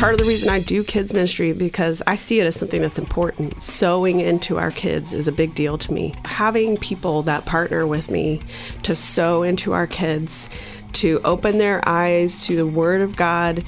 part 0.00 0.14
of 0.14 0.18
the 0.18 0.24
reason 0.24 0.48
I 0.48 0.60
do 0.60 0.82
kids 0.82 1.12
ministry 1.12 1.52
because 1.52 2.02
I 2.06 2.14
see 2.14 2.40
it 2.40 2.46
as 2.46 2.56
something 2.56 2.80
that's 2.80 2.98
important. 2.98 3.62
Sowing 3.62 4.20
into 4.20 4.56
our 4.56 4.70
kids 4.70 5.12
is 5.12 5.28
a 5.28 5.32
big 5.32 5.54
deal 5.54 5.76
to 5.76 5.92
me. 5.92 6.14
Having 6.24 6.78
people 6.78 7.22
that 7.24 7.44
partner 7.44 7.86
with 7.86 8.10
me 8.10 8.40
to 8.84 8.96
sow 8.96 9.42
into 9.42 9.74
our 9.74 9.86
kids, 9.86 10.48
to 10.94 11.20
open 11.22 11.58
their 11.58 11.86
eyes 11.86 12.46
to 12.46 12.56
the 12.56 12.66
Word 12.66 13.02
of 13.02 13.14
God 13.14 13.62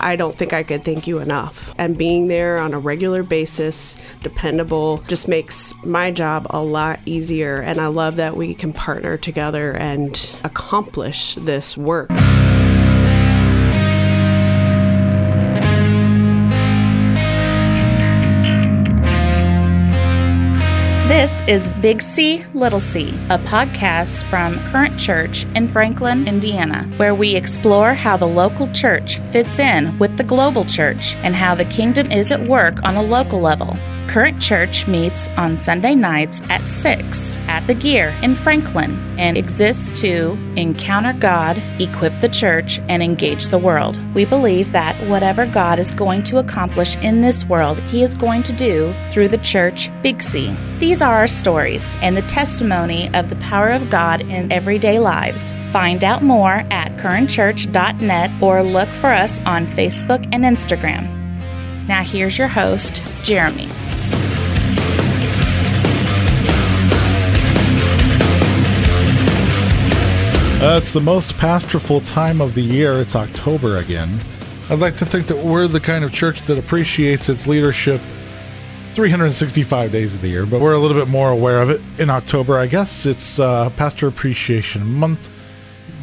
I 0.00 0.14
don't 0.14 0.36
think 0.36 0.52
I 0.52 0.62
could 0.62 0.84
thank 0.84 1.08
you 1.08 1.18
enough. 1.18 1.74
And 1.76 1.98
being 1.98 2.28
there 2.28 2.58
on 2.58 2.72
a 2.72 2.78
regular 2.78 3.24
basis, 3.24 3.96
dependable, 4.22 4.98
just 5.08 5.26
makes 5.26 5.74
my 5.84 6.12
job 6.12 6.46
a 6.50 6.62
lot 6.62 7.00
easier. 7.04 7.56
And 7.56 7.80
I 7.80 7.88
love 7.88 8.14
that 8.16 8.36
we 8.36 8.54
can 8.54 8.72
partner 8.72 9.16
together 9.16 9.72
and 9.72 10.30
accomplish 10.44 11.34
this 11.34 11.76
work. 11.76 12.10
This 21.08 21.42
is 21.48 21.70
Big 21.80 22.02
C, 22.02 22.44
Little 22.52 22.78
C, 22.78 23.08
a 23.30 23.38
podcast 23.38 24.28
from 24.28 24.62
Current 24.66 25.00
Church 25.00 25.46
in 25.54 25.66
Franklin, 25.66 26.28
Indiana, 26.28 26.82
where 26.98 27.14
we 27.14 27.34
explore 27.34 27.94
how 27.94 28.18
the 28.18 28.26
local 28.26 28.70
church 28.72 29.16
fits 29.16 29.58
in 29.58 29.96
with 29.96 30.18
the 30.18 30.22
global 30.22 30.66
church 30.66 31.16
and 31.16 31.34
how 31.34 31.54
the 31.54 31.64
kingdom 31.64 32.10
is 32.10 32.30
at 32.30 32.46
work 32.46 32.84
on 32.84 32.96
a 32.96 33.02
local 33.02 33.40
level. 33.40 33.78
Current 34.08 34.40
Church 34.40 34.86
meets 34.86 35.28
on 35.36 35.54
Sunday 35.58 35.94
nights 35.94 36.40
at 36.48 36.66
6 36.66 37.36
at 37.46 37.66
the 37.66 37.74
Gear 37.74 38.18
in 38.22 38.34
Franklin 38.34 38.98
and 39.18 39.36
exists 39.36 40.00
to 40.00 40.30
encounter 40.56 41.12
God, 41.12 41.58
equip 41.78 42.18
the 42.20 42.28
church, 42.30 42.78
and 42.88 43.02
engage 43.02 43.48
the 43.48 43.58
world. 43.58 44.00
We 44.14 44.24
believe 44.24 44.72
that 44.72 44.96
whatever 45.08 45.44
God 45.44 45.78
is 45.78 45.90
going 45.90 46.22
to 46.22 46.38
accomplish 46.38 46.96
in 46.96 47.20
this 47.20 47.44
world, 47.44 47.80
He 47.80 48.02
is 48.02 48.14
going 48.14 48.42
to 48.44 48.52
do 48.54 48.94
through 49.10 49.28
the 49.28 49.38
church 49.38 49.90
Big 50.02 50.22
C. 50.22 50.56
These 50.78 51.02
are 51.02 51.14
our 51.14 51.26
stories 51.26 51.98
and 52.00 52.16
the 52.16 52.22
testimony 52.22 53.12
of 53.14 53.28
the 53.28 53.36
power 53.36 53.68
of 53.68 53.90
God 53.90 54.22
in 54.22 54.50
everyday 54.50 54.98
lives. 54.98 55.52
Find 55.70 56.02
out 56.02 56.22
more 56.22 56.64
at 56.70 56.96
currentchurch.net 56.96 58.42
or 58.42 58.62
look 58.62 58.88
for 58.88 59.10
us 59.10 59.38
on 59.40 59.66
Facebook 59.66 60.26
and 60.32 60.44
Instagram. 60.44 61.14
Now, 61.86 62.02
here's 62.02 62.38
your 62.38 62.48
host, 62.48 63.02
Jeremy. 63.22 63.68
Uh, 70.60 70.76
it's 70.76 70.92
the 70.92 71.00
most 71.00 71.36
pastorful 71.36 72.00
time 72.00 72.40
of 72.40 72.52
the 72.54 72.60
year. 72.60 72.94
It's 73.00 73.14
October 73.14 73.76
again. 73.76 74.20
I'd 74.68 74.80
like 74.80 74.96
to 74.96 75.06
think 75.06 75.28
that 75.28 75.36
we're 75.36 75.68
the 75.68 75.78
kind 75.78 76.02
of 76.02 76.12
church 76.12 76.42
that 76.42 76.58
appreciates 76.58 77.28
its 77.28 77.46
leadership 77.46 78.00
365 78.94 79.92
days 79.92 80.16
of 80.16 80.20
the 80.20 80.26
year, 80.26 80.46
but 80.46 80.60
we're 80.60 80.72
a 80.72 80.78
little 80.80 80.96
bit 80.98 81.06
more 81.06 81.30
aware 81.30 81.62
of 81.62 81.70
it 81.70 81.80
in 82.00 82.10
October. 82.10 82.58
I 82.58 82.66
guess 82.66 83.06
it's 83.06 83.38
uh, 83.38 83.70
Pastor 83.70 84.08
Appreciation 84.08 84.84
Month. 84.84 85.30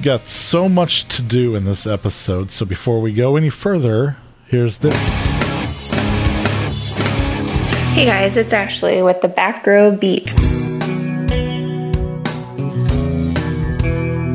Got 0.01 0.29
so 0.29 0.69
much 0.69 1.05
to 1.09 1.21
do 1.21 1.53
in 1.53 1.65
this 1.65 1.85
episode, 1.85 2.49
so 2.49 2.65
before 2.65 3.01
we 3.01 3.11
go 3.11 3.35
any 3.35 3.49
further, 3.49 4.15
here's 4.47 4.77
this. 4.77 4.95
Hey 7.93 8.05
guys, 8.05 8.37
it's 8.37 8.53
Ashley 8.53 9.01
with 9.01 9.19
the 9.19 9.27
Back 9.27 9.67
Row 9.67 9.93
Beat. 9.93 10.33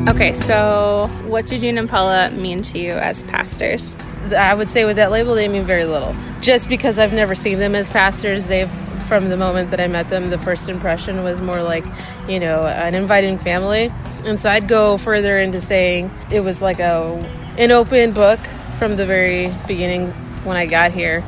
Okay, 0.09 0.33
so 0.33 1.11
what 1.27 1.45
do 1.47 1.59
Gene 1.59 1.77
and 1.77 1.89
Paula 1.89 2.31
mean 2.31 2.63
to 2.63 2.79
you 2.79 2.93
as 2.93 3.23
pastors? 3.25 3.97
I 4.35 4.55
would 4.55 4.71
say 4.71 4.87
with 4.87 4.97
that 4.97 5.11
label, 5.11 5.35
they 5.35 5.47
mean 5.47 5.65
very 5.65 5.85
little. 5.85 6.17
Just 6.41 6.71
because 6.71 6.99
I've 6.99 7.13
never 7.13 7.35
seen 7.35 7.59
them 7.59 7.75
as 7.75 7.91
pastors, 7.91 8.47
they've 8.47 8.71
from 9.11 9.29
the 9.29 9.37
moment 9.37 9.71
that 9.73 9.81
I 9.81 9.89
met 9.89 10.09
them, 10.09 10.27
the 10.27 10.39
first 10.39 10.69
impression 10.69 11.23
was 11.23 11.41
more 11.41 11.63
like, 11.63 11.85
you 12.29 12.41
know, 12.41 12.63
an 12.63 12.95
inviting 12.95 13.39
family. 13.39 13.91
And 14.25 14.41
so 14.41 14.49
I'd 14.49 14.69
go 14.69 14.97
further 14.97 15.39
into 15.39 15.61
saying 15.61 16.11
it 16.31 16.41
was 16.41 16.63
like 16.63 16.79
a 16.79 17.19
an 17.59 17.71
open 17.71 18.13
book 18.13 18.41
from 18.79 18.97
the 18.97 19.05
very 19.05 19.53
beginning 19.67 20.13
when 20.45 20.57
I 20.57 20.67
got 20.67 20.93
here. 20.93 21.25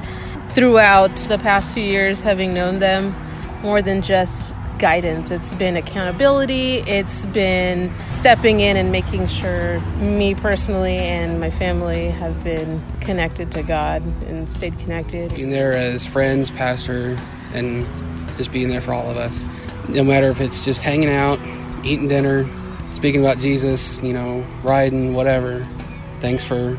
Throughout 0.51 1.17
the 1.17 1.39
past 1.39 1.75
few 1.75 1.83
years, 1.83 2.23
having 2.23 2.55
known 2.55 2.79
them 2.79 3.15
more 3.63 3.83
than 3.83 4.01
just 4.01 4.55
guidance. 4.83 5.31
It's 5.31 5.53
been 5.53 5.77
accountability. 5.77 6.79
It's 6.79 7.25
been 7.27 7.95
stepping 8.09 8.59
in 8.59 8.77
and 8.77 8.91
making 8.91 9.29
sure 9.29 9.81
me 9.99 10.35
personally 10.35 10.99
and 10.99 11.39
my 11.39 11.51
family 11.51 12.11
have 12.11 12.43
been 12.43 12.83
connected 13.01 13.53
to 13.53 13.63
God 13.63 14.03
and 14.27 14.51
stayed 14.51 14.77
connected. 14.81 15.33
Being 15.37 15.51
there 15.51 15.73
as 15.73 16.05
friends, 16.05 16.51
pastor, 16.51 17.17
and 17.55 17.87
just 18.37 18.51
being 18.51 18.69
there 18.69 18.81
for 18.81 18.93
all 18.93 19.09
of 19.09 19.17
us. 19.17 19.45
No 19.89 20.03
matter 20.03 20.27
if 20.27 20.41
it's 20.41 20.65
just 20.65 20.83
hanging 20.83 21.11
out, 21.11 21.39
eating 21.85 22.09
dinner, 22.09 22.45
speaking 22.91 23.21
about 23.21 23.39
Jesus, 23.39 24.03
you 24.03 24.13
know, 24.13 24.45
riding, 24.65 25.15
whatever. 25.15 25.65
Thanks 26.19 26.43
for 26.43 26.77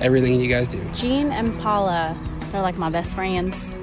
everything 0.00 0.40
you 0.40 0.48
guys 0.48 0.66
do. 0.66 0.84
Gene 0.92 1.30
and 1.30 1.56
Paula, 1.60 2.18
they're 2.50 2.62
like 2.62 2.78
my 2.78 2.90
best 2.90 3.14
friends. 3.14 3.76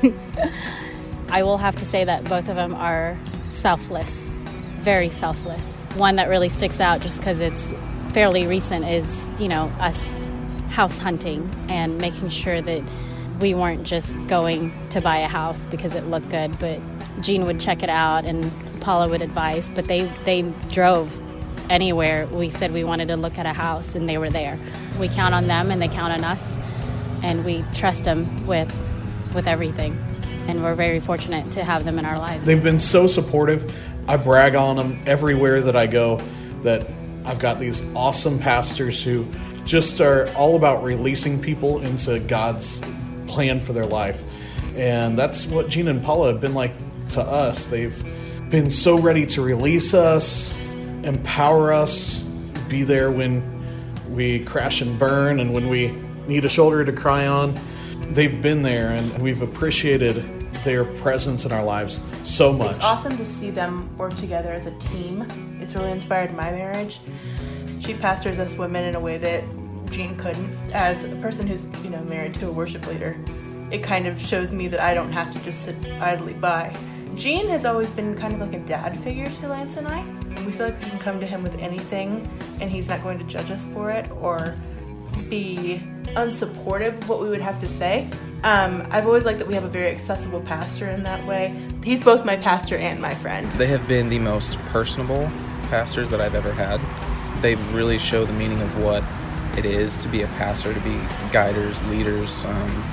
I 1.28 1.42
will 1.42 1.58
have 1.58 1.76
to 1.76 1.86
say 1.86 2.04
that 2.04 2.24
both 2.24 2.48
of 2.48 2.56
them 2.56 2.74
are 2.74 3.18
selfless, 3.48 4.28
very 4.80 5.10
selfless. 5.10 5.82
One 5.96 6.16
that 6.16 6.28
really 6.28 6.48
sticks 6.48 6.80
out 6.80 7.00
just 7.00 7.18
because 7.18 7.40
it's 7.40 7.74
fairly 8.12 8.46
recent 8.46 8.84
is, 8.84 9.26
you 9.38 9.48
know, 9.48 9.64
us 9.80 10.28
house 10.68 10.98
hunting 10.98 11.50
and 11.68 11.98
making 11.98 12.28
sure 12.28 12.60
that 12.60 12.82
we 13.40 13.54
weren't 13.54 13.84
just 13.84 14.14
going 14.28 14.72
to 14.90 15.00
buy 15.00 15.18
a 15.18 15.28
house 15.28 15.66
because 15.66 15.94
it 15.94 16.04
looked 16.06 16.28
good, 16.30 16.58
but 16.58 16.80
Gene 17.20 17.44
would 17.44 17.60
check 17.60 17.82
it 17.82 17.88
out 17.88 18.24
and 18.24 18.50
Paula 18.80 19.08
would 19.08 19.22
advise, 19.22 19.68
but 19.70 19.86
they, 19.86 20.02
they 20.24 20.42
drove 20.70 21.20
anywhere 21.70 22.26
we 22.28 22.48
said 22.48 22.72
we 22.72 22.84
wanted 22.84 23.08
to 23.08 23.16
look 23.16 23.38
at 23.38 23.46
a 23.46 23.52
house 23.52 23.94
and 23.94 24.08
they 24.08 24.18
were 24.18 24.30
there. 24.30 24.58
We 25.00 25.08
count 25.08 25.34
on 25.34 25.48
them 25.48 25.70
and 25.70 25.82
they 25.82 25.88
count 25.88 26.12
on 26.12 26.24
us 26.24 26.56
and 27.22 27.44
we 27.44 27.64
trust 27.74 28.04
them 28.04 28.46
with 28.46 28.72
with 29.34 29.46
everything 29.46 29.98
and 30.48 30.62
we're 30.62 30.74
very 30.74 31.00
fortunate 31.00 31.50
to 31.52 31.64
have 31.64 31.84
them 31.84 31.98
in 31.98 32.04
our 32.04 32.18
lives. 32.18 32.46
They've 32.46 32.62
been 32.62 32.80
so 32.80 33.06
supportive. 33.06 33.72
I 34.08 34.16
brag 34.16 34.54
on 34.54 34.76
them 34.76 35.02
everywhere 35.06 35.60
that 35.60 35.76
I 35.76 35.86
go 35.86 36.20
that 36.62 36.88
I've 37.24 37.38
got 37.38 37.58
these 37.58 37.84
awesome 37.94 38.38
pastors 38.38 39.02
who 39.02 39.26
just 39.64 40.00
are 40.00 40.28
all 40.36 40.54
about 40.54 40.84
releasing 40.84 41.40
people 41.40 41.80
into 41.80 42.20
God's 42.20 42.80
plan 43.26 43.60
for 43.60 43.72
their 43.72 43.84
life. 43.84 44.22
And 44.76 45.18
that's 45.18 45.46
what 45.46 45.68
Gina 45.68 45.90
and 45.90 46.02
Paula 46.02 46.32
have 46.32 46.40
been 46.40 46.54
like 46.54 46.72
to 47.10 47.22
us. 47.22 47.66
They've 47.66 48.00
been 48.50 48.70
so 48.70 48.98
ready 48.98 49.26
to 49.26 49.42
release 49.42 49.92
us, 49.94 50.54
empower 51.02 51.72
us, 51.72 52.22
be 52.68 52.84
there 52.84 53.10
when 53.10 53.42
we 54.08 54.44
crash 54.44 54.80
and 54.80 54.98
burn 54.98 55.40
and 55.40 55.52
when 55.52 55.68
we 55.68 55.88
need 56.28 56.44
a 56.44 56.48
shoulder 56.48 56.84
to 56.84 56.92
cry 56.92 57.26
on. 57.26 57.58
They've 58.10 58.40
been 58.40 58.62
there 58.62 58.90
and 58.90 59.18
we've 59.20 59.42
appreciated 59.42 60.35
their 60.66 60.84
presence 60.84 61.44
in 61.44 61.52
our 61.52 61.62
lives 61.62 62.00
so 62.24 62.52
much. 62.52 62.74
It's 62.74 62.84
awesome 62.84 63.16
to 63.18 63.24
see 63.24 63.50
them 63.50 63.96
work 63.96 64.14
together 64.14 64.50
as 64.50 64.66
a 64.66 64.72
team. 64.80 65.24
It's 65.62 65.76
really 65.76 65.92
inspired 65.92 66.34
my 66.34 66.50
marriage. 66.50 66.98
She 67.78 67.94
pastors 67.94 68.40
us 68.40 68.58
women 68.58 68.82
in 68.82 68.96
a 68.96 69.00
way 69.00 69.16
that 69.16 69.44
Gene 69.90 70.16
couldn't. 70.16 70.52
As 70.72 71.04
a 71.04 71.14
person 71.16 71.46
who's, 71.46 71.68
you 71.84 71.90
know, 71.90 72.02
married 72.02 72.34
to 72.36 72.48
a 72.48 72.50
worship 72.50 72.84
leader, 72.88 73.16
it 73.70 73.84
kind 73.84 74.08
of 74.08 74.20
shows 74.20 74.50
me 74.50 74.66
that 74.66 74.80
I 74.80 74.92
don't 74.92 75.12
have 75.12 75.32
to 75.34 75.44
just 75.44 75.62
sit 75.62 75.76
idly 76.00 76.34
by. 76.34 76.74
Gene 77.14 77.46
has 77.46 77.64
always 77.64 77.90
been 77.90 78.16
kind 78.16 78.32
of 78.32 78.40
like 78.40 78.52
a 78.52 78.58
dad 78.66 78.98
figure 78.98 79.26
to 79.26 79.48
Lance 79.48 79.76
and 79.76 79.86
I. 79.86 80.04
We 80.44 80.50
feel 80.50 80.66
like 80.66 80.82
we 80.82 80.90
can 80.90 80.98
come 80.98 81.20
to 81.20 81.26
him 81.26 81.44
with 81.44 81.56
anything 81.60 82.28
and 82.60 82.68
he's 82.72 82.88
not 82.88 83.04
going 83.04 83.18
to 83.20 83.24
judge 83.24 83.52
us 83.52 83.64
for 83.66 83.92
it 83.92 84.10
or 84.10 84.56
be 85.28 85.82
unsupportive 86.16 86.96
of 86.98 87.08
what 87.08 87.20
we 87.20 87.28
would 87.28 87.40
have 87.40 87.58
to 87.60 87.68
say. 87.68 88.08
Um, 88.42 88.86
I've 88.90 89.06
always 89.06 89.24
liked 89.24 89.38
that 89.38 89.48
we 89.48 89.54
have 89.54 89.64
a 89.64 89.68
very 89.68 89.90
accessible 89.90 90.40
pastor 90.40 90.88
in 90.88 91.02
that 91.02 91.24
way. 91.26 91.54
He's 91.82 92.02
both 92.02 92.24
my 92.24 92.36
pastor 92.36 92.76
and 92.76 93.00
my 93.00 93.12
friend. 93.14 93.50
They 93.52 93.66
have 93.66 93.86
been 93.86 94.08
the 94.08 94.18
most 94.18 94.58
personable 94.66 95.30
pastors 95.68 96.10
that 96.10 96.20
I've 96.20 96.34
ever 96.34 96.52
had. 96.52 96.80
They 97.42 97.54
really 97.74 97.98
show 97.98 98.24
the 98.24 98.32
meaning 98.32 98.60
of 98.60 98.82
what 98.82 99.02
it 99.58 99.64
is 99.64 99.98
to 99.98 100.08
be 100.08 100.22
a 100.22 100.26
pastor, 100.28 100.72
to 100.72 100.80
be 100.80 100.96
guiders, 101.32 101.82
leaders, 101.84 102.44
um, 102.44 102.84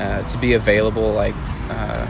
uh, 0.00 0.22
to 0.28 0.38
be 0.38 0.54
available 0.54 1.12
like 1.12 1.34
uh, 1.70 2.06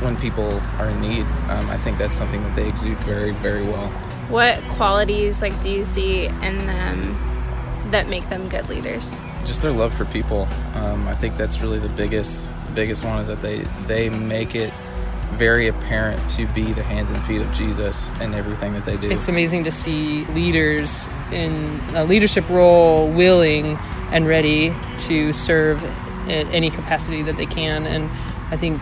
when 0.00 0.16
people 0.16 0.52
are 0.78 0.88
in 0.88 1.00
need. 1.00 1.26
Um, 1.48 1.68
I 1.70 1.76
think 1.78 1.98
that's 1.98 2.14
something 2.14 2.42
that 2.42 2.56
they 2.56 2.68
exude 2.68 2.98
very, 2.98 3.32
very 3.32 3.62
well. 3.62 3.88
What 4.28 4.60
qualities 4.76 5.42
like 5.42 5.58
do 5.60 5.70
you 5.70 5.84
see 5.84 6.26
in 6.26 6.58
them 6.58 7.16
that 7.90 8.08
make 8.08 8.28
them 8.28 8.48
good 8.48 8.68
leaders? 8.68 9.20
Just 9.44 9.62
their 9.62 9.72
love 9.72 9.94
for 9.94 10.04
people. 10.06 10.48
Um, 10.74 11.06
I 11.08 11.14
think 11.14 11.36
that's 11.36 11.60
really 11.60 11.78
the 11.78 11.88
biggest 11.90 12.52
biggest 12.74 13.04
one 13.04 13.20
is 13.20 13.26
that 13.28 13.40
they 13.40 13.60
they 13.86 14.10
make 14.10 14.54
it 14.54 14.72
very 15.32 15.66
apparent 15.68 16.18
to 16.30 16.46
be 16.48 16.72
the 16.72 16.82
hands 16.82 17.10
and 17.10 17.20
feet 17.22 17.40
of 17.40 17.52
Jesus 17.52 18.12
in 18.20 18.32
everything 18.32 18.72
that 18.74 18.84
they 18.84 18.96
do. 18.96 19.10
It's 19.10 19.28
amazing 19.28 19.64
to 19.64 19.70
see 19.70 20.24
leaders 20.26 21.08
in 21.32 21.80
a 21.94 22.04
leadership 22.04 22.48
role 22.48 23.10
willing 23.10 23.76
and 24.12 24.26
ready 24.26 24.72
to 24.98 25.32
serve 25.32 25.82
in 26.28 26.46
any 26.48 26.70
capacity 26.70 27.22
that 27.22 27.36
they 27.36 27.46
can. 27.46 27.86
And 27.86 28.10
I 28.50 28.56
think 28.56 28.80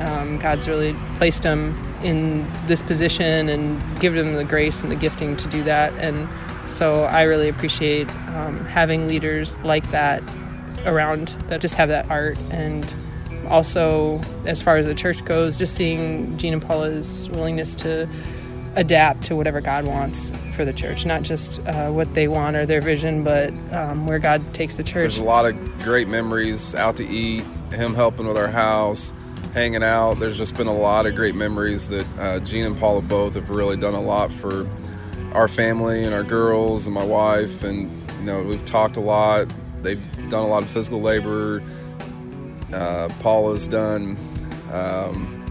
um, 0.00 0.38
God's 0.38 0.66
really 0.66 0.94
placed 1.16 1.42
them 1.42 1.76
in 2.02 2.50
this 2.66 2.82
position 2.82 3.48
and 3.48 4.00
given 4.00 4.26
them 4.26 4.36
the 4.36 4.44
grace 4.44 4.82
and 4.82 4.90
the 4.90 4.96
gifting 4.96 5.36
to 5.36 5.48
do 5.48 5.62
that. 5.64 5.92
And 5.94 6.28
so 6.72 7.04
I 7.04 7.22
really 7.22 7.48
appreciate 7.48 8.10
um, 8.28 8.64
having 8.66 9.08
leaders 9.08 9.58
like 9.60 9.88
that 9.90 10.22
around 10.86 11.28
that 11.48 11.60
just 11.60 11.74
have 11.74 11.88
that 11.90 12.06
heart 12.06 12.38
and 12.50 12.94
also 13.48 14.20
as 14.46 14.62
far 14.62 14.76
as 14.76 14.86
the 14.86 14.94
church 14.94 15.24
goes 15.24 15.56
just 15.56 15.74
seeing 15.74 16.36
Gene 16.38 16.54
and 16.54 16.62
Paula's 16.62 17.28
willingness 17.30 17.74
to 17.76 18.08
adapt 18.74 19.24
to 19.24 19.36
whatever 19.36 19.60
God 19.60 19.86
wants 19.86 20.30
for 20.54 20.64
the 20.64 20.72
church, 20.72 21.04
not 21.04 21.22
just 21.22 21.60
uh, 21.66 21.90
what 21.90 22.12
they 22.14 22.26
want 22.26 22.56
or 22.56 22.64
their 22.64 22.80
vision, 22.80 23.22
but 23.22 23.52
um, 23.72 24.06
where 24.06 24.18
God 24.18 24.42
takes 24.54 24.76
the 24.76 24.82
church. 24.82 25.14
There's 25.14 25.18
a 25.18 25.24
lot 25.24 25.44
of 25.44 25.80
great 25.80 26.08
memories 26.08 26.74
out 26.74 26.96
to 26.96 27.06
eat, 27.06 27.44
him 27.70 27.94
helping 27.94 28.26
with 28.26 28.38
our 28.38 28.48
house, 28.48 29.12
hanging 29.52 29.82
out. 29.82 30.14
There's 30.14 30.38
just 30.38 30.56
been 30.56 30.68
a 30.68 30.74
lot 30.74 31.04
of 31.04 31.14
great 31.14 31.34
memories 31.34 31.88
that 31.90 32.18
uh, 32.18 32.40
Gene 32.40 32.64
and 32.64 32.78
Paula 32.78 33.02
both 33.02 33.34
have 33.34 33.50
really 33.50 33.76
done 33.76 33.94
a 33.94 34.00
lot 34.00 34.32
for 34.32 34.66
our 35.34 35.48
family 35.48 36.04
and 36.04 36.14
our 36.14 36.24
girls 36.24 36.86
and 36.86 36.94
my 36.94 37.04
wife. 37.04 37.64
And, 37.64 37.90
you 38.18 38.24
know, 38.24 38.42
we've 38.42 38.64
talked 38.64 38.96
a 38.96 39.00
lot. 39.00 39.52
They've 39.82 40.02
done 40.30 40.44
a 40.44 40.46
lot 40.46 40.62
of 40.62 40.68
physical 40.68 41.00
labor. 41.00 41.62
Uh, 42.72 43.08
Paula's 43.20 43.68
done, 43.68 44.16
um, 44.72 45.44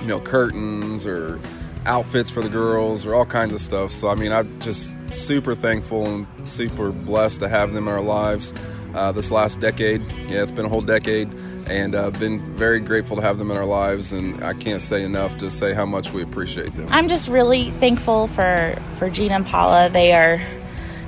you 0.00 0.06
know, 0.06 0.20
curtains 0.20 1.06
or 1.06 1.38
outfits 1.86 2.30
for 2.30 2.42
the 2.42 2.48
girls 2.48 3.06
or 3.06 3.14
all 3.14 3.26
kinds 3.26 3.52
of 3.52 3.60
stuff. 3.60 3.90
So, 3.90 4.08
I 4.08 4.14
mean, 4.14 4.32
I'm 4.32 4.60
just 4.60 4.98
super 5.12 5.54
thankful 5.54 6.06
and 6.06 6.26
super 6.46 6.90
blessed 6.90 7.40
to 7.40 7.48
have 7.48 7.72
them 7.72 7.88
in 7.88 7.94
our 7.94 8.00
lives 8.00 8.54
uh, 8.94 9.12
this 9.12 9.30
last 9.30 9.60
decade. 9.60 10.02
Yeah, 10.28 10.42
it's 10.42 10.50
been 10.50 10.66
a 10.66 10.68
whole 10.68 10.80
decade, 10.80 11.32
and 11.70 11.94
uh, 11.94 12.10
been 12.10 12.40
very 12.56 12.80
grateful 12.80 13.16
to 13.16 13.22
have 13.22 13.38
them 13.38 13.50
in 13.50 13.56
our 13.56 13.64
lives. 13.64 14.12
And 14.12 14.42
I 14.42 14.54
can't 14.54 14.82
say 14.82 15.04
enough 15.04 15.38
to 15.38 15.50
say 15.50 15.72
how 15.72 15.86
much 15.86 16.12
we 16.12 16.22
appreciate 16.22 16.72
them. 16.74 16.88
I'm 16.90 17.08
just 17.08 17.28
really 17.28 17.70
thankful 17.72 18.26
for 18.28 18.76
for 18.96 19.08
Gene 19.08 19.30
and 19.30 19.46
Paula. 19.46 19.88
They 19.88 20.12
are 20.12 20.40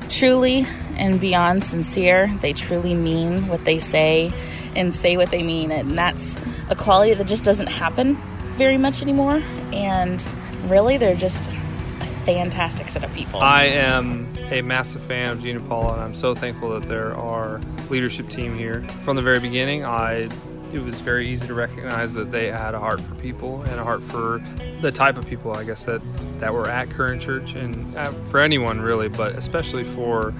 truly 0.09 0.67
and 0.97 1.21
beyond 1.21 1.65
sincere. 1.65 2.29
They 2.41 2.53
truly 2.53 2.95
mean 2.95 3.49
what 3.49 3.65
they 3.65 3.79
say 3.79 4.33
and 4.77 4.95
say 4.95 5.17
what 5.17 5.31
they 5.31 5.43
mean, 5.43 5.71
and 5.71 5.91
that's 5.91 6.37
a 6.71 6.77
quality 6.77 7.13
that 7.15 7.27
just 7.27 7.45
doesn't 7.45 7.67
happen 7.67 8.17
very 8.57 8.79
much 8.79 9.03
anymore. 9.03 9.43
And 9.73 10.25
really, 10.67 10.97
they're 10.97 11.17
just 11.17 11.53
a 12.01 12.07
fantastic 12.25 12.89
set 12.89 13.05
of 13.05 13.13
people. 13.13 13.41
I 13.41 13.65
am 13.65 14.33
a 14.51 14.63
massive 14.63 15.03
fan 15.03 15.31
of 15.31 15.43
Gene 15.43 15.57
and 15.57 15.69
Paula, 15.69 15.95
and 15.95 16.03
I'm 16.03 16.15
so 16.15 16.35
thankful 16.35 16.71
that 16.79 16.89
they're 16.89 17.15
our 17.15 17.61
leadership 17.91 18.29
team 18.29 18.57
here. 18.57 18.87
From 19.03 19.17
the 19.17 19.23
very 19.23 19.41
beginning, 19.41 19.85
I 19.85 20.29
it 20.73 20.83
was 20.83 21.01
very 21.01 21.29
easy 21.29 21.47
to 21.47 21.55
recognize 21.55 22.15
that 22.15 22.31
they 22.31 22.51
had 22.51 22.75
a 22.75 22.79
heart 22.79 23.01
for 23.01 23.15
people 23.17 23.63
and 23.63 23.79
a 23.79 23.85
heart 23.85 24.03
for 24.03 24.43
the 24.81 24.91
type 24.91 25.17
of 25.19 25.27
people, 25.27 25.55
I 25.55 25.65
guess, 25.65 25.85
that, 25.85 26.01
that 26.39 26.53
were 26.53 26.69
at 26.69 26.91
Current 26.91 27.21
Church 27.21 27.55
and 27.55 27.97
uh, 27.97 28.11
for 28.31 28.41
anyone 28.41 28.81
really, 28.81 29.09
but 29.09 29.35
especially 29.37 29.85
for 29.85 30.35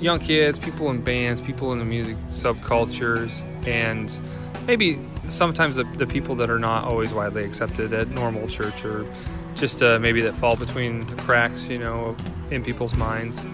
young 0.00 0.18
kids, 0.18 0.58
people 0.58 0.90
in 0.90 1.00
bands, 1.00 1.40
people 1.40 1.72
in 1.72 1.78
the 1.78 1.84
music 1.84 2.16
subcultures, 2.28 3.40
and 3.66 4.12
maybe 4.66 4.98
sometimes 5.28 5.76
the, 5.76 5.84
the 5.96 6.06
people 6.06 6.34
that 6.36 6.50
are 6.50 6.58
not 6.58 6.84
always 6.84 7.12
widely 7.12 7.44
accepted 7.44 7.92
at 7.92 8.08
normal 8.08 8.46
church 8.48 8.84
or 8.84 9.06
just 9.54 9.82
uh, 9.82 9.98
maybe 9.98 10.20
that 10.20 10.34
fall 10.34 10.56
between 10.56 11.00
the 11.06 11.16
cracks, 11.16 11.68
you 11.68 11.78
know, 11.78 12.16
in 12.50 12.62
people's 12.64 12.96
minds. 12.96 13.44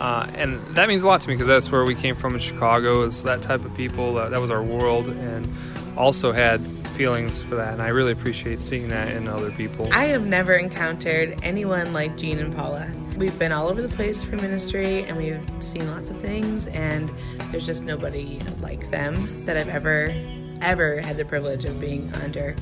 Uh, 0.00 0.30
and 0.34 0.60
that 0.74 0.88
means 0.88 1.02
a 1.02 1.06
lot 1.06 1.20
to 1.22 1.28
me 1.28 1.34
because 1.34 1.48
that's 1.48 1.72
where 1.72 1.84
we 1.84 1.94
came 1.94 2.14
from 2.14 2.34
in 2.34 2.40
Chicago. 2.40 3.02
It's 3.02 3.22
that 3.22 3.42
type 3.42 3.64
of 3.64 3.74
people. 3.74 4.14
That, 4.14 4.30
that 4.30 4.40
was 4.40 4.50
our 4.50 4.62
world, 4.62 5.08
and 5.08 5.48
also 5.96 6.32
had 6.32 6.60
feelings 6.88 7.42
for 7.42 7.56
that. 7.56 7.72
And 7.72 7.82
I 7.82 7.88
really 7.88 8.12
appreciate 8.12 8.60
seeing 8.60 8.88
that 8.88 9.12
in 9.12 9.28
other 9.28 9.50
people. 9.50 9.88
I 9.92 10.04
have 10.06 10.26
never 10.26 10.54
encountered 10.54 11.38
anyone 11.42 11.92
like 11.92 12.16
Gene 12.16 12.38
and 12.38 12.54
Paula. 12.54 12.90
We've 13.16 13.38
been 13.38 13.52
all 13.52 13.68
over 13.68 13.80
the 13.80 13.94
place 13.94 14.24
for 14.24 14.36
ministry, 14.36 15.04
and 15.04 15.16
we've 15.16 15.40
seen 15.60 15.86
lots 15.90 16.10
of 16.10 16.20
things. 16.20 16.66
And 16.68 17.10
there's 17.50 17.66
just 17.66 17.84
nobody 17.84 18.40
like 18.60 18.90
them 18.90 19.14
that 19.46 19.56
I've 19.56 19.68
ever, 19.68 20.14
ever 20.60 21.00
had 21.00 21.16
the 21.16 21.24
privilege 21.24 21.64
of 21.64 21.80
being 21.80 22.12
under. 22.22 22.54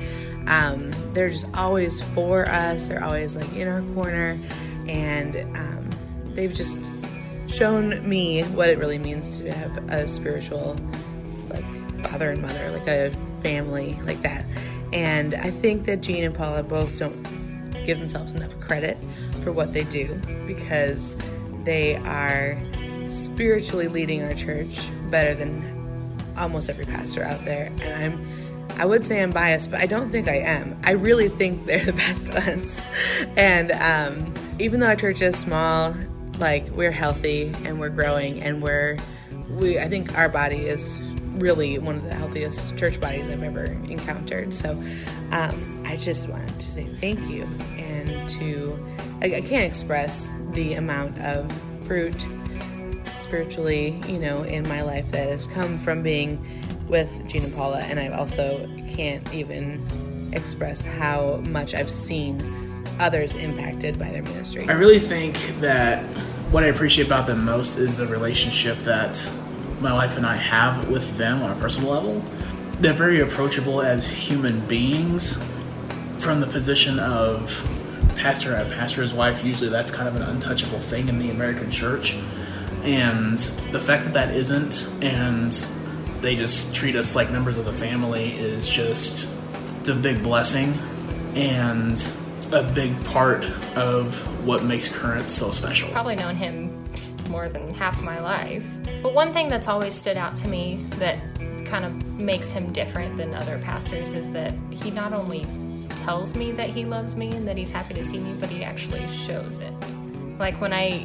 Um, 0.47 0.93
they're 1.13 1.31
just 1.31 1.47
always 1.55 2.01
for 2.01 2.49
us. 2.49 2.89
They're 2.89 3.03
always 3.03 3.35
like 3.35 3.53
in 3.55 3.67
our 3.67 3.83
corner, 3.95 4.39
and 4.87 5.37
um, 5.57 5.91
they've 6.35 6.53
just 6.53 6.79
shown 7.55 8.07
me 8.09 8.43
what 8.43 8.69
it 8.69 8.79
really 8.79 8.99
means 8.99 9.39
to 9.39 9.53
have 9.53 9.77
a 9.91 10.07
spiritual 10.07 10.77
like 11.51 11.65
father 12.05 12.31
and 12.31 12.43
mother 12.43 12.71
like 12.73 12.89
a 12.89 13.13
family 13.43 13.99
like 14.05 14.21
that. 14.23 14.45
And 14.93 15.35
i 15.37 15.51
think 15.51 15.85
that 15.87 16.01
gene 16.01 16.25
and 16.25 16.35
paula 16.35 16.63
both 16.63 16.99
don't 16.99 17.23
give 17.87 17.99
themselves 17.99 18.35
enough 18.35 18.59
credit 18.61 18.99
for 19.43 19.53
what 19.53 19.73
they 19.73 19.85
do 19.85 20.15
because 20.47 21.17
they 21.65 21.97
are 21.97 22.59
spiritually 23.07 23.89
leading 23.89 24.23
our 24.23 24.35
church 24.35 24.89
better 25.11 25.35
than 25.35 26.19
almost 26.37 26.69
every 26.69 26.85
pastor 26.85 27.23
out 27.23 27.45
there. 27.45 27.67
And 27.83 28.05
i'm 28.05 28.35
i 28.81 28.85
would 28.85 29.07
say 29.07 29.23
i'm 29.23 29.31
biased 29.31 29.71
but 29.71 29.79
i 29.79 29.87
don't 29.87 30.11
think 30.11 30.27
i 30.27 30.39
am. 30.39 30.77
I 30.83 30.93
really 30.93 31.29
think 31.29 31.67
they're 31.67 31.85
the 31.85 31.93
best 31.93 32.35
ones. 32.35 32.81
And 33.37 33.71
um, 33.73 34.35
even 34.59 34.81
though 34.81 34.87
our 34.87 34.97
church 34.97 35.23
is 35.23 35.39
small 35.39 35.95
like 36.39 36.69
we're 36.71 36.91
healthy 36.91 37.53
and 37.65 37.79
we're 37.79 37.91
growing 37.91 38.43
and 38.43 38.63
we're 38.63 38.97
we 39.49 39.79
I 39.79 39.89
think 39.89 40.17
our 40.19 40.29
body 40.29 40.67
is 40.67 41.01
really 41.35 41.79
one 41.79 41.97
of 41.97 42.05
the 42.05 42.15
healthiest 42.15 42.77
church 42.79 43.01
bodies 43.01 43.25
I've 43.31 43.43
ever 43.43 43.65
encountered. 43.65 44.55
So 44.55 44.71
um, 45.33 45.83
I 45.85 45.97
just 45.97 46.29
wanted 46.29 46.59
to 46.61 46.71
say 46.71 46.85
thank 47.01 47.21
you 47.29 47.45
and 47.77 48.29
to 48.31 48.79
I, 49.21 49.37
I 49.37 49.41
can't 49.41 49.65
express 49.65 50.35
the 50.53 50.75
amount 50.75 51.21
of 51.21 51.51
fruit 51.87 52.27
spiritually, 53.21 54.01
you 54.07 54.19
know, 54.19 54.43
in 54.43 54.69
my 54.69 54.83
life 54.83 55.11
that 55.13 55.29
has 55.29 55.47
come 55.47 55.79
from 55.79 56.03
being 56.03 56.45
with 56.89 57.35
and 57.35 57.55
Paula, 57.55 57.81
and 57.81 57.99
I 57.99 58.09
also 58.09 58.69
can't 58.89 59.35
even 59.35 60.31
express 60.33 60.85
how 60.85 61.43
much 61.49 61.75
I've 61.75 61.91
seen 61.91 62.39
others 63.01 63.35
impacted 63.35 63.99
by 63.99 64.11
their 64.11 64.23
ministry. 64.23 64.67
I 64.69 64.73
really 64.73 65.01
think 65.01 65.37
that 65.61 66.03
what 66.51 66.63
I 66.63 66.69
appreciate 66.69 67.07
about 67.07 67.27
them 67.27 67.45
most 67.45 67.79
is 67.79 67.97
the 67.97 68.07
relationship 68.07 68.79
that 68.81 69.31
my 69.81 69.93
wife 69.93 70.17
and 70.17 70.25
I 70.25 70.37
have 70.37 70.89
with 70.89 71.17
them 71.17 71.43
on 71.43 71.51
a 71.51 71.57
personal 71.61 71.91
level. 71.91 72.21
They're 72.79 72.93
very 72.93 73.21
approachable 73.21 73.83
as 73.83 74.07
human 74.07 74.61
beings 74.67 75.43
from 76.19 76.41
the 76.41 76.47
position 76.47 76.99
of 76.99 77.51
pastor 78.17 78.55
and 78.55 78.73
pastor's 78.73 79.13
wife. 79.13 79.45
Usually 79.45 79.69
that's 79.69 79.93
kind 79.93 80.09
of 80.09 80.17
an 80.17 80.23
untouchable 80.23 80.79
thing 80.79 81.09
in 81.09 81.19
the 81.19 81.31
American 81.31 81.71
church. 81.71 82.17
And 82.83 83.39
the 83.73 83.81
fact 83.81 84.05
that 84.05 84.13
that 84.15 84.35
isn't, 84.35 84.89
and 85.03 85.53
they 86.21 86.37
just 86.37 86.75
treat 86.75 86.97
us 86.97 87.15
like 87.15 87.31
members 87.31 87.57
of 87.57 87.65
the 87.65 87.73
family, 87.73 88.33
is 88.33 88.69
just 88.69 89.35
a 89.89 89.95
big 89.95 90.23
blessing. 90.23 90.79
And 91.35 91.99
a 92.55 92.63
big 92.73 93.05
part 93.07 93.45
of 93.77 94.17
what 94.47 94.63
makes 94.63 94.89
Current 94.89 95.29
so 95.29 95.51
special. 95.51 95.91
Probably 95.91 96.15
known 96.15 96.37
him 96.37 96.85
more 97.29 97.49
than 97.49 97.75
half 97.75 98.01
my 98.03 98.21
life. 98.21 98.65
But 99.03 99.13
one 99.13 99.33
thing 99.33 99.49
that's 99.49 99.67
always 99.67 99.93
stood 99.93 100.17
out 100.17 100.37
to 100.37 100.49
me 100.49 100.87
that 100.91 101.21
kind 101.65 101.85
of 101.85 102.21
makes 102.21 102.53
him 102.53 102.73
different 102.73 103.17
than 103.17 103.35
other 103.35 103.59
pastors 103.59 104.13
is 104.13 104.31
that 104.33 104.55
he 104.71 104.93
not 104.93 105.13
only 105.13 105.45
tells 105.89 106.37
me 106.37 106.53
that 106.53 106.71
he 106.71 106.85
loves 106.85 107.17
me 107.17 107.33
and 107.33 107.49
that 107.49 107.57
he's 107.57 107.73
happy 107.73 107.93
to 107.95 108.05
see 108.05 108.19
me, 108.19 108.37
but 108.39 108.49
he 108.49 108.63
actually 108.63 109.07
shows 109.09 109.59
it. 109.59 109.73
Like 110.39 110.61
when 110.61 110.73
I 110.73 111.05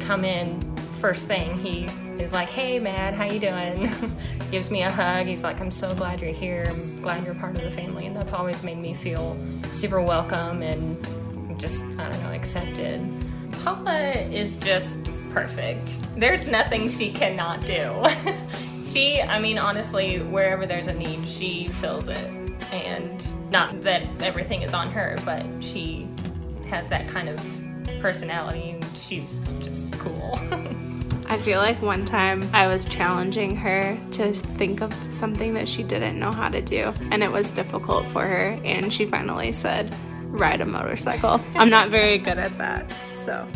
come 0.00 0.24
in 0.24 0.60
first 1.00 1.28
thing, 1.28 1.56
he 1.58 1.84
is 2.20 2.32
like, 2.32 2.48
"Hey, 2.48 2.80
Matt, 2.80 3.14
how 3.14 3.24
you 3.24 3.38
doing?" 3.38 3.92
Gives 4.50 4.70
me 4.70 4.82
a 4.82 4.90
hug. 4.90 5.26
He's 5.26 5.44
like, 5.44 5.60
"I'm 5.60 5.70
so 5.70 5.92
glad 5.92 6.20
you're 6.20 6.32
here. 6.32 6.66
I'm 6.68 7.02
glad 7.02 7.24
you're 7.24 7.36
part 7.36 7.56
of 7.56 7.62
the 7.62 7.70
family," 7.70 8.06
and 8.06 8.16
that's 8.16 8.32
always 8.32 8.64
made 8.64 8.78
me 8.78 8.94
feel 8.94 9.36
super 9.72 10.00
welcome 10.00 10.62
and 10.62 10.96
just 11.58 11.84
I 11.98 12.10
don't 12.10 12.22
know 12.22 12.32
accepted. 12.32 13.00
Paula 13.64 14.12
is 14.12 14.56
just 14.56 15.10
perfect. 15.32 15.98
There's 16.18 16.46
nothing 16.46 16.88
she 16.88 17.12
cannot 17.12 17.64
do. 17.64 18.04
she, 18.82 19.20
I 19.20 19.38
mean, 19.38 19.58
honestly, 19.58 20.18
wherever 20.20 20.66
there's 20.66 20.86
a 20.86 20.94
need, 20.94 21.26
she 21.28 21.68
fills 21.68 22.08
it. 22.08 22.30
And 22.72 23.50
not 23.50 23.82
that 23.82 24.06
everything 24.22 24.62
is 24.62 24.74
on 24.74 24.90
her, 24.90 25.16
but 25.24 25.44
she 25.60 26.08
has 26.68 26.88
that 26.88 27.08
kind 27.08 27.28
of 27.28 27.36
personality 28.00 28.70
and 28.70 28.96
she's 28.96 29.38
just 29.60 29.90
cool. 29.92 30.38
I 31.30 31.36
feel 31.36 31.58
like 31.58 31.82
one 31.82 32.06
time 32.06 32.42
I 32.54 32.68
was 32.68 32.86
challenging 32.86 33.54
her 33.56 33.98
to 34.12 34.32
think 34.32 34.80
of 34.80 34.94
something 35.12 35.52
that 35.54 35.68
she 35.68 35.82
didn't 35.82 36.18
know 36.18 36.32
how 36.32 36.48
to 36.48 36.62
do, 36.62 36.94
and 37.10 37.22
it 37.22 37.30
was 37.30 37.50
difficult 37.50 38.06
for 38.06 38.24
her, 38.26 38.58
and 38.64 38.90
she 38.90 39.04
finally 39.04 39.52
said, 39.52 39.94
Ride 40.28 40.62
a 40.62 40.66
motorcycle. 40.66 41.38
I'm 41.54 41.68
not 41.68 41.90
very 41.90 42.16
good 42.16 42.38
at 42.38 42.56
that, 42.56 42.90
so. 43.10 43.46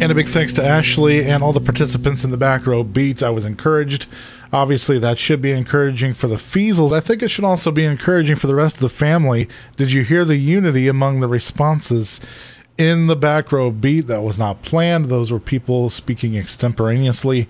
And 0.00 0.10
a 0.10 0.14
big 0.14 0.26
thanks 0.26 0.52
to 0.54 0.64
Ashley 0.64 1.24
and 1.24 1.44
all 1.44 1.52
the 1.52 1.60
participants 1.60 2.24
in 2.24 2.30
the 2.30 2.36
back 2.36 2.66
row 2.66 2.82
beats. 2.82 3.22
I 3.22 3.30
was 3.30 3.44
encouraged. 3.44 4.06
Obviously, 4.52 4.98
that 4.98 5.18
should 5.18 5.40
be 5.40 5.52
encouraging 5.52 6.14
for 6.14 6.26
the 6.26 6.38
Feasels. 6.38 6.92
I 6.92 6.98
think 6.98 7.22
it 7.22 7.28
should 7.28 7.44
also 7.44 7.70
be 7.70 7.84
encouraging 7.84 8.34
for 8.34 8.48
the 8.48 8.54
rest 8.56 8.74
of 8.76 8.82
the 8.82 8.88
family. 8.88 9.48
Did 9.76 9.92
you 9.92 10.02
hear 10.02 10.24
the 10.24 10.36
unity 10.36 10.88
among 10.88 11.20
the 11.20 11.28
responses 11.28 12.20
in 12.78 13.06
the 13.06 13.16
back 13.16 13.52
row 13.52 13.70
beat? 13.70 14.06
That 14.06 14.22
was 14.22 14.38
not 14.38 14.62
planned. 14.62 15.06
Those 15.06 15.30
were 15.30 15.40
people 15.40 15.90
speaking 15.90 16.36
extemporaneously. 16.36 17.48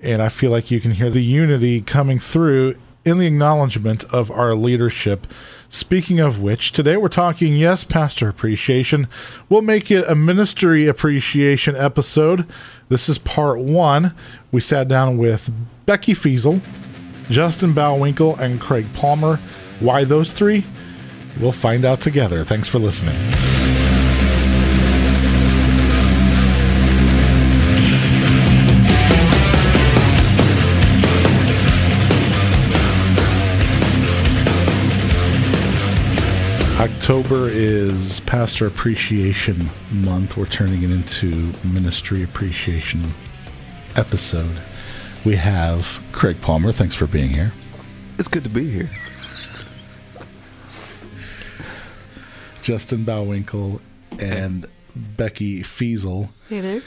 And 0.00 0.22
I 0.22 0.28
feel 0.28 0.50
like 0.50 0.70
you 0.70 0.80
can 0.80 0.92
hear 0.92 1.10
the 1.10 1.24
unity 1.24 1.80
coming 1.80 2.18
through 2.18 2.76
in 3.04 3.18
the 3.18 3.26
acknowledgement 3.26 4.04
of 4.12 4.30
our 4.30 4.54
leadership. 4.54 5.26
Speaking 5.68 6.20
of 6.20 6.40
which, 6.40 6.72
today 6.72 6.96
we're 6.96 7.08
talking, 7.08 7.56
yes, 7.56 7.84
pastor 7.84 8.28
appreciation. 8.28 9.08
We'll 9.48 9.62
make 9.62 9.90
it 9.90 10.08
a 10.08 10.14
ministry 10.14 10.86
appreciation 10.86 11.76
episode. 11.76 12.46
This 12.88 13.08
is 13.08 13.18
part 13.18 13.58
one. 13.58 14.14
We 14.50 14.60
sat 14.60 14.88
down 14.88 15.18
with 15.18 15.50
Becky 15.84 16.14
Feasel, 16.14 16.60
Justin 17.28 17.74
Bowwinkle, 17.74 18.38
and 18.38 18.60
Craig 18.60 18.86
Palmer. 18.94 19.40
Why 19.80 20.04
those 20.04 20.32
three? 20.32 20.64
We'll 21.40 21.52
find 21.52 21.84
out 21.84 22.00
together. 22.00 22.44
Thanks 22.44 22.68
for 22.68 22.78
listening. 22.78 23.16
October 36.78 37.48
is 37.48 38.20
Pastor 38.20 38.64
Appreciation 38.68 39.68
Month. 39.90 40.36
We're 40.36 40.46
turning 40.46 40.84
it 40.84 40.92
into 40.92 41.52
Ministry 41.64 42.22
Appreciation 42.22 43.14
episode. 43.96 44.62
We 45.24 45.34
have 45.34 45.98
Craig 46.12 46.40
Palmer. 46.40 46.70
Thanks 46.70 46.94
for 46.94 47.08
being 47.08 47.30
here. 47.30 47.52
It's 48.16 48.28
good 48.28 48.44
to 48.44 48.50
be 48.50 48.70
here. 48.70 48.90
Justin 52.62 53.04
Bowwinkle 53.04 53.80
and 54.20 54.64
Becky 54.94 55.64
Feasel. 55.64 56.30
Hey 56.48 56.60
there. 56.60 56.82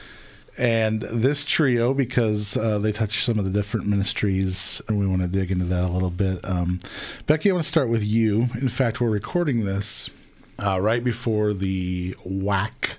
And 0.62 1.02
this 1.02 1.44
trio, 1.44 1.92
because 1.92 2.56
uh, 2.56 2.78
they 2.78 2.92
touch 2.92 3.26
some 3.26 3.40
of 3.40 3.46
the 3.46 3.50
different 3.50 3.88
ministries, 3.88 4.80
and 4.88 5.00
we 5.00 5.08
want 5.08 5.24
to 5.24 5.28
dig 5.28 5.50
into 5.50 5.66
that 5.66 5.84
a 5.84 5.90
little 5.90 6.12
bit. 6.12 6.40
Um, 6.48 6.80
Becky, 7.26 7.50
I 7.50 7.54
want 7.54 7.64
to 7.64 7.70
start 7.70 7.90
with 7.90 8.04
you. 8.04 8.42
In 8.62 8.70
fact, 8.70 9.02
we're 9.02 9.10
recording 9.10 9.66
this 9.66 10.12
uh, 10.64 10.80
right 10.80 11.04
before 11.04 11.56
the 11.56 12.16
WAC, 12.24 12.98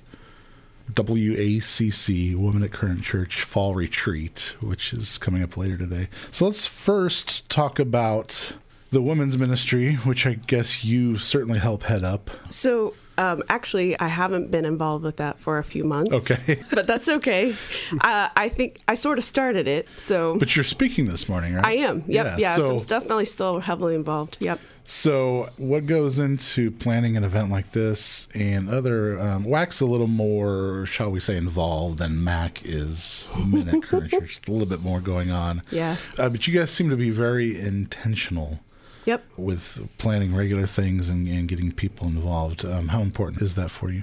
WACC, 0.93 2.35
Women 2.35 2.65
at 2.65 2.73
Current 2.73 3.05
Church 3.05 3.43
Fall 3.43 3.77
Retreat, 3.77 4.57
which 4.61 4.93
is 4.93 5.17
coming 5.17 5.45
up 5.45 5.57
later 5.57 5.79
today. 5.79 6.09
So 6.33 6.47
let's 6.47 6.67
first 6.67 7.49
talk 7.49 7.79
about 7.79 8.55
the 8.91 9.01
women's 9.01 9.39
ministry, 9.39 9.95
which 9.95 10.27
I 10.27 10.35
guess 10.35 10.83
you 10.83 11.17
certainly 11.17 11.61
help 11.61 11.85
head 11.85 12.03
up. 12.03 12.29
So, 12.51 12.95
um, 13.23 13.43
actually, 13.49 13.99
I 14.01 14.09
haven't 14.09 14.51
been 14.51 14.65
involved 14.65 15.05
with 15.05 15.19
that 15.19 15.39
for 15.39 15.59
a 15.59 15.65
few 15.65 15.85
months. 15.85 16.13
Okay. 16.13 16.61
but 16.73 16.89
that's 16.89 17.09
okay. 17.09 17.55
uh, 18.01 18.29
I 18.35 18.49
think 18.49 18.81
I 18.89 18.97
sort 18.97 19.19
of 19.19 19.25
started 19.25 19.69
it. 19.69 19.87
So, 19.97 20.37
But 20.39 20.57
you're 20.57 20.65
speaking 20.65 21.07
this 21.07 21.29
morning, 21.29 21.55
right? 21.55 21.65
I 21.65 21.73
am. 21.75 22.03
Yep. 22.09 22.39
Yeah. 22.39 22.57
so, 22.57 22.67
so- 22.67 22.73
I'm 22.73 22.79
definitely 22.79 23.27
still 23.27 23.61
heavily 23.61 23.95
involved. 23.95 24.39
Yep. 24.41 24.59
So, 24.85 25.51
what 25.57 25.87
goes 25.87 26.19
into 26.19 26.73
planning 26.73 27.17
an 27.17 27.23
event 27.23 27.51
like 27.51 27.71
this 27.71 28.27
and 28.35 28.69
other? 28.69 29.19
Um, 29.21 29.45
WAC's 29.45 29.81
a 29.81 29.87
little 29.87 30.09
more, 30.09 30.85
shall 30.87 31.11
we 31.11 31.21
say, 31.21 31.37
involved 31.37 31.99
than 31.99 32.25
MAC 32.25 32.63
is. 32.65 33.29
Current 33.83 34.11
Church, 34.11 34.41
a 34.49 34.51
little 34.51 34.67
bit 34.67 34.83
more 34.83 34.99
going 35.01 35.31
on. 35.31 35.63
Yeah. 35.71 35.97
Uh, 36.19 36.29
but 36.29 36.49
you 36.49 36.59
guys 36.59 36.73
seem 36.73 36.91
to 36.91 36.97
be 36.97 37.11
very 37.11 37.57
intentional. 37.59 38.59
Yep. 39.05 39.25
With 39.37 39.89
planning 39.99 40.35
regular 40.35 40.67
things 40.67 41.09
and, 41.09 41.27
and 41.29 41.49
getting 41.49 41.73
people 41.73 42.07
involved. 42.07 42.65
Um, 42.65 42.89
how 42.89 43.01
important 43.03 43.43
is 43.43 43.55
that 43.57 43.71
for 43.71 43.91
you? 43.91 44.03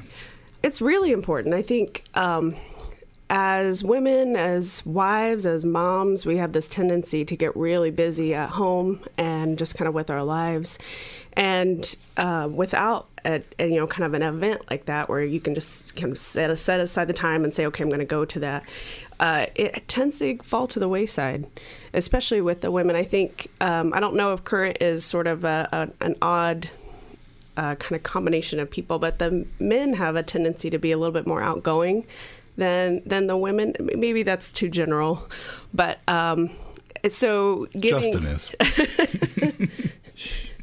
It's 0.62 0.82
really 0.82 1.12
important. 1.12 1.56
I 1.56 1.62
think 1.62 2.03
um, 2.15 2.56
as 3.29 3.83
women, 3.83 4.36
as 4.36 4.83
wives, 4.86 5.45
as 5.45 5.63
moms, 5.63 6.25
we 6.25 6.38
have 6.38 6.51
this 6.51 6.67
tendency 6.67 7.24
to 7.25 7.36
get 7.36 7.55
really 7.55 7.91
busy 7.91 8.33
at 8.33 8.50
home 8.50 9.00
and 9.17 9.57
just 9.57 9.75
kind 9.75 9.88
of 9.88 9.93
with 9.93 10.09
our 10.09 10.24
lives. 10.24 10.79
And 11.33 11.95
uh, 12.17 12.50
without 12.51 13.07
a, 13.24 13.41
a, 13.59 13.67
you 13.67 13.75
know 13.75 13.86
kind 13.86 14.05
of 14.05 14.13
an 14.13 14.24
event 14.24 14.63
like 14.69 14.86
that 14.86 15.09
where 15.09 15.24
you 15.24 15.39
can 15.39 15.53
just 15.53 15.95
kind 15.95 16.12
of 16.12 16.17
set, 16.17 16.57
set 16.57 16.79
aside 16.79 17.05
the 17.05 17.13
time 17.13 17.43
and 17.43 17.53
say, 17.53 17.65
okay, 17.67 17.83
I'm 17.83 17.89
going 17.89 18.00
to 18.00 18.05
go 18.05 18.25
to 18.25 18.39
that. 18.39 18.63
Uh, 19.19 19.45
it 19.53 19.88
tends 19.88 20.17
to 20.19 20.38
fall 20.39 20.65
to 20.67 20.79
the 20.79 20.88
wayside, 20.88 21.45
especially 21.93 22.41
with 22.41 22.62
the 22.62 22.71
women. 22.71 22.95
I 22.95 23.03
think 23.03 23.51
um, 23.62 23.93
I 23.93 24.00
don't 24.00 24.15
know 24.15 24.33
if 24.33 24.43
current 24.43 24.77
is 24.81 25.03
sort 25.05 25.27
of 25.27 25.43
a, 25.43 25.67
a, 25.71 26.05
an 26.05 26.15
odd 26.21 26.69
uh, 27.57 27.75
kind 27.75 27.95
of 27.98 28.03
combination 28.03 28.59
of 28.59 28.71
people, 28.71 28.98
but 28.98 29.19
the 29.19 29.45
men 29.59 29.93
have 29.93 30.15
a 30.15 30.24
tendency 30.24 30.69
to 30.69 30.79
be 30.79 30.91
a 30.91 30.98
little 30.98 31.13
bit 31.13 31.27
more 31.27 31.43
outgoing 31.43 32.07
than 32.59 33.01
than 33.05 33.27
the 33.27 33.37
women. 33.37 33.75
Maybe 33.79 34.23
that's 34.23 34.51
too 34.51 34.69
general, 34.69 35.27
but 35.73 35.99
um, 36.07 36.51
so 37.09 37.67
giving. 37.79 38.13
Justin 38.13 38.25
is. 38.27 38.51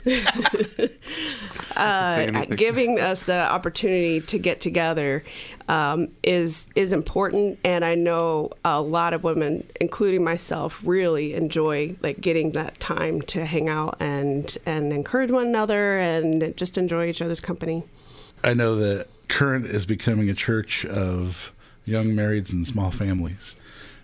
uh, 1.77 2.45
giving 2.51 3.01
us 3.01 3.25
the 3.25 3.35
opportunity 3.35 4.21
to 4.21 4.39
get 4.39 4.61
together 4.61 5.25
um, 5.69 6.09
is 6.23 6.69
is 6.77 6.93
important, 6.93 7.59
and 7.65 7.85
I 7.85 7.97
know 7.97 8.53
a 8.65 8.81
lot 8.81 9.15
of 9.15 9.25
women, 9.25 9.67
including 9.81 10.23
myself, 10.23 10.81
really 10.85 11.35
enjoy 11.35 11.97
like 12.03 12.21
getting 12.21 12.53
that 12.53 12.79
time 12.79 13.21
to 13.23 13.45
hang 13.45 13.69
out 13.69 13.97
and 13.99 14.57
and 14.65 14.93
encourage 14.93 15.33
one 15.33 15.49
another 15.49 15.99
and 15.99 16.57
just 16.57 16.79
enjoy 16.79 17.09
each 17.09 17.21
other's 17.21 17.41
company. 17.41 17.83
I 18.45 18.55
know 18.55 18.77
that 18.77 19.09
Current 19.29 19.67
is 19.67 19.87
becoming 19.87 20.29
a 20.29 20.35
church 20.35 20.85
of 20.85 21.53
young 21.87 22.09
marrieds 22.09 22.53
and 22.53 22.67
small 22.67 22.91
families, 22.91 23.57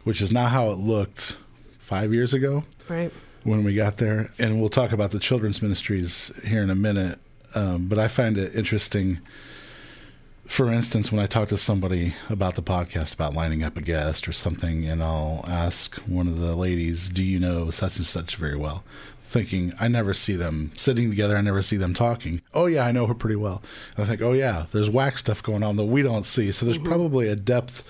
which 0.04 0.22
is 0.22 0.32
not 0.32 0.52
how 0.52 0.70
it 0.70 0.78
looked 0.78 1.36
five 1.78 2.14
years 2.14 2.32
ago. 2.32 2.64
Right. 2.88 3.12
When 3.44 3.64
we 3.64 3.74
got 3.74 3.96
there, 3.98 4.30
and 4.38 4.60
we'll 4.60 4.70
talk 4.70 4.92
about 4.92 5.10
the 5.10 5.18
children's 5.18 5.60
ministries 5.60 6.30
here 6.44 6.62
in 6.62 6.70
a 6.70 6.76
minute. 6.76 7.18
Um, 7.54 7.86
but 7.88 7.98
I 7.98 8.08
find 8.08 8.38
it 8.38 8.54
interesting. 8.54 9.18
For 10.46 10.70
instance, 10.72 11.10
when 11.10 11.20
I 11.20 11.26
talk 11.26 11.48
to 11.48 11.56
somebody 11.56 12.14
about 12.30 12.54
the 12.54 12.62
podcast 12.62 13.14
about 13.14 13.34
lining 13.34 13.62
up 13.62 13.76
a 13.76 13.82
guest 13.82 14.28
or 14.28 14.32
something, 14.32 14.86
and 14.86 15.02
I'll 15.02 15.44
ask 15.48 15.96
one 16.00 16.28
of 16.28 16.38
the 16.38 16.54
ladies, 16.54 17.08
"Do 17.08 17.24
you 17.24 17.40
know 17.40 17.70
such 17.70 17.96
and 17.96 18.06
such 18.06 18.36
very 18.36 18.56
well?" 18.56 18.84
Thinking 19.32 19.72
I 19.80 19.88
never 19.88 20.12
see 20.12 20.36
them 20.36 20.72
sitting 20.76 21.08
together, 21.08 21.38
I 21.38 21.40
never 21.40 21.62
see 21.62 21.78
them 21.78 21.94
talking. 21.94 22.42
Oh 22.52 22.66
yeah, 22.66 22.84
I 22.84 22.92
know 22.92 23.06
her 23.06 23.14
pretty 23.14 23.36
well. 23.36 23.62
And 23.96 24.04
I 24.04 24.08
think, 24.08 24.20
oh 24.20 24.34
yeah, 24.34 24.66
there's 24.72 24.90
WAC 24.90 25.16
stuff 25.16 25.42
going 25.42 25.62
on 25.62 25.76
that 25.76 25.84
we 25.86 26.02
don't 26.02 26.26
see. 26.26 26.52
So 26.52 26.66
there's 26.66 26.78
Mhm. 26.78 26.84
probably 26.84 27.28
a 27.28 27.34
depth 27.36 27.82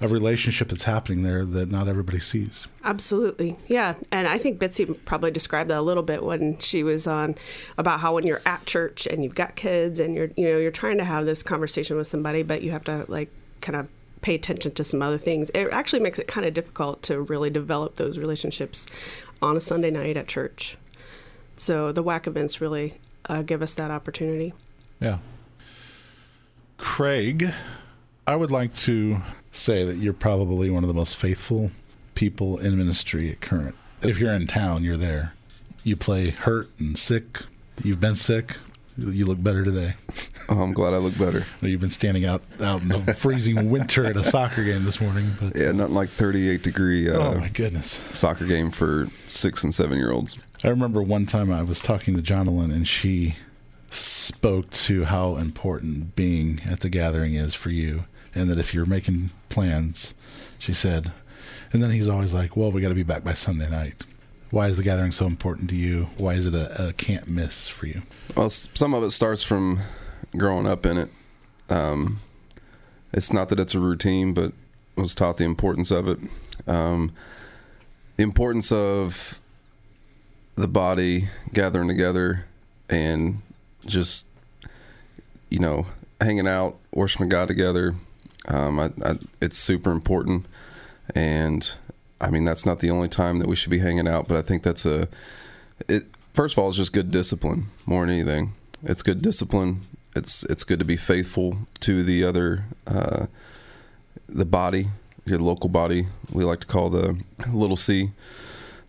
of 0.00 0.10
relationship 0.10 0.68
that's 0.70 0.84
happening 0.84 1.22
there 1.22 1.44
that 1.44 1.70
not 1.70 1.86
everybody 1.86 2.18
sees. 2.18 2.66
Absolutely. 2.82 3.56
Yeah. 3.66 3.94
And 4.10 4.26
I 4.26 4.38
think 4.38 4.58
Betsy 4.58 4.86
probably 4.86 5.30
described 5.30 5.68
that 5.70 5.78
a 5.78 5.82
little 5.82 6.02
bit 6.02 6.22
when 6.22 6.58
she 6.60 6.82
was 6.82 7.06
on 7.06 7.34
about 7.76 8.00
how 8.00 8.14
when 8.14 8.26
you're 8.26 8.42
at 8.46 8.64
church 8.64 9.06
and 9.06 9.22
you've 9.22 9.34
got 9.34 9.54
kids 9.54 10.00
and 10.00 10.14
you're, 10.14 10.30
you 10.34 10.48
know, 10.50 10.56
you're 10.58 10.70
trying 10.70 10.96
to 10.98 11.04
have 11.04 11.26
this 11.26 11.42
conversation 11.42 11.96
with 11.98 12.06
somebody, 12.06 12.42
but 12.42 12.62
you 12.62 12.70
have 12.70 12.84
to 12.84 13.04
like 13.08 13.28
kind 13.60 13.76
of 13.76 13.86
pay 14.22 14.34
attention 14.34 14.72
to 14.72 14.82
some 14.84 15.02
other 15.02 15.18
things. 15.18 15.50
It 15.54 15.68
actually 15.72 16.00
makes 16.00 16.18
it 16.18 16.26
kind 16.26 16.46
of 16.46 16.54
difficult 16.54 17.02
to 17.04 17.20
really 17.20 17.50
develop 17.50 17.96
those 17.96 18.18
relationships 18.18 18.86
on 19.42 19.56
a 19.58 19.60
Sunday 19.60 19.90
night 19.90 20.16
at 20.16 20.26
church. 20.26 20.76
So 21.56 21.92
the 21.92 22.02
WAC 22.04 22.26
events 22.26 22.60
really 22.60 22.94
uh, 23.28 23.42
give 23.42 23.62
us 23.62 23.74
that 23.74 23.90
opportunity. 23.90 24.52
Yeah. 25.00 25.18
Craig, 26.78 27.52
I 28.26 28.36
would 28.36 28.50
like 28.50 28.74
to 28.76 29.18
say 29.52 29.84
that 29.84 29.96
you're 29.98 30.12
probably 30.12 30.70
one 30.70 30.84
of 30.84 30.88
the 30.88 30.94
most 30.94 31.16
faithful 31.16 31.70
people 32.14 32.58
in 32.58 32.76
ministry 32.76 33.30
at 33.30 33.40
current. 33.40 33.74
If 34.02 34.18
you're 34.18 34.32
in 34.32 34.46
town, 34.46 34.84
you're 34.84 34.96
there. 34.96 35.32
You 35.82 35.96
play 35.96 36.30
hurt 36.30 36.68
and 36.78 36.98
sick. 36.98 37.40
You've 37.82 38.00
been 38.00 38.16
sick. 38.16 38.56
You 38.98 39.26
look 39.26 39.42
better 39.42 39.62
today. 39.62 39.94
Oh, 40.48 40.60
I'm 40.62 40.72
glad 40.72 40.94
I 40.94 40.98
look 40.98 41.18
better. 41.18 41.44
You've 41.60 41.82
been 41.82 41.90
standing 41.90 42.24
out 42.24 42.42
out 42.62 42.80
in 42.82 42.88
the 42.88 43.14
freezing 43.14 43.70
winter 43.70 44.06
at 44.06 44.16
a 44.16 44.24
soccer 44.24 44.64
game 44.64 44.84
this 44.84 45.00
morning. 45.00 45.32
But 45.40 45.54
Yeah, 45.54 45.72
nothing 45.72 45.94
like 45.94 46.08
38 46.08 46.62
degree. 46.62 47.08
Uh, 47.08 47.18
Oh, 47.18 47.34
my 47.38 47.48
goodness. 47.48 48.00
Soccer 48.12 48.46
game 48.46 48.70
for 48.70 49.08
six 49.26 49.62
and 49.64 49.74
seven 49.74 49.98
year 49.98 50.12
olds. 50.12 50.38
I 50.66 50.70
remember 50.70 51.00
one 51.00 51.26
time 51.26 51.52
I 51.52 51.62
was 51.62 51.80
talking 51.80 52.16
to 52.16 52.22
Jonalyn 52.22 52.74
and 52.74 52.88
she 52.88 53.36
spoke 53.88 54.68
to 54.70 55.04
how 55.04 55.36
important 55.36 56.16
being 56.16 56.60
at 56.68 56.80
the 56.80 56.88
gathering 56.88 57.34
is 57.34 57.54
for 57.54 57.70
you. 57.70 58.06
And 58.34 58.50
that 58.50 58.58
if 58.58 58.74
you're 58.74 58.84
making 58.84 59.30
plans, 59.48 60.12
she 60.58 60.74
said, 60.74 61.12
and 61.72 61.80
then 61.80 61.92
he's 61.92 62.08
always 62.08 62.34
like, 62.34 62.56
well, 62.56 62.72
we 62.72 62.80
got 62.80 62.88
to 62.88 62.96
be 62.96 63.04
back 63.04 63.22
by 63.22 63.32
Sunday 63.32 63.70
night. 63.70 64.02
Why 64.50 64.66
is 64.66 64.76
the 64.76 64.82
gathering 64.82 65.12
so 65.12 65.26
important 65.26 65.70
to 65.70 65.76
you? 65.76 66.08
Why 66.16 66.34
is 66.34 66.48
it 66.48 66.54
a, 66.54 66.88
a 66.88 66.92
can't 66.94 67.28
miss 67.28 67.68
for 67.68 67.86
you? 67.86 68.02
Well, 68.36 68.50
some 68.50 68.92
of 68.92 69.04
it 69.04 69.10
starts 69.10 69.44
from 69.44 69.78
growing 70.36 70.66
up 70.66 70.84
in 70.84 70.98
it. 70.98 71.10
Um, 71.70 72.18
it's 73.12 73.32
not 73.32 73.50
that 73.50 73.60
it's 73.60 73.76
a 73.76 73.80
routine, 73.80 74.34
but 74.34 74.52
was 74.96 75.14
taught 75.14 75.36
the 75.36 75.44
importance 75.44 75.92
of 75.92 76.08
it. 76.08 76.18
Um, 76.66 77.12
the 78.16 78.24
importance 78.24 78.72
of 78.72 79.38
the 80.56 80.68
body 80.68 81.28
gathering 81.52 81.86
together 81.86 82.46
and 82.88 83.36
just 83.84 84.26
you 85.50 85.58
know 85.58 85.86
hanging 86.20 86.48
out, 86.48 86.76
worshiping 86.92 87.28
God 87.28 87.48
together. 87.48 87.94
Um, 88.48 88.80
I, 88.80 88.90
I, 89.04 89.18
it's 89.40 89.58
super 89.58 89.92
important, 89.92 90.46
and 91.14 91.76
I 92.20 92.30
mean 92.30 92.44
that's 92.44 92.66
not 92.66 92.80
the 92.80 92.90
only 92.90 93.08
time 93.08 93.38
that 93.38 93.48
we 93.48 93.56
should 93.56 93.70
be 93.70 93.80
hanging 93.80 94.08
out, 94.08 94.28
but 94.28 94.36
I 94.36 94.42
think 94.42 94.62
that's 94.62 94.84
a 94.86 95.08
it. 95.88 96.04
First 96.32 96.54
of 96.54 96.58
all, 96.58 96.68
it's 96.68 96.76
just 96.76 96.92
good 96.92 97.10
discipline 97.10 97.68
more 97.86 98.04
than 98.04 98.14
anything. 98.14 98.52
It's 98.82 99.02
good 99.02 99.22
discipline. 99.22 99.82
It's 100.14 100.44
it's 100.44 100.64
good 100.64 100.78
to 100.78 100.84
be 100.84 100.96
faithful 100.96 101.58
to 101.80 102.02
the 102.02 102.24
other 102.24 102.64
uh, 102.86 103.26
the 104.28 104.44
body, 104.44 104.88
your 105.24 105.38
local 105.38 105.68
body. 105.68 106.06
We 106.30 106.44
like 106.44 106.60
to 106.60 106.66
call 106.66 106.90
the 106.90 107.20
little 107.52 107.76
C. 107.76 108.10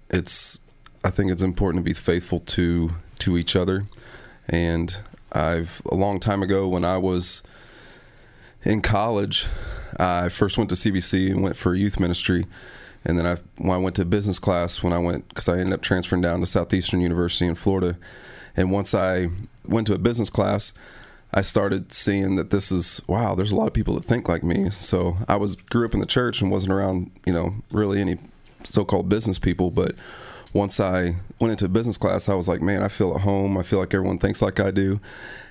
It's 0.09 0.59
I 1.03 1.09
think 1.09 1.31
it's 1.31 1.43
important 1.43 1.83
to 1.83 1.89
be 1.89 1.93
faithful 1.93 2.39
to 2.39 2.91
to 3.19 3.37
each 3.37 3.55
other, 3.55 3.85
and 4.47 4.97
I've 5.31 5.81
a 5.91 5.95
long 5.95 6.19
time 6.19 6.41
ago 6.43 6.67
when 6.67 6.85
I 6.85 6.97
was 6.97 7.43
in 8.63 8.81
college, 8.81 9.47
I 9.99 10.29
first 10.29 10.57
went 10.57 10.69
to 10.69 10.75
CBC 10.75 11.31
and 11.31 11.41
went 11.41 11.55
for 11.55 11.75
youth 11.75 11.99
ministry, 11.99 12.45
and 13.05 13.17
then 13.17 13.25
I 13.25 13.37
when 13.57 13.75
I 13.75 13.81
went 13.81 13.95
to 13.97 14.05
business 14.05 14.39
class 14.39 14.83
when 14.83 14.93
I 14.93 14.99
went 14.99 15.29
because 15.29 15.47
I 15.47 15.57
ended 15.57 15.73
up 15.73 15.81
transferring 15.81 16.21
down 16.21 16.39
to 16.39 16.45
Southeastern 16.45 17.01
University 17.01 17.45
in 17.45 17.55
Florida, 17.55 17.97
and 18.55 18.71
once 18.71 18.93
I 18.93 19.29
went 19.65 19.87
to 19.87 19.93
a 19.93 19.99
business 19.99 20.29
class, 20.29 20.73
I 21.33 21.41
started 21.41 21.93
seeing 21.93 22.35
that 22.35 22.49
this 22.49 22.71
is 22.71 23.01
wow. 23.07 23.35
There's 23.35 23.51
a 23.51 23.55
lot 23.55 23.67
of 23.67 23.73
people 23.73 23.95
that 23.95 24.03
think 24.03 24.27
like 24.27 24.43
me. 24.43 24.69
So 24.71 25.17
I 25.27 25.35
was 25.35 25.55
grew 25.55 25.85
up 25.85 25.93
in 25.93 25.99
the 25.99 26.05
church 26.05 26.41
and 26.41 26.49
wasn't 26.51 26.71
around 26.71 27.11
you 27.25 27.33
know 27.33 27.55
really 27.71 28.01
any 28.01 28.17
so-called 28.63 29.07
business 29.07 29.39
people, 29.39 29.71
but 29.71 29.95
once 30.53 30.79
I 30.79 31.15
went 31.39 31.51
into 31.51 31.67
business 31.67 31.97
class, 31.97 32.29
I 32.29 32.33
was 32.33 32.47
like, 32.47 32.61
man, 32.61 32.83
I 32.83 32.87
feel 32.87 33.13
at 33.15 33.21
home. 33.21 33.57
I 33.57 33.63
feel 33.63 33.79
like 33.79 33.93
everyone 33.93 34.17
thinks 34.17 34.41
like 34.41 34.59
I 34.59 34.71
do. 34.71 34.99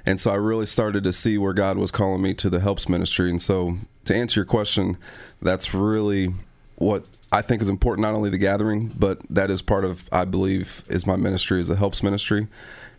And 0.04 0.18
so 0.20 0.30
I 0.30 0.36
really 0.36 0.66
started 0.66 1.04
to 1.04 1.12
see 1.12 1.38
where 1.38 1.52
God 1.52 1.78
was 1.78 1.90
calling 1.90 2.22
me 2.22 2.34
to 2.34 2.50
the 2.50 2.60
helps 2.60 2.88
ministry. 2.88 3.30
And 3.30 3.40
so 3.40 3.78
to 4.04 4.14
answer 4.14 4.40
your 4.40 4.46
question, 4.46 4.96
that's 5.40 5.74
really 5.74 6.32
what 6.76 7.04
I 7.32 7.42
think 7.42 7.60
is 7.60 7.68
important, 7.68 8.02
not 8.02 8.14
only 8.14 8.30
the 8.30 8.38
gathering, 8.38 8.92
but 8.96 9.20
that 9.28 9.50
is 9.50 9.60
part 9.60 9.84
of, 9.84 10.08
I 10.12 10.24
believe, 10.24 10.84
is 10.88 11.06
my 11.06 11.16
ministry 11.16 11.60
is 11.60 11.68
the 11.68 11.76
helps 11.76 12.02
ministry. 12.02 12.46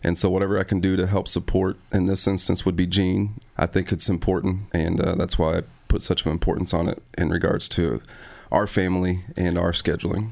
And 0.04 0.16
so 0.16 0.30
whatever 0.30 0.58
I 0.58 0.64
can 0.64 0.80
do 0.80 0.96
to 0.96 1.06
help 1.06 1.26
support 1.26 1.76
in 1.92 2.06
this 2.06 2.26
instance 2.26 2.64
would 2.64 2.76
be 2.76 2.86
Gene. 2.86 3.40
I 3.56 3.66
think 3.66 3.90
it's 3.90 4.08
important. 4.08 4.62
And 4.72 5.00
uh, 5.00 5.14
that's 5.14 5.38
why 5.38 5.58
I 5.58 5.62
put 5.88 6.02
such 6.02 6.24
an 6.24 6.30
importance 6.30 6.74
on 6.74 6.88
it 6.88 7.02
in 7.16 7.30
regards 7.30 7.68
to 7.70 8.02
our 8.52 8.66
family 8.66 9.24
and 9.36 9.58
our 9.58 9.72
scheduling. 9.72 10.30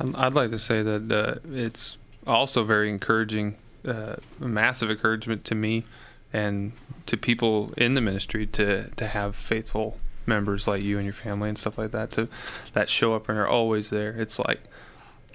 I'd 0.00 0.34
like 0.34 0.50
to 0.50 0.58
say 0.58 0.82
that 0.82 1.10
uh, 1.10 1.40
it's 1.50 1.96
also 2.26 2.64
very 2.64 2.90
encouraging, 2.90 3.56
uh, 3.86 4.16
massive 4.38 4.90
encouragement 4.90 5.44
to 5.44 5.54
me 5.54 5.84
and 6.32 6.72
to 7.06 7.16
people 7.16 7.72
in 7.76 7.94
the 7.94 8.00
ministry 8.00 8.46
to 8.46 8.90
to 8.96 9.06
have 9.06 9.36
faithful 9.36 9.96
members 10.26 10.66
like 10.66 10.82
you 10.82 10.96
and 10.96 11.04
your 11.04 11.14
family 11.14 11.48
and 11.48 11.56
stuff 11.56 11.78
like 11.78 11.92
that 11.92 12.10
to 12.12 12.28
that 12.72 12.88
show 12.88 13.14
up 13.14 13.28
and 13.28 13.38
are 13.38 13.46
always 13.46 13.90
there. 13.90 14.10
It's 14.10 14.38
like 14.38 14.60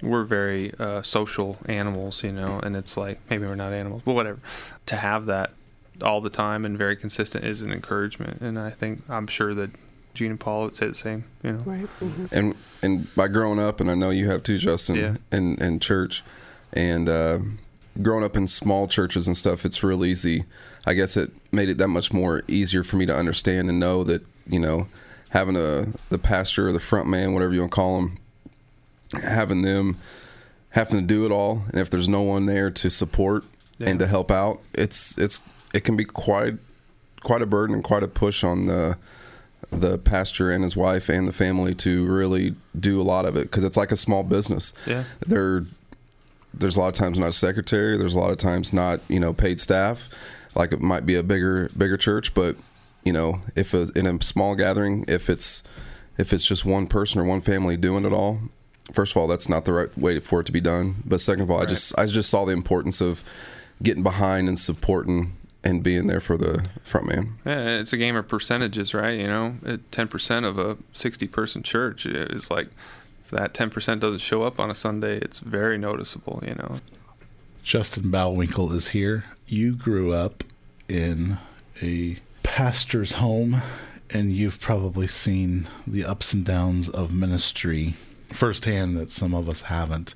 we're 0.02 0.24
very 0.24 0.72
uh, 0.78 1.02
social 1.02 1.58
animals, 1.66 2.22
you 2.22 2.32
know, 2.32 2.60
and 2.62 2.76
it's 2.76 2.96
like 2.96 3.20
maybe 3.30 3.46
we're 3.46 3.54
not 3.54 3.72
animals, 3.72 4.02
but 4.04 4.14
whatever. 4.14 4.40
To 4.86 4.96
have 4.96 5.26
that 5.26 5.52
all 6.02 6.20
the 6.20 6.30
time 6.30 6.64
and 6.64 6.76
very 6.76 6.96
consistent 6.96 7.44
is 7.44 7.62
an 7.62 7.72
encouragement, 7.72 8.40
and 8.40 8.58
I 8.58 8.70
think 8.70 9.02
I'm 9.08 9.26
sure 9.26 9.54
that 9.54 9.70
Gene 10.14 10.30
and 10.32 10.40
Paul 10.40 10.64
would 10.64 10.76
say 10.76 10.88
the 10.88 10.94
same, 10.94 11.24
you 11.42 11.52
know. 11.52 11.58
Right. 11.60 11.86
Mm-hmm. 12.00 12.26
And 12.32 12.54
and 12.82 13.14
by 13.14 13.28
growing 13.28 13.58
up, 13.58 13.80
and 13.80 13.90
I 13.90 13.94
know 13.94 14.10
you 14.10 14.28
have 14.30 14.42
too, 14.42 14.58
Justin, 14.58 14.96
Yeah. 14.96 15.16
in 15.30 15.56
in 15.62 15.80
church, 15.80 16.22
and 16.72 17.08
uh, 17.08 17.38
growing 18.02 18.24
up 18.24 18.36
in 18.36 18.46
small 18.46 18.88
churches 18.88 19.26
and 19.26 19.36
stuff, 19.36 19.64
it's 19.64 19.82
real 19.82 20.04
easy. 20.04 20.44
I 20.86 20.94
guess 20.94 21.16
it 21.16 21.30
made 21.50 21.68
it 21.68 21.78
that 21.78 21.88
much 21.88 22.12
more 22.12 22.42
easier 22.48 22.82
for 22.82 22.96
me 22.96 23.06
to 23.06 23.16
understand 23.16 23.68
and 23.70 23.78
know 23.80 24.04
that 24.04 24.22
you 24.46 24.58
know 24.58 24.86
having 25.30 25.56
a 25.56 25.88
the 26.10 26.18
pastor 26.18 26.68
or 26.68 26.72
the 26.72 26.80
front 26.80 27.08
man, 27.08 27.32
whatever 27.32 27.54
you 27.54 27.60
want 27.60 27.72
to 27.72 27.76
call 27.76 27.96
them, 28.00 28.18
having 29.22 29.62
them 29.62 29.96
having 30.70 31.00
to 31.00 31.06
do 31.06 31.26
it 31.26 31.32
all, 31.32 31.62
and 31.70 31.80
if 31.80 31.90
there's 31.90 32.08
no 32.08 32.22
one 32.22 32.46
there 32.46 32.70
to 32.70 32.90
support 32.90 33.44
and 33.78 33.98
to 33.98 34.06
help 34.06 34.30
out, 34.30 34.60
it's 34.74 35.16
it's 35.18 35.40
it 35.74 35.84
can 35.84 35.96
be 35.96 36.04
quite 36.04 36.54
quite 37.22 37.42
a 37.42 37.46
burden 37.46 37.74
and 37.74 37.84
quite 37.84 38.02
a 38.02 38.08
push 38.08 38.42
on 38.44 38.66
the 38.66 38.96
the 39.70 39.98
pastor 39.98 40.50
and 40.50 40.62
his 40.62 40.76
wife 40.76 41.08
and 41.08 41.26
the 41.26 41.32
family 41.32 41.74
to 41.74 42.04
really 42.04 42.54
do 42.78 43.00
a 43.00 43.02
lot 43.02 43.24
of 43.24 43.36
it 43.36 43.42
because 43.42 43.64
it's 43.64 43.76
like 43.76 43.92
a 43.92 43.96
small 43.96 44.22
business. 44.22 44.74
Yeah. 44.86 45.04
There, 45.26 45.64
there's 46.52 46.76
a 46.76 46.80
lot 46.80 46.88
of 46.88 46.94
times 46.94 47.18
not 47.18 47.28
a 47.28 47.32
secretary. 47.32 47.96
There's 47.96 48.14
a 48.14 48.18
lot 48.18 48.30
of 48.30 48.38
times 48.38 48.72
not 48.72 49.00
you 49.08 49.20
know 49.20 49.32
paid 49.32 49.60
staff, 49.60 50.08
like 50.54 50.72
it 50.72 50.80
might 50.80 51.06
be 51.06 51.14
a 51.14 51.22
bigger 51.22 51.70
bigger 51.76 51.96
church. 51.96 52.34
But 52.34 52.56
you 53.04 53.12
know, 53.12 53.40
if 53.56 53.74
a, 53.74 53.88
in 53.94 54.06
a 54.06 54.22
small 54.22 54.54
gathering, 54.54 55.04
if 55.08 55.30
it's 55.30 55.62
if 56.18 56.32
it's 56.32 56.44
just 56.44 56.64
one 56.64 56.86
person 56.86 57.20
or 57.20 57.24
one 57.24 57.40
family 57.40 57.76
doing 57.76 58.04
it 58.04 58.12
all, 58.12 58.40
first 58.92 59.12
of 59.12 59.16
all, 59.16 59.26
that's 59.26 59.48
not 59.48 59.64
the 59.64 59.72
right 59.72 59.98
way 59.98 60.18
for 60.18 60.40
it 60.40 60.46
to 60.46 60.52
be 60.52 60.60
done. 60.60 61.02
But 61.04 61.20
second 61.20 61.42
of 61.42 61.50
all, 61.50 61.60
I 61.60 61.66
just 61.66 61.98
I 61.98 62.06
just 62.06 62.30
saw 62.30 62.44
the 62.44 62.52
importance 62.52 63.00
of 63.00 63.24
getting 63.82 64.02
behind 64.02 64.48
and 64.48 64.58
supporting 64.58 65.36
and 65.64 65.82
being 65.82 66.06
there 66.06 66.20
for 66.20 66.36
the 66.36 66.66
front 66.84 67.06
man. 67.06 67.38
Yeah, 67.44 67.78
it's 67.78 67.92
a 67.92 67.96
game 67.96 68.16
of 68.16 68.28
percentages, 68.28 68.94
right? 68.94 69.18
You 69.18 69.26
know, 69.26 69.56
ten 69.90 70.08
percent 70.08 70.44
of 70.46 70.58
a 70.58 70.76
sixty-person 70.92 71.62
church 71.62 72.06
is 72.06 72.50
like 72.50 72.68
if 73.24 73.30
that 73.30 73.54
ten 73.54 73.70
percent 73.70 74.00
doesn't 74.00 74.18
show 74.18 74.42
up 74.42 74.58
on 74.58 74.70
a 74.70 74.74
Sunday, 74.74 75.18
it's 75.18 75.38
very 75.38 75.78
noticeable. 75.78 76.42
You 76.46 76.54
know. 76.54 76.80
Justin 77.62 78.10
Bowwinkle 78.10 78.72
is 78.72 78.88
here. 78.88 79.24
You 79.46 79.74
grew 79.74 80.12
up 80.12 80.42
in 80.88 81.38
a 81.80 82.18
pastor's 82.42 83.14
home, 83.14 83.62
and 84.10 84.32
you've 84.32 84.60
probably 84.60 85.06
seen 85.06 85.68
the 85.86 86.04
ups 86.04 86.32
and 86.32 86.44
downs 86.44 86.88
of 86.88 87.12
ministry 87.12 87.94
firsthand 88.28 88.96
that 88.96 89.12
some 89.12 89.32
of 89.34 89.48
us 89.48 89.62
haven't. 89.62 90.14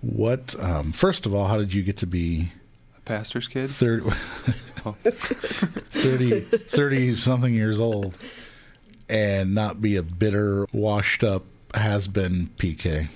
What, 0.00 0.54
um, 0.60 0.92
first 0.92 1.26
of 1.26 1.34
all, 1.34 1.48
how 1.48 1.58
did 1.58 1.74
you 1.74 1.82
get 1.82 1.96
to 1.98 2.06
be 2.06 2.52
a 2.52 2.55
pastor's 3.06 3.48
kid? 3.48 3.70
30, 3.70 4.10
30, 4.84 6.40
30 6.42 7.14
something 7.16 7.54
years 7.54 7.80
old 7.80 8.14
and 9.08 9.54
not 9.54 9.80
be 9.80 9.96
a 9.96 10.02
bitter, 10.02 10.66
washed 10.72 11.24
up, 11.24 11.44
has 11.74 12.06
been 12.08 12.50
PK? 12.58 13.08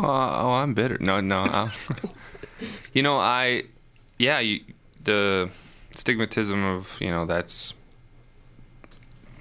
Uh, 0.00 0.02
oh, 0.42 0.52
I'm 0.54 0.74
bitter. 0.74 0.98
No, 1.00 1.20
no. 1.20 1.38
I'm- 1.42 1.70
you 2.92 3.02
know, 3.02 3.16
I, 3.18 3.64
yeah, 4.18 4.40
you, 4.40 4.60
the 5.04 5.50
stigmatism 5.92 6.76
of 6.76 6.96
you 7.00 7.10
know 7.10 7.24
that's 7.24 7.72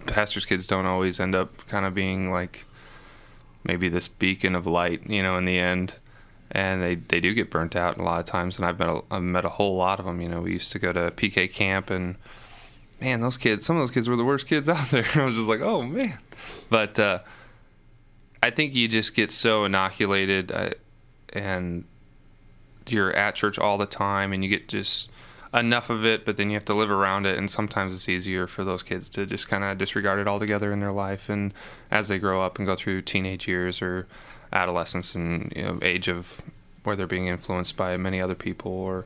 pastors' 0.05 0.45
kids 0.45 0.67
don't 0.67 0.85
always 0.85 1.19
end 1.19 1.33
up 1.35 1.65
kind 1.67 1.85
of 1.85 1.93
being 1.95 2.31
like 2.31 2.65
maybe 3.63 3.89
this 3.89 4.07
beacon 4.07 4.55
of 4.55 4.65
light, 4.67 5.09
you 5.09 5.21
know, 5.23 5.35
in 5.37 5.45
the 5.45 5.57
end, 5.57 5.95
and 6.51 6.81
they 6.81 6.95
they 6.95 7.19
do 7.19 7.33
get 7.33 7.49
burnt 7.49 7.75
out 7.75 7.97
a 7.97 8.03
lot 8.03 8.19
of 8.19 8.25
times. 8.25 8.57
And 8.57 8.65
I've 8.65 8.79
met 8.79 8.89
a, 8.89 9.01
I've 9.11 9.23
met 9.23 9.45
a 9.45 9.49
whole 9.49 9.75
lot 9.75 9.99
of 9.99 10.05
them. 10.05 10.21
You 10.21 10.29
know, 10.29 10.41
we 10.41 10.53
used 10.53 10.71
to 10.71 10.79
go 10.79 10.93
to 10.93 11.11
PK 11.11 11.51
camp 11.51 11.89
and. 11.89 12.15
Man, 12.99 13.21
those 13.21 13.37
kids, 13.37 13.63
some 13.63 13.75
of 13.75 13.83
those 13.83 13.91
kids 13.91 14.09
were 14.09 14.15
the 14.15 14.25
worst 14.25 14.47
kids 14.47 14.67
out 14.69 14.87
there. 14.87 15.05
I 15.13 15.25
was 15.25 15.35
just 15.35 15.47
like, 15.47 15.61
oh 15.61 15.83
man. 15.83 16.17
But 16.67 16.97
uh, 16.97 17.19
I 18.41 18.49
think 18.49 18.75
you 18.75 18.87
just 18.87 19.13
get 19.13 19.31
so 19.31 19.65
inoculated 19.65 20.51
uh, 20.51 20.71
and 21.31 21.83
you're 22.87 23.13
at 23.13 23.35
church 23.35 23.59
all 23.59 23.77
the 23.77 23.85
time 23.85 24.33
and 24.33 24.43
you 24.43 24.49
get 24.49 24.67
just 24.67 25.11
enough 25.53 25.89
of 25.89 26.05
it, 26.05 26.25
but 26.25 26.37
then 26.37 26.49
you 26.49 26.55
have 26.55 26.65
to 26.65 26.73
live 26.73 26.91
around 26.91 27.25
it. 27.25 27.37
And 27.37 27.49
sometimes 27.49 27.93
it's 27.93 28.07
easier 28.07 28.47
for 28.47 28.63
those 28.63 28.83
kids 28.83 29.09
to 29.11 29.25
just 29.25 29.47
kind 29.47 29.63
of 29.63 29.77
disregard 29.77 30.19
it 30.19 30.27
altogether 30.27 30.71
in 30.71 30.79
their 30.79 30.91
life. 30.91 31.29
And 31.29 31.53
as 31.89 32.07
they 32.07 32.19
grow 32.19 32.41
up 32.41 32.57
and 32.57 32.67
go 32.67 32.75
through 32.75 33.03
teenage 33.03 33.47
years 33.47 33.81
or 33.81 34.07
adolescence 34.53 35.15
and 35.15 35.51
you 35.55 35.63
know, 35.63 35.79
age 35.81 36.07
of 36.07 36.41
where 36.83 36.95
they're 36.95 37.07
being 37.07 37.27
influenced 37.27 37.75
by 37.75 37.97
many 37.97 38.21
other 38.21 38.35
people 38.35 38.71
or 38.71 39.05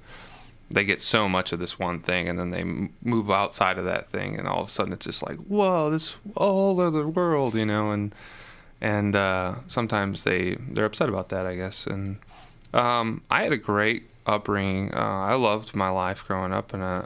they 0.69 0.85
get 0.85 1.01
so 1.01 1.27
much 1.27 1.51
of 1.51 1.59
this 1.59 1.77
one 1.77 1.99
thing 1.99 2.27
and 2.27 2.39
then 2.39 2.49
they 2.51 2.63
move 2.63 3.29
outside 3.29 3.77
of 3.77 3.85
that 3.85 4.07
thing 4.09 4.37
and 4.37 4.47
all 4.47 4.61
of 4.61 4.67
a 4.67 4.69
sudden 4.69 4.93
it's 4.93 5.05
just 5.05 5.27
like 5.27 5.37
whoa 5.39 5.89
this 5.89 6.15
whole 6.35 6.79
other 6.79 7.07
world 7.07 7.55
you 7.55 7.65
know 7.65 7.91
and 7.91 8.13
and 8.79 9.15
uh, 9.15 9.55
sometimes 9.67 10.23
they 10.23 10.55
they're 10.69 10.85
upset 10.85 11.09
about 11.09 11.29
that 11.29 11.45
i 11.45 11.55
guess 11.55 11.85
and 11.85 12.17
um, 12.73 13.21
i 13.29 13.43
had 13.43 13.51
a 13.51 13.57
great 13.57 14.03
upbringing. 14.25 14.93
Uh, 14.93 15.25
i 15.25 15.33
loved 15.33 15.75
my 15.75 15.89
life 15.89 16.25
growing 16.25 16.53
up 16.53 16.73
and 16.73 16.83
uh, 16.83 17.05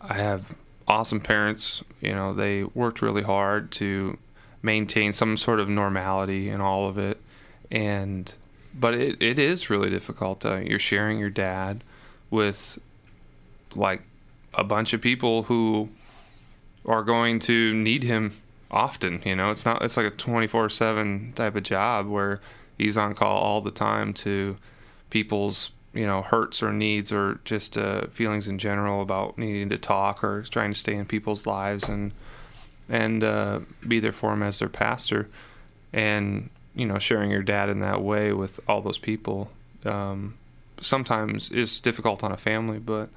i 0.00 0.14
have 0.14 0.56
awesome 0.88 1.20
parents 1.20 1.82
you 2.00 2.12
know 2.12 2.34
they 2.34 2.64
worked 2.64 3.00
really 3.00 3.22
hard 3.22 3.70
to 3.70 4.18
maintain 4.62 5.12
some 5.12 5.36
sort 5.36 5.60
of 5.60 5.68
normality 5.68 6.48
in 6.48 6.60
all 6.60 6.88
of 6.88 6.98
it 6.98 7.20
and 7.70 8.34
but 8.74 8.94
it, 8.94 9.22
it 9.22 9.38
is 9.38 9.70
really 9.70 9.90
difficult 9.90 10.44
uh, 10.44 10.56
you're 10.56 10.78
sharing 10.78 11.18
your 11.18 11.30
dad 11.30 11.82
with 12.30 12.78
like 13.74 14.02
a 14.54 14.64
bunch 14.64 14.92
of 14.92 15.00
people 15.00 15.44
who 15.44 15.88
are 16.84 17.02
going 17.02 17.38
to 17.38 17.74
need 17.74 18.02
him 18.02 18.32
often. 18.70 19.22
You 19.24 19.36
know, 19.36 19.50
it's 19.50 19.64
not. 19.64 19.82
It's 19.82 19.96
like 19.96 20.06
a 20.06 20.10
twenty 20.10 20.46
four 20.46 20.68
seven 20.70 21.32
type 21.34 21.56
of 21.56 21.62
job 21.62 22.06
where 22.06 22.40
he's 22.78 22.96
on 22.96 23.14
call 23.14 23.38
all 23.38 23.60
the 23.60 23.70
time 23.70 24.12
to 24.14 24.56
people's 25.10 25.70
you 25.92 26.06
know 26.06 26.22
hurts 26.22 26.62
or 26.62 26.72
needs 26.72 27.12
or 27.12 27.40
just 27.44 27.76
uh, 27.76 28.06
feelings 28.08 28.48
in 28.48 28.58
general 28.58 29.02
about 29.02 29.38
needing 29.38 29.68
to 29.70 29.78
talk 29.78 30.22
or 30.22 30.42
trying 30.42 30.72
to 30.72 30.78
stay 30.78 30.94
in 30.94 31.06
people's 31.06 31.46
lives 31.46 31.88
and 31.88 32.12
and 32.88 33.24
uh, 33.24 33.60
be 33.86 33.98
there 33.98 34.12
for 34.12 34.30
them 34.30 34.42
as 34.42 34.58
their 34.58 34.68
pastor 34.68 35.28
and 35.92 36.50
you 36.76 36.86
know 36.86 36.98
sharing 36.98 37.30
your 37.30 37.42
dad 37.42 37.68
in 37.68 37.80
that 37.80 38.00
way 38.00 38.32
with 38.32 38.60
all 38.68 38.80
those 38.80 38.98
people 38.98 39.50
um, 39.84 40.36
sometimes 40.80 41.50
is 41.50 41.80
difficult 41.80 42.22
on 42.22 42.30
a 42.30 42.36
family 42.36 42.78
but 42.78 43.08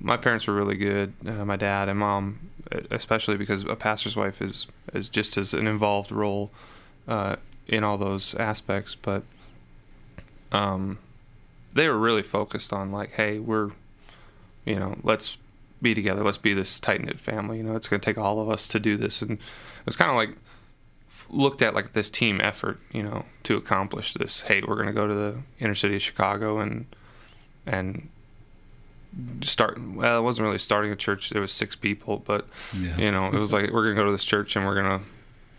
my 0.00 0.16
parents 0.16 0.46
were 0.46 0.54
really 0.54 0.76
good 0.76 1.12
uh, 1.26 1.44
my 1.44 1.56
dad 1.56 1.88
and 1.88 1.98
mom 1.98 2.38
especially 2.90 3.36
because 3.36 3.62
a 3.64 3.76
pastor's 3.76 4.16
wife 4.16 4.40
is 4.40 4.66
is 4.94 5.10
just 5.10 5.36
as 5.36 5.52
an 5.52 5.66
involved 5.66 6.10
role 6.10 6.50
uh, 7.06 7.36
in 7.68 7.84
all 7.84 7.98
those 7.98 8.34
aspects 8.36 8.94
but 8.94 9.22
um, 10.54 10.98
they 11.74 11.88
were 11.88 11.98
really 11.98 12.22
focused 12.22 12.72
on 12.72 12.92
like, 12.92 13.12
hey, 13.12 13.38
we're, 13.38 13.72
you 14.64 14.76
know, 14.76 14.96
let's 15.02 15.36
be 15.82 15.94
together. 15.94 16.22
Let's 16.22 16.38
be 16.38 16.54
this 16.54 16.80
tight 16.80 17.02
knit 17.02 17.20
family. 17.20 17.58
You 17.58 17.64
know, 17.64 17.76
it's 17.76 17.88
going 17.88 18.00
to 18.00 18.04
take 18.04 18.16
all 18.16 18.40
of 18.40 18.48
us 18.48 18.66
to 18.68 18.80
do 18.80 18.96
this, 18.96 19.20
and 19.20 19.38
it's 19.86 19.96
kind 19.96 20.10
of 20.10 20.16
like 20.16 20.30
looked 21.30 21.62
at 21.62 21.74
like 21.74 21.92
this 21.92 22.10
team 22.10 22.40
effort. 22.40 22.80
You 22.92 23.02
know, 23.02 23.24
to 23.44 23.56
accomplish 23.56 24.14
this. 24.14 24.42
Hey, 24.42 24.62
we're 24.66 24.76
going 24.76 24.86
to 24.86 24.92
go 24.92 25.06
to 25.06 25.14
the 25.14 25.36
inner 25.60 25.74
city 25.74 25.96
of 25.96 26.02
Chicago 26.02 26.58
and 26.58 26.86
and 27.66 28.08
start. 29.42 29.80
Well, 29.80 30.18
it 30.18 30.22
wasn't 30.22 30.44
really 30.44 30.58
starting 30.58 30.90
a 30.90 30.96
church. 30.96 31.30
There 31.30 31.42
was 31.42 31.52
six 31.52 31.76
people, 31.76 32.22
but 32.24 32.46
yeah. 32.76 32.96
you 32.96 33.10
know, 33.10 33.26
it 33.26 33.38
was 33.38 33.52
like 33.52 33.70
we're 33.70 33.84
going 33.84 33.96
to 33.96 34.00
go 34.00 34.06
to 34.06 34.12
this 34.12 34.24
church 34.24 34.56
and 34.56 34.66
we're 34.66 34.74
gonna 34.74 35.02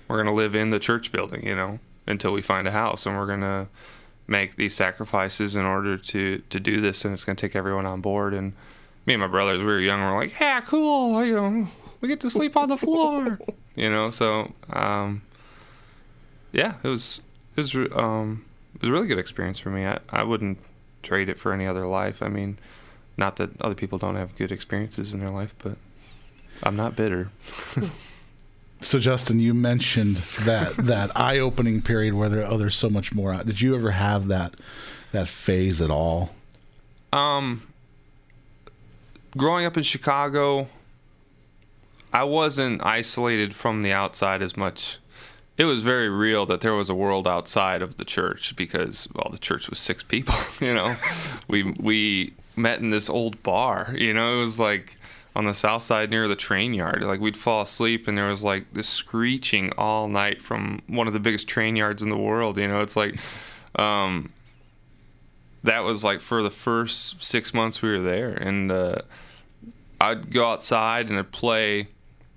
we're 0.07 0.17
gonna 0.17 0.33
live 0.33 0.55
in 0.55 0.69
the 0.69 0.79
church 0.79 1.11
building. 1.11 1.45
You 1.45 1.55
know, 1.55 1.79
until 2.07 2.31
we 2.33 2.41
find 2.41 2.67
a 2.67 2.71
house, 2.71 3.05
and 3.05 3.17
we're 3.17 3.27
gonna 3.27 3.67
make 4.27 4.55
these 4.55 4.73
sacrifices 4.73 5.55
in 5.55 5.65
order 5.65 5.97
to 5.97 6.41
to 6.49 6.59
do 6.59 6.81
this, 6.81 7.05
and 7.05 7.13
it's 7.13 7.23
going 7.23 7.35
to 7.35 7.41
take 7.41 7.55
everyone 7.55 7.85
on 7.85 8.01
board. 8.01 8.33
And 8.33 8.53
me 9.05 9.13
and 9.13 9.21
my 9.21 9.27
brothers, 9.27 9.59
we 9.59 9.65
were 9.65 9.79
young, 9.79 9.99
we 9.99 10.05
are 10.05 10.15
like, 10.15 10.39
yeah, 10.39 10.61
cool, 10.61 11.23
you 11.23 11.35
know, 11.35 11.67
we 12.01 12.07
get 12.07 12.19
to 12.21 12.29
sleep 12.29 12.57
on 12.57 12.69
the 12.69 12.77
floor, 12.77 13.39
you 13.75 13.89
know. 13.89 14.11
So, 14.11 14.53
um, 14.71 15.21
yeah, 16.55 16.75
it 16.83 16.87
was 16.87 17.21
it 17.55 17.61
was 17.61 17.75
um, 17.95 18.45
it 18.75 18.81
was 18.81 18.89
a 18.89 18.93
really 18.93 19.07
good 19.07 19.19
experience 19.19 19.59
for 19.59 19.69
me. 19.69 19.85
I 19.85 19.99
I 20.09 20.23
wouldn't 20.23 20.57
trade 21.03 21.29
it 21.29 21.39
for 21.39 21.53
any 21.53 21.67
other 21.67 21.85
life. 21.85 22.23
I 22.23 22.29
mean, 22.29 22.57
not 23.17 23.35
that 23.35 23.61
other 23.61 23.75
people 23.75 23.97
don't 23.97 24.15
have 24.15 24.35
good 24.35 24.51
experiences 24.51 25.13
in 25.13 25.19
their 25.19 25.29
life, 25.29 25.53
but 25.59 25.77
I'm 26.63 26.75
not 26.75 26.95
bitter. 26.95 27.29
So 28.81 28.99
Justin, 28.99 29.39
you 29.39 29.53
mentioned 29.53 30.17
that 30.45 30.73
that 30.77 31.15
eye-opening 31.15 31.81
period 31.81 32.13
where 32.13 32.29
there 32.29 32.45
oh 32.45 32.57
there's 32.57 32.75
so 32.75 32.89
much 32.89 33.13
more. 33.13 33.33
Did 33.43 33.61
you 33.61 33.75
ever 33.75 33.91
have 33.91 34.27
that 34.27 34.55
that 35.11 35.27
phase 35.27 35.81
at 35.81 35.89
all? 35.89 36.31
Um, 37.11 37.63
growing 39.35 39.65
up 39.65 39.77
in 39.77 39.83
Chicago, 39.83 40.67
I 42.13 42.25
wasn't 42.25 42.85
isolated 42.85 43.55
from 43.55 43.81
the 43.81 43.91
outside 43.91 44.41
as 44.41 44.55
much. 44.57 44.99
It 45.57 45.65
was 45.65 45.83
very 45.83 46.09
real 46.09 46.45
that 46.47 46.61
there 46.61 46.73
was 46.73 46.89
a 46.89 46.95
world 46.95 47.27
outside 47.27 47.81
of 47.81 47.97
the 47.97 48.05
church 48.05 48.55
because 48.55 49.07
well, 49.13 49.29
the 49.31 49.37
church 49.37 49.69
was 49.69 49.79
six 49.79 50.03
people. 50.03 50.35
You 50.59 50.73
know, 50.73 50.95
we 51.47 51.63
we 51.63 52.33
met 52.55 52.79
in 52.79 52.89
this 52.89 53.09
old 53.09 53.41
bar. 53.43 53.93
You 53.97 54.13
know, 54.13 54.37
it 54.37 54.41
was 54.41 54.59
like 54.59 54.97
on 55.35 55.45
the 55.45 55.53
south 55.53 55.83
side 55.83 56.09
near 56.09 56.27
the 56.27 56.35
train 56.35 56.73
yard. 56.73 57.03
Like 57.03 57.19
we'd 57.19 57.37
fall 57.37 57.61
asleep 57.61 58.07
and 58.07 58.17
there 58.17 58.29
was 58.29 58.43
like 58.43 58.73
this 58.73 58.87
screeching 58.87 59.71
all 59.77 60.07
night 60.07 60.41
from 60.41 60.81
one 60.87 61.07
of 61.07 61.13
the 61.13 61.19
biggest 61.19 61.47
train 61.47 61.75
yards 61.75 62.01
in 62.01 62.09
the 62.09 62.17
world. 62.17 62.57
You 62.57 62.67
know, 62.67 62.81
it's 62.81 62.95
like 62.95 63.17
um, 63.75 64.31
that 65.63 65.83
was 65.83 66.03
like 66.03 66.21
for 66.21 66.41
the 66.41 66.49
first 66.49 67.21
six 67.21 67.53
months 67.53 67.81
we 67.81 67.89
were 67.89 67.99
there, 67.99 68.29
and 68.29 68.71
uh, 68.71 68.99
I'd 69.99 70.31
go 70.31 70.49
outside 70.49 71.09
and 71.09 71.19
I'd 71.19 71.31
play, 71.31 71.89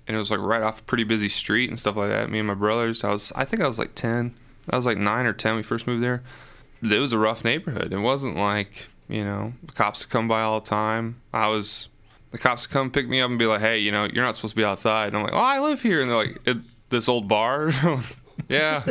and 0.09 0.15
it 0.15 0.19
was 0.19 0.31
like 0.31 0.39
right 0.39 0.63
off 0.63 0.79
a 0.79 0.83
pretty 0.83 1.03
busy 1.03 1.29
street 1.29 1.69
and 1.69 1.77
stuff 1.77 1.95
like 1.95 2.09
that. 2.09 2.31
Me 2.31 2.39
and 2.39 2.47
my 2.47 2.55
brothers. 2.55 3.03
I 3.03 3.11
was 3.11 3.31
I 3.35 3.45
think 3.45 3.61
I 3.61 3.67
was 3.67 3.77
like 3.77 3.93
ten. 3.93 4.33
I 4.67 4.75
was 4.75 4.85
like 4.85 4.97
nine 4.97 5.27
or 5.27 5.33
ten 5.33 5.51
when 5.51 5.57
we 5.57 5.63
first 5.63 5.85
moved 5.85 6.01
there. 6.01 6.23
It 6.81 6.99
was 6.99 7.13
a 7.13 7.19
rough 7.19 7.43
neighborhood. 7.43 7.93
It 7.93 7.99
wasn't 7.99 8.35
like 8.35 8.87
you 9.07 9.23
know 9.23 9.53
the 9.63 9.71
cops 9.71 10.03
would 10.03 10.09
come 10.09 10.27
by 10.27 10.41
all 10.41 10.59
the 10.59 10.65
time. 10.65 11.21
I 11.31 11.47
was 11.47 11.89
the 12.31 12.39
cops 12.39 12.67
would 12.67 12.73
come 12.73 12.89
pick 12.89 13.07
me 13.07 13.21
up 13.21 13.29
and 13.29 13.37
be 13.37 13.45
like, 13.45 13.61
"Hey, 13.61 13.77
you 13.77 13.91
know, 13.91 14.05
you're 14.05 14.23
not 14.23 14.35
supposed 14.35 14.53
to 14.53 14.57
be 14.57 14.65
outside." 14.65 15.09
And 15.09 15.17
I'm 15.17 15.23
like, 15.23 15.33
"Oh, 15.33 15.37
I 15.37 15.59
live 15.59 15.83
here." 15.83 16.01
And 16.01 16.09
they're 16.09 16.17
like, 16.17 16.63
"This 16.89 17.07
old 17.07 17.27
bar?" 17.27 17.71
yeah, 18.49 18.83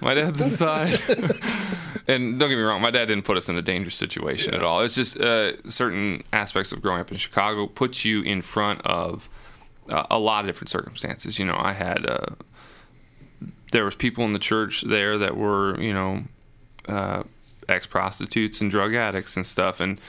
my 0.00 0.14
dad's 0.14 0.40
inside. 0.40 1.02
and 2.08 2.40
don't 2.40 2.48
get 2.48 2.56
me 2.56 2.62
wrong, 2.62 2.80
my 2.80 2.90
dad 2.90 3.08
didn't 3.08 3.26
put 3.26 3.36
us 3.36 3.50
in 3.50 3.58
a 3.58 3.62
dangerous 3.62 3.96
situation 3.96 4.54
yeah. 4.54 4.60
at 4.60 4.64
all. 4.64 4.80
It's 4.80 4.94
just 4.94 5.20
uh, 5.20 5.60
certain 5.68 6.22
aspects 6.32 6.72
of 6.72 6.80
growing 6.80 7.02
up 7.02 7.12
in 7.12 7.18
Chicago 7.18 7.66
put 7.66 8.06
you 8.06 8.22
in 8.22 8.40
front 8.40 8.80
of 8.86 9.28
a 9.88 10.18
lot 10.18 10.44
of 10.44 10.48
different 10.48 10.70
circumstances. 10.70 11.38
You 11.38 11.46
know, 11.46 11.56
I 11.58 11.72
had 11.72 12.06
uh, 12.06 12.26
there 13.72 13.84
was 13.84 13.94
people 13.94 14.24
in 14.24 14.32
the 14.32 14.38
church 14.38 14.82
there 14.82 15.18
that 15.18 15.36
were, 15.36 15.80
you 15.80 15.92
know, 15.92 16.24
uh, 16.88 17.24
ex 17.68 17.86
prostitutes 17.86 18.60
and 18.60 18.70
drug 18.70 18.94
addicts 18.94 19.36
and 19.36 19.46
stuff, 19.46 19.80
and 19.80 20.00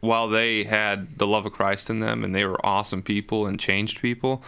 while 0.00 0.28
they 0.28 0.64
had 0.64 1.18
the 1.18 1.26
love 1.26 1.46
of 1.46 1.52
Christ 1.52 1.90
in 1.90 2.00
them 2.00 2.22
and 2.22 2.34
they 2.34 2.44
were 2.44 2.64
awesome 2.64 3.02
people 3.02 3.46
and 3.46 3.58
changed 3.58 4.00
people, 4.00 4.42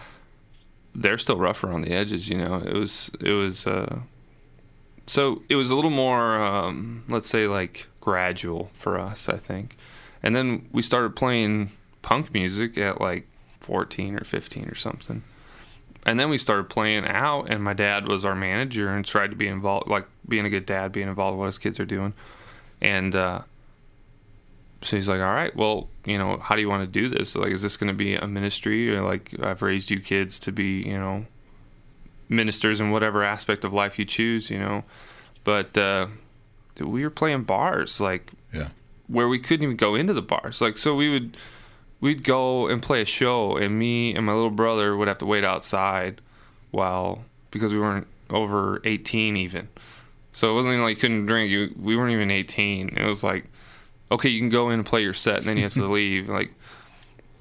they're 0.94 1.18
still 1.18 1.36
rough 1.36 1.64
around 1.64 1.82
the 1.82 1.92
edges. 1.92 2.28
You 2.28 2.38
know, 2.38 2.56
it 2.56 2.74
was 2.74 3.10
it 3.20 3.32
was 3.32 3.66
uh, 3.66 4.00
so 5.06 5.42
it 5.48 5.56
was 5.56 5.70
a 5.70 5.74
little 5.74 5.90
more 5.90 6.40
um, 6.40 7.04
let's 7.08 7.28
say 7.28 7.46
like 7.46 7.88
gradual 8.00 8.70
for 8.74 8.98
us, 8.98 9.28
I 9.28 9.36
think. 9.36 9.76
And 10.22 10.34
then 10.34 10.68
we 10.72 10.82
started 10.82 11.14
playing 11.14 11.70
punk 12.02 12.32
music 12.32 12.76
at 12.78 13.00
like 13.00 13.26
14 13.68 14.16
or 14.16 14.24
15 14.24 14.64
or 14.64 14.74
something. 14.74 15.22
And 16.06 16.18
then 16.18 16.30
we 16.30 16.38
started 16.38 16.70
playing 16.70 17.06
out, 17.06 17.50
and 17.50 17.62
my 17.62 17.74
dad 17.74 18.08
was 18.08 18.24
our 18.24 18.34
manager 18.34 18.88
and 18.88 19.04
tried 19.04 19.28
to 19.28 19.36
be 19.36 19.46
involved, 19.46 19.88
like 19.88 20.06
being 20.26 20.46
a 20.46 20.50
good 20.50 20.64
dad, 20.64 20.90
being 20.90 21.06
involved 21.06 21.34
in 21.34 21.38
what 21.38 21.46
his 21.46 21.58
kids 21.58 21.78
are 21.78 21.84
doing. 21.84 22.14
And 22.80 23.14
uh, 23.14 23.42
so 24.80 24.96
he's 24.96 25.08
like, 25.08 25.20
all 25.20 25.34
right, 25.34 25.54
well, 25.54 25.88
you 26.06 26.16
know, 26.16 26.38
how 26.38 26.54
do 26.56 26.62
you 26.62 26.68
want 26.68 26.82
to 26.82 27.00
do 27.00 27.10
this? 27.10 27.36
Like, 27.36 27.52
is 27.52 27.60
this 27.60 27.76
going 27.76 27.88
to 27.88 27.94
be 27.94 28.14
a 28.14 28.26
ministry 28.26 28.94
or 28.94 29.02
like 29.02 29.34
I've 29.42 29.60
raised 29.60 29.90
you 29.90 30.00
kids 30.00 30.38
to 30.40 30.52
be, 30.52 30.82
you 30.82 30.98
know, 30.98 31.26
ministers 32.30 32.80
in 32.80 32.90
whatever 32.90 33.22
aspect 33.22 33.64
of 33.64 33.74
life 33.74 33.98
you 33.98 34.06
choose, 34.06 34.48
you 34.48 34.58
know? 34.58 34.84
But 35.44 35.76
uh, 35.76 36.06
we 36.80 37.02
were 37.02 37.10
playing 37.10 37.42
bars, 37.44 38.00
like, 38.00 38.30
yeah, 38.52 38.68
where 39.08 39.28
we 39.28 39.38
couldn't 39.38 39.64
even 39.64 39.76
go 39.76 39.94
into 39.94 40.14
the 40.14 40.22
bars. 40.22 40.62
Like, 40.62 40.78
so 40.78 40.94
we 40.94 41.10
would 41.10 41.36
we'd 42.00 42.24
go 42.24 42.68
and 42.68 42.82
play 42.82 43.02
a 43.02 43.06
show, 43.06 43.56
and 43.56 43.78
me 43.78 44.14
and 44.14 44.24
my 44.24 44.32
little 44.32 44.50
brother 44.50 44.96
would 44.96 45.08
have 45.08 45.18
to 45.18 45.26
wait 45.26 45.44
outside 45.44 46.20
while 46.70 47.24
because 47.50 47.72
we 47.72 47.80
weren't 47.80 48.06
over 48.30 48.80
18 48.84 49.36
even. 49.36 49.68
So 50.32 50.50
it 50.50 50.54
wasn't 50.54 50.74
even 50.74 50.84
like 50.84 50.96
you 50.96 51.00
couldn't 51.00 51.26
drink. 51.26 51.50
You, 51.50 51.74
we 51.80 51.96
weren't 51.96 52.12
even 52.12 52.30
18. 52.30 52.90
It 52.96 53.06
was 53.06 53.24
like 53.24 53.46
okay, 54.10 54.28
you 54.28 54.40
can 54.40 54.48
go 54.48 54.68
in 54.70 54.74
and 54.74 54.86
play 54.86 55.02
your 55.02 55.14
set, 55.14 55.38
and 55.38 55.46
then 55.46 55.56
you 55.56 55.64
have 55.64 55.74
to 55.74 55.86
leave. 55.90 56.28
Like, 56.28 56.52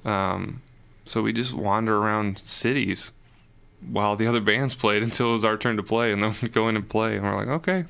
um, 0.04 0.62
so 1.04 1.22
we 1.22 1.32
just 1.32 1.54
wander 1.54 1.96
around 1.96 2.40
cities 2.44 3.12
while 3.88 4.16
the 4.16 4.26
other 4.26 4.40
bands 4.40 4.74
played 4.74 5.02
until 5.04 5.30
it 5.30 5.32
was 5.32 5.44
our 5.44 5.56
turn 5.56 5.76
to 5.76 5.82
play, 5.82 6.12
and 6.12 6.22
then 6.22 6.34
we 6.42 6.48
go 6.48 6.68
in 6.68 6.76
and 6.76 6.88
play, 6.88 7.16
and 7.16 7.24
we're 7.24 7.36
like, 7.36 7.48
okay. 7.48 7.84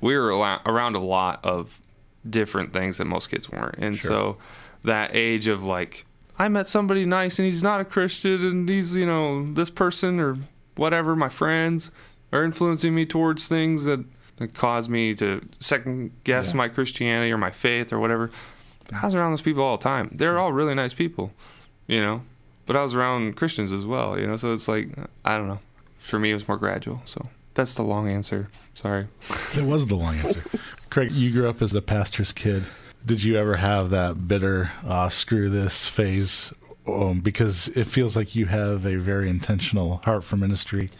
We 0.00 0.18
were 0.18 0.28
around 0.66 0.96
a 0.96 1.00
lot 1.00 1.40
of 1.44 1.80
different 2.28 2.72
things 2.72 2.98
that 2.98 3.06
most 3.06 3.30
kids 3.30 3.50
weren't, 3.50 3.78
and 3.78 3.96
sure. 3.96 4.10
so 4.10 4.36
that 4.84 5.14
age 5.14 5.46
of 5.48 5.64
like, 5.64 6.06
I 6.38 6.48
met 6.48 6.68
somebody 6.68 7.04
nice, 7.04 7.38
and 7.38 7.46
he's 7.46 7.62
not 7.62 7.80
a 7.80 7.84
Christian, 7.84 8.44
and 8.44 8.68
he's 8.68 8.94
you 8.94 9.06
know 9.06 9.52
this 9.52 9.70
person 9.70 10.20
or 10.20 10.38
whatever, 10.76 11.14
my 11.16 11.28
friends 11.28 11.90
are 12.32 12.44
influencing 12.44 12.94
me 12.94 13.06
towards 13.06 13.48
things 13.48 13.84
that 13.84 14.04
that 14.36 14.54
caused 14.54 14.90
me 14.90 15.14
to 15.14 15.40
second 15.60 16.12
guess 16.24 16.50
yeah. 16.50 16.56
my 16.56 16.68
Christianity 16.68 17.30
or 17.30 17.38
my 17.38 17.50
faith 17.50 17.92
or 17.92 17.98
whatever. 17.98 18.30
I 18.92 19.04
was 19.04 19.14
around 19.14 19.32
those 19.32 19.42
people 19.42 19.62
all 19.62 19.76
the 19.76 19.84
time. 19.84 20.10
They're 20.12 20.38
all 20.38 20.52
really 20.52 20.74
nice 20.74 20.92
people, 20.92 21.32
you 21.86 22.00
know. 22.00 22.22
But 22.66 22.76
I 22.76 22.82
was 22.82 22.94
around 22.94 23.36
Christians 23.36 23.72
as 23.72 23.84
well, 23.84 24.18
you 24.18 24.26
know. 24.26 24.36
So 24.36 24.52
it's 24.52 24.68
like 24.68 24.88
I 25.24 25.36
don't 25.36 25.48
know. 25.48 25.60
For 25.98 26.18
me, 26.18 26.32
it 26.32 26.34
was 26.34 26.48
more 26.48 26.58
gradual. 26.58 27.00
So 27.04 27.28
that's 27.54 27.74
the 27.74 27.82
long 27.82 28.10
answer. 28.10 28.48
Sorry. 28.74 29.06
it 29.56 29.64
was 29.64 29.86
the 29.86 29.94
long 29.94 30.16
answer. 30.16 30.44
Craig, 30.90 31.12
you 31.12 31.30
grew 31.32 31.48
up 31.48 31.62
as 31.62 31.74
a 31.74 31.82
pastor's 31.82 32.32
kid. 32.32 32.64
Did 33.06 33.22
you 33.22 33.36
ever 33.36 33.56
have 33.56 33.90
that 33.90 34.26
bitter 34.26 34.72
uh, 34.86 35.08
screw 35.08 35.48
this 35.48 35.86
phase? 35.86 36.52
Um, 36.86 37.20
because 37.20 37.68
it 37.68 37.86
feels 37.86 38.14
like 38.14 38.34
you 38.36 38.46
have 38.46 38.84
a 38.84 38.96
very 38.96 39.30
intentional 39.30 40.00
heart 40.04 40.22
for 40.22 40.36
ministry 40.36 40.90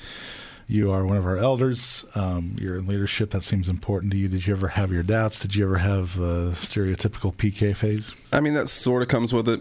you 0.66 0.90
are 0.90 1.04
one 1.04 1.16
of 1.16 1.26
our 1.26 1.36
elders. 1.36 2.04
Um, 2.14 2.56
you're 2.58 2.76
in 2.76 2.86
leadership. 2.86 3.30
That 3.30 3.42
seems 3.42 3.68
important 3.68 4.12
to 4.12 4.18
you. 4.18 4.28
Did 4.28 4.46
you 4.46 4.54
ever 4.54 4.68
have 4.68 4.92
your 4.92 5.02
doubts? 5.02 5.38
Did 5.38 5.54
you 5.54 5.64
ever 5.64 5.78
have 5.78 6.16
a 6.18 6.52
stereotypical 6.52 7.34
PK 7.34 7.76
phase? 7.76 8.14
I 8.32 8.40
mean, 8.40 8.54
that 8.54 8.68
sort 8.68 9.02
of 9.02 9.08
comes 9.08 9.32
with 9.32 9.48
it. 9.48 9.60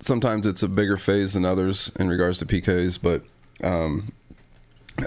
Sometimes 0.00 0.46
it's 0.46 0.62
a 0.62 0.68
bigger 0.68 0.96
phase 0.96 1.34
than 1.34 1.44
others 1.44 1.90
in 1.98 2.08
regards 2.08 2.38
to 2.40 2.46
PKs, 2.46 2.98
but 3.00 3.22
Um, 3.62 4.12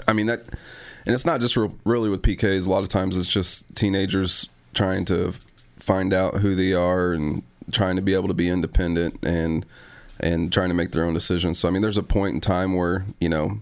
I 0.08 0.12
mean 0.12 0.26
that, 0.26 0.40
and 1.06 1.14
it's 1.14 1.26
not 1.26 1.40
just 1.40 1.56
re- 1.56 1.70
really 1.84 2.08
with 2.08 2.22
PKs. 2.22 2.66
A 2.66 2.70
lot 2.70 2.82
of 2.82 2.88
times 2.88 3.16
it's 3.16 3.28
just 3.28 3.74
teenagers 3.74 4.48
trying 4.74 5.04
to 5.06 5.34
find 5.88 6.12
out 6.12 6.34
who 6.36 6.54
they 6.54 6.74
are 6.74 7.14
and 7.14 7.42
trying 7.72 7.96
to 7.96 8.02
be 8.02 8.12
able 8.12 8.28
to 8.28 8.34
be 8.34 8.50
independent 8.50 9.18
and 9.24 9.64
and 10.20 10.52
trying 10.52 10.68
to 10.68 10.74
make 10.74 10.92
their 10.92 11.04
own 11.04 11.14
decisions. 11.14 11.58
So 11.58 11.66
I 11.66 11.70
mean, 11.70 11.80
there's 11.80 11.96
a 11.96 12.02
point 12.02 12.34
in 12.34 12.40
time 12.42 12.74
where 12.74 13.06
you 13.20 13.30
know, 13.30 13.60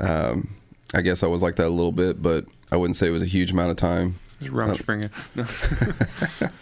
um, 0.00 0.56
I 0.94 1.02
guess 1.02 1.22
I 1.22 1.26
was 1.26 1.42
like 1.42 1.56
that 1.56 1.66
a 1.66 1.76
little 1.76 1.92
bit, 1.92 2.22
but 2.22 2.46
I 2.72 2.76
wouldn't 2.76 2.96
say 2.96 3.08
it 3.08 3.10
was 3.10 3.22
a 3.22 3.26
huge 3.26 3.52
amount 3.52 3.70
of 3.70 3.76
time. 3.76 4.18
It's 4.40 4.48
Rumspringa. 4.48 5.10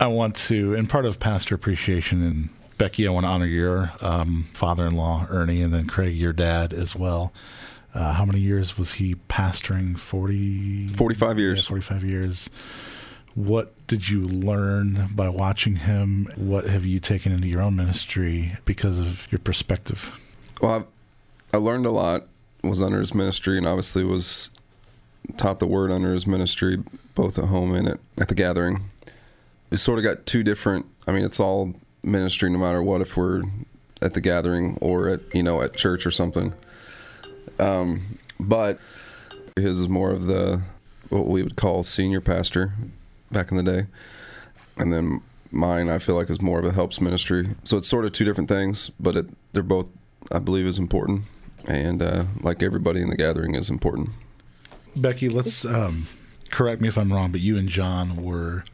I 0.00 0.06
want 0.06 0.36
to, 0.36 0.74
in 0.74 0.86
part 0.86 1.06
of 1.06 1.18
pastor 1.18 1.54
appreciation, 1.54 2.22
and 2.22 2.50
Becky, 2.78 3.08
I 3.08 3.10
want 3.10 3.24
to 3.24 3.28
honor 3.28 3.46
your 3.46 3.92
um, 4.00 4.46
father-in-law 4.52 5.26
Ernie, 5.30 5.62
and 5.62 5.72
then 5.74 5.86
Craig, 5.86 6.14
your 6.14 6.32
dad 6.34 6.72
as 6.72 6.94
well. 6.94 7.32
Uh, 7.94 8.12
how 8.12 8.26
many 8.26 8.40
years 8.40 8.76
was 8.76 8.92
he 8.92 9.14
pastoring? 9.28 9.98
40? 9.98 10.88
45 10.88 11.38
years. 11.38 11.58
Yeah, 11.60 11.68
45 11.68 12.04
years. 12.04 12.50
What 13.36 13.86
did 13.86 14.08
you 14.08 14.26
learn 14.26 15.10
by 15.14 15.28
watching 15.28 15.76
him? 15.76 16.32
What 16.36 16.64
have 16.64 16.86
you 16.86 16.98
taken 16.98 17.32
into 17.32 17.48
your 17.48 17.60
own 17.60 17.76
ministry 17.76 18.52
because 18.64 18.98
of 18.98 19.30
your 19.30 19.38
perspective? 19.38 20.18
Well, 20.62 20.88
I, 21.52 21.56
I 21.56 21.60
learned 21.60 21.84
a 21.84 21.90
lot. 21.90 22.28
Was 22.62 22.82
under 22.82 22.98
his 22.98 23.14
ministry, 23.14 23.58
and 23.58 23.66
obviously 23.66 24.02
was 24.02 24.50
taught 25.36 25.60
the 25.60 25.66
word 25.66 25.92
under 25.92 26.12
his 26.14 26.26
ministry, 26.26 26.82
both 27.14 27.38
at 27.38 27.44
home 27.44 27.74
and 27.74 27.86
at, 27.86 27.98
at 28.18 28.28
the 28.28 28.34
gathering. 28.34 28.90
We 29.70 29.76
sort 29.76 29.98
of 29.98 30.02
got 30.04 30.24
two 30.24 30.42
different. 30.42 30.86
I 31.06 31.12
mean, 31.12 31.22
it's 31.22 31.38
all 31.38 31.74
ministry, 32.02 32.50
no 32.50 32.58
matter 32.58 32.82
what. 32.82 33.02
If 33.02 33.16
we're 33.18 33.42
at 34.00 34.14
the 34.14 34.20
gathering 34.20 34.78
or 34.80 35.08
at 35.08 35.20
you 35.34 35.42
know 35.42 35.60
at 35.60 35.76
church 35.76 36.06
or 36.06 36.10
something. 36.10 36.54
Um, 37.58 38.18
but 38.40 38.80
his 39.54 39.78
is 39.80 39.88
more 39.90 40.10
of 40.10 40.24
the 40.24 40.62
what 41.10 41.26
we 41.26 41.42
would 41.42 41.56
call 41.56 41.82
senior 41.82 42.22
pastor 42.22 42.72
back 43.36 43.50
in 43.50 43.56
the 43.58 43.62
day, 43.62 43.86
and 44.78 44.90
then 44.90 45.20
mine 45.50 45.90
I 45.90 45.98
feel 45.98 46.14
like 46.14 46.30
is 46.30 46.40
more 46.40 46.58
of 46.58 46.64
a 46.64 46.72
helps 46.72 47.00
ministry. 47.00 47.48
So 47.64 47.76
it's 47.76 47.86
sort 47.86 48.06
of 48.06 48.12
two 48.12 48.24
different 48.24 48.48
things, 48.48 48.90
but 48.98 49.14
it, 49.16 49.26
they're 49.52 49.62
both 49.62 49.90
I 50.32 50.38
believe 50.38 50.66
is 50.66 50.78
important, 50.78 51.24
and 51.66 52.02
uh, 52.02 52.24
like 52.40 52.62
everybody 52.62 53.02
in 53.02 53.10
the 53.10 53.16
gathering 53.16 53.54
is 53.54 53.68
important. 53.68 54.10
Becky, 54.96 55.28
let's 55.28 55.64
um, 55.66 56.06
correct 56.50 56.80
me 56.80 56.88
if 56.88 56.96
I'm 56.96 57.12
wrong, 57.12 57.30
but 57.30 57.40
you 57.42 57.58
and 57.58 57.68
John 57.68 58.16
were 58.16 58.64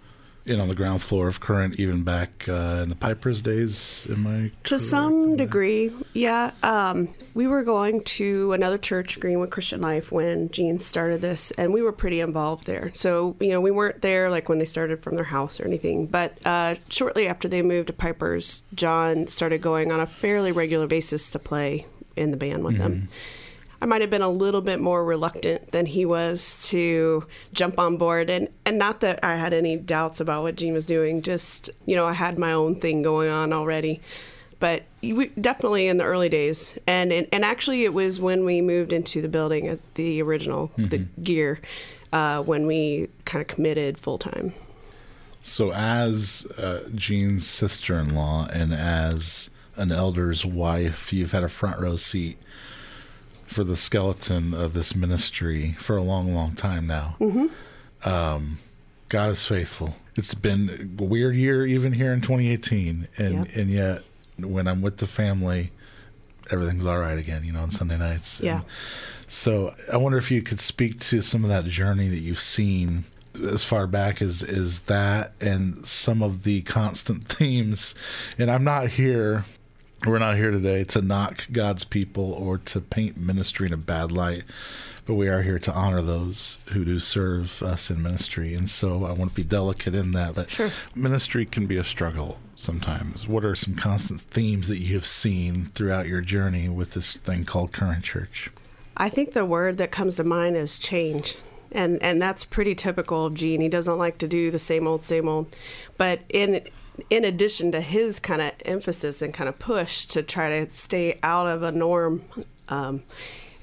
in 0.45 0.61
on 0.61 0.69
the 0.69 0.75
ground 0.75 1.03
floor 1.03 1.29
of 1.29 1.41
Current 1.41 1.79
even 1.79 2.03
back 2.03 2.49
uh, 2.49 2.81
in 2.83 2.89
the 2.89 2.97
Piper's 2.97 3.41
days. 3.41 4.07
Am 4.11 4.27
I 4.27 4.51
to 4.65 4.79
some 4.79 5.37
degree? 5.37 5.93
Yeah, 6.13 6.53
um, 6.63 7.15
we 7.35 7.47
were 7.47 7.63
going 7.63 8.03
to 8.05 8.53
another 8.53 8.79
church, 8.79 9.21
Greenwood 9.21 9.51
Christian 9.51 9.81
Life, 9.81 10.11
when 10.11 10.51
Gene 10.51 10.81
started 10.81 11.21
this, 11.21 11.51
and 11.53 11.73
we 11.73 11.83
were 11.83 11.93
pretty 11.93 12.21
involved 12.21 12.67
there. 12.67 12.91
So 12.95 13.37
you 13.41 13.51
know, 13.51 13.61
we 13.61 13.71
weren't 13.71 14.03
there 14.03 14.31
like 14.31 14.49
when 14.49 14.59
they 14.59 14.65
started 14.65 15.03
from 15.03 15.15
their 15.15 15.25
house 15.25 15.61
or 15.61 15.67
anything. 15.67 16.07
But 16.07 16.39
uh, 16.45 16.77
shortly 16.89 17.29
after 17.29 17.49
they 17.49 17.63
moved 17.63 17.87
to 17.89 17.93
Piper's, 17.93 18.63
John 18.75 19.27
started 19.29 19.61
going 19.63 19.93
on 19.93 20.01
a 20.01 20.07
fairly 20.07 20.53
regular 20.53 20.87
basis 20.87 21.31
to 21.31 21.39
play 21.39 21.87
in 22.17 22.31
the 22.31 22.37
band 22.37 22.65
with 22.65 22.79
them. 22.79 23.09
I 23.83 23.85
might 23.85 24.01
have 24.01 24.11
been 24.11 24.23
a 24.23 24.29
little 24.29 24.61
bit 24.61 24.81
more 24.81 25.05
reluctant 25.05 25.73
than 25.73 25.87
he 25.87 26.07
was 26.07 26.69
to 26.69 27.27
jump 27.53 27.81
on 27.81 27.97
board. 27.97 28.31
And, 28.31 28.47
and 28.65 28.79
not 28.79 29.01
that 29.01 29.19
I 29.25 29.35
had 29.35 29.53
any 29.53 29.77
doubts 29.77 30.21
about 30.21 30.45
what 30.45 30.55
Gene 30.55 30.73
was 30.73 30.87
doing, 30.87 31.21
just, 31.21 31.69
you 31.85 31.97
know, 31.97 32.07
I 32.07 32.13
had 32.13 32.39
my 32.39 32.53
own 32.53 32.77
thing 32.77 33.03
going 33.03 33.29
on 33.29 33.53
already. 33.53 34.01
But 34.61 34.85
we, 35.03 35.27
definitely 35.31 35.89
in 35.89 35.97
the 35.97 36.05
early 36.05 36.29
days. 36.29 36.79
And, 36.87 37.13
and, 37.13 37.27
and 37.33 37.45
actually, 37.45 37.83
it 37.83 37.93
was 37.93 38.21
when 38.21 38.45
we 38.45 38.61
moved 38.61 38.93
into 38.93 39.21
the 39.21 39.29
building 39.29 39.67
at 39.67 39.81
the 39.97 40.23
original, 40.23 40.71
the 40.77 40.99
gear, 41.21 41.61
uh, 42.13 42.41
when 42.41 42.69
we 42.69 43.09
kind 43.25 43.43
of 43.43 43.49
committed 43.49 43.99
full 43.99 44.17
time. 44.17 44.55
So, 45.43 45.73
as 45.73 46.47
uh, 46.57 46.89
Gene's 46.95 47.49
sister 47.49 47.99
in 47.99 48.15
law 48.15 48.47
and 48.53 48.73
as 48.73 49.51
an 49.75 49.91
elder's 49.91 50.47
wife, 50.47 51.13
you've 51.13 51.33
had 51.33 51.43
a 51.43 51.49
front 51.49 51.81
row 51.81 51.97
seat 51.97 52.39
for 53.53 53.65
the 53.65 53.77
skeleton 53.77 54.55
of 54.55 54.75
this 54.75 54.95
ministry 54.95 55.73
for 55.79 55.97
a 55.97 56.03
long, 56.03 56.35
long 56.35 56.55
time 56.55 56.87
now. 56.87 57.17
Mm-hmm. 57.21 58.09
Um, 58.09 58.59
God 59.09 59.31
is 59.31 59.45
faithful. 59.47 59.95
It's 60.17 60.35
been 60.35 60.97
a 60.99 61.03
weird 61.03 61.37
year, 61.37 61.65
even 61.67 61.93
here 61.93 62.13
in 62.13 62.21
2018, 62.21 63.09
and 63.19 63.35
Yep. 63.47 63.57
and 63.57 63.71
yet 63.71 64.03
when 64.39 64.67
I'm 64.67 64.83
with 64.83 64.99
the 64.99 65.07
family, 65.07 65.71
everything's 66.51 66.87
all 66.87 66.99
right 66.99 67.19
again. 67.19 67.45
You 67.45 67.53
know, 67.53 67.61
on 67.61 67.71
Sunday 67.71 67.99
nights. 67.99 68.41
Yeah. 68.41 68.57
And 68.57 68.65
so 69.29 69.75
I 69.93 69.97
wonder 69.99 70.19
if 70.19 70.31
you 70.31 70.43
could 70.43 70.61
speak 70.61 70.99
to 71.01 71.21
some 71.21 71.45
of 71.45 71.51
that 71.51 71.65
journey 71.67 72.09
that 72.09 72.19
you've 72.19 72.41
seen 72.41 73.05
as 73.49 73.65
far 73.65 73.87
back 73.87 74.21
as 74.21 74.43
is 74.43 74.81
that 74.81 75.33
and 75.41 75.87
some 75.87 76.23
of 76.23 76.43
the 76.43 76.63
constant 76.63 77.27
themes. 77.29 77.95
And 78.39 78.51
I'm 78.51 78.65
not 78.65 78.89
here 78.91 79.45
we're 80.07 80.19
not 80.19 80.37
here 80.37 80.51
today 80.51 80.85
to 80.85 81.01
knock 81.01 81.47
God's 81.53 81.85
people 81.85 82.33
or 82.33 82.59
to 82.59 82.81
paint 82.81 83.17
ministry 83.17 83.67
in 83.67 83.73
a 83.73 83.77
bad 83.77 84.11
light, 84.11 84.45
but 85.07 85.15
we 85.15 85.29
are 85.29 85.43
here 85.43 85.59
to 85.61 85.73
honor 85.73 86.03
those 86.03 86.59
who 86.73 86.85
do 86.85 86.99
serve 86.99 87.63
us 87.63 87.91
in 87.91 88.03
ministry. 88.03 88.55
And 88.55 88.69
so 88.69 89.05
I 89.05 89.13
want 89.13 89.31
to 89.31 89.37
be 89.37 89.45
delicate 89.45 89.95
in 89.95 90.13
that. 90.13 90.35
But 90.35 90.51
Sure. 90.51 90.71
ministry 90.95 91.45
can 91.45 91.67
be 91.67 91.77
a 91.77 91.85
struggle 91.85 92.39
sometimes. 92.57 93.27
What 93.29 93.45
are 93.45 93.55
some 93.55 93.75
constant 93.75 94.21
themes 94.21 94.69
that 94.69 94.79
you 94.79 94.95
have 94.95 95.07
seen 95.07 95.71
throughout 95.75 96.09
your 96.09 96.21
journey 96.21 96.69
with 96.69 96.93
this 96.93 97.17
thing 97.17 97.45
called 97.45 97.73
Current 97.73 98.05
Church? 98.05 98.51
I 98.97 99.09
think 99.09 99.33
the 99.33 99.45
word 99.45 99.79
that 99.79 99.91
comes 99.91 100.17
to 100.17 100.25
mind 100.25 100.57
is 100.57 100.79
change. 100.79 101.37
And 101.75 102.03
and 102.03 102.21
that's 102.21 102.45
pretty 102.45 102.75
typical 102.75 103.25
of 103.25 103.35
Gene. 103.35 103.63
He 103.63 103.69
doesn't 103.69 103.97
like 103.97 104.19
to 104.19 104.29
do 104.29 104.51
the 104.51 104.59
same 104.59 104.87
old, 104.87 105.03
same 105.03 105.27
old. 105.27 105.55
But 105.97 106.21
in 106.29 106.61
in 107.11 107.25
addition 107.25 107.73
to 107.73 107.81
his 107.81 108.21
kind 108.21 108.43
of 108.43 108.53
emphasis 108.65 109.23
and 109.23 109.33
kind 109.33 109.49
of 109.49 109.59
push 109.59 110.07
to 110.07 110.23
try 110.23 110.61
to 110.61 110.71
stay 110.71 111.19
out 111.23 111.47
of 111.47 111.63
a 111.63 111.73
norm, 111.73 112.23
um, 112.69 113.03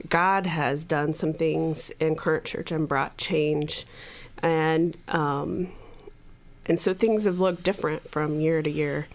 God 0.07 0.45
has 0.45 0.85
done 0.85 1.13
some 1.13 1.33
things 1.33 1.91
in 1.99 2.15
current 2.15 2.45
church 2.45 2.71
and 2.71 2.87
brought 2.87 3.17
change. 3.17 3.85
And 4.41 4.95
um, 5.09 5.71
and 6.65 6.79
so 6.79 6.93
things 6.93 7.25
have 7.25 7.39
looked 7.39 7.63
different 7.63 8.09
from 8.09 8.39
year 8.39 8.61
to 8.61 8.69
year 8.69 9.07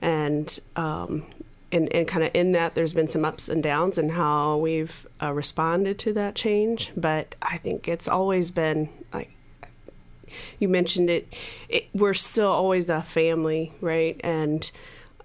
and 0.00 0.58
um, 0.76 1.24
and, 1.72 1.92
and 1.92 2.08
kind 2.08 2.24
of 2.24 2.30
in 2.34 2.52
that 2.52 2.74
there's 2.74 2.94
been 2.94 3.08
some 3.08 3.24
ups 3.24 3.48
and 3.48 3.62
downs 3.62 3.98
in 3.98 4.10
how 4.10 4.56
we've 4.56 5.06
uh, 5.22 5.32
responded 5.32 5.98
to 5.98 6.12
that 6.14 6.34
change 6.34 6.90
but 6.96 7.34
i 7.42 7.58
think 7.58 7.86
it's 7.86 8.08
always 8.08 8.50
been 8.50 8.88
like 9.12 9.30
you 10.58 10.68
mentioned 10.68 11.10
it, 11.10 11.34
it 11.68 11.88
we're 11.94 12.14
still 12.14 12.50
always 12.50 12.86
the 12.86 13.02
family 13.02 13.72
right 13.80 14.20
and 14.22 14.70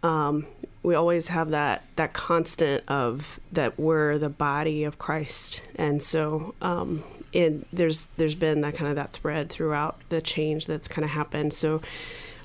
um, 0.06 0.46
we 0.86 0.94
always 0.94 1.30
have 1.30 1.50
that 1.50 1.84
that 1.96 2.14
constant 2.14 2.84
of 2.88 3.40
that 3.52 3.80
we're 3.80 4.20
the 4.20 4.30
body 4.30 4.84
of 4.84 5.00
Christ, 5.00 5.64
and 5.76 6.02
so 6.02 6.54
um, 6.62 7.04
there's 7.34 8.08
there's 8.18 8.36
been 8.36 8.62
that 8.62 8.76
kind 8.76 8.90
of 8.90 8.96
that 8.96 9.12
thread 9.12 9.50
throughout 9.50 10.00
the 10.10 10.22
change 10.22 10.68
that's 10.68 10.88
kind 10.88 11.04
of 11.04 11.12
happened. 11.12 11.54
So. 11.54 11.82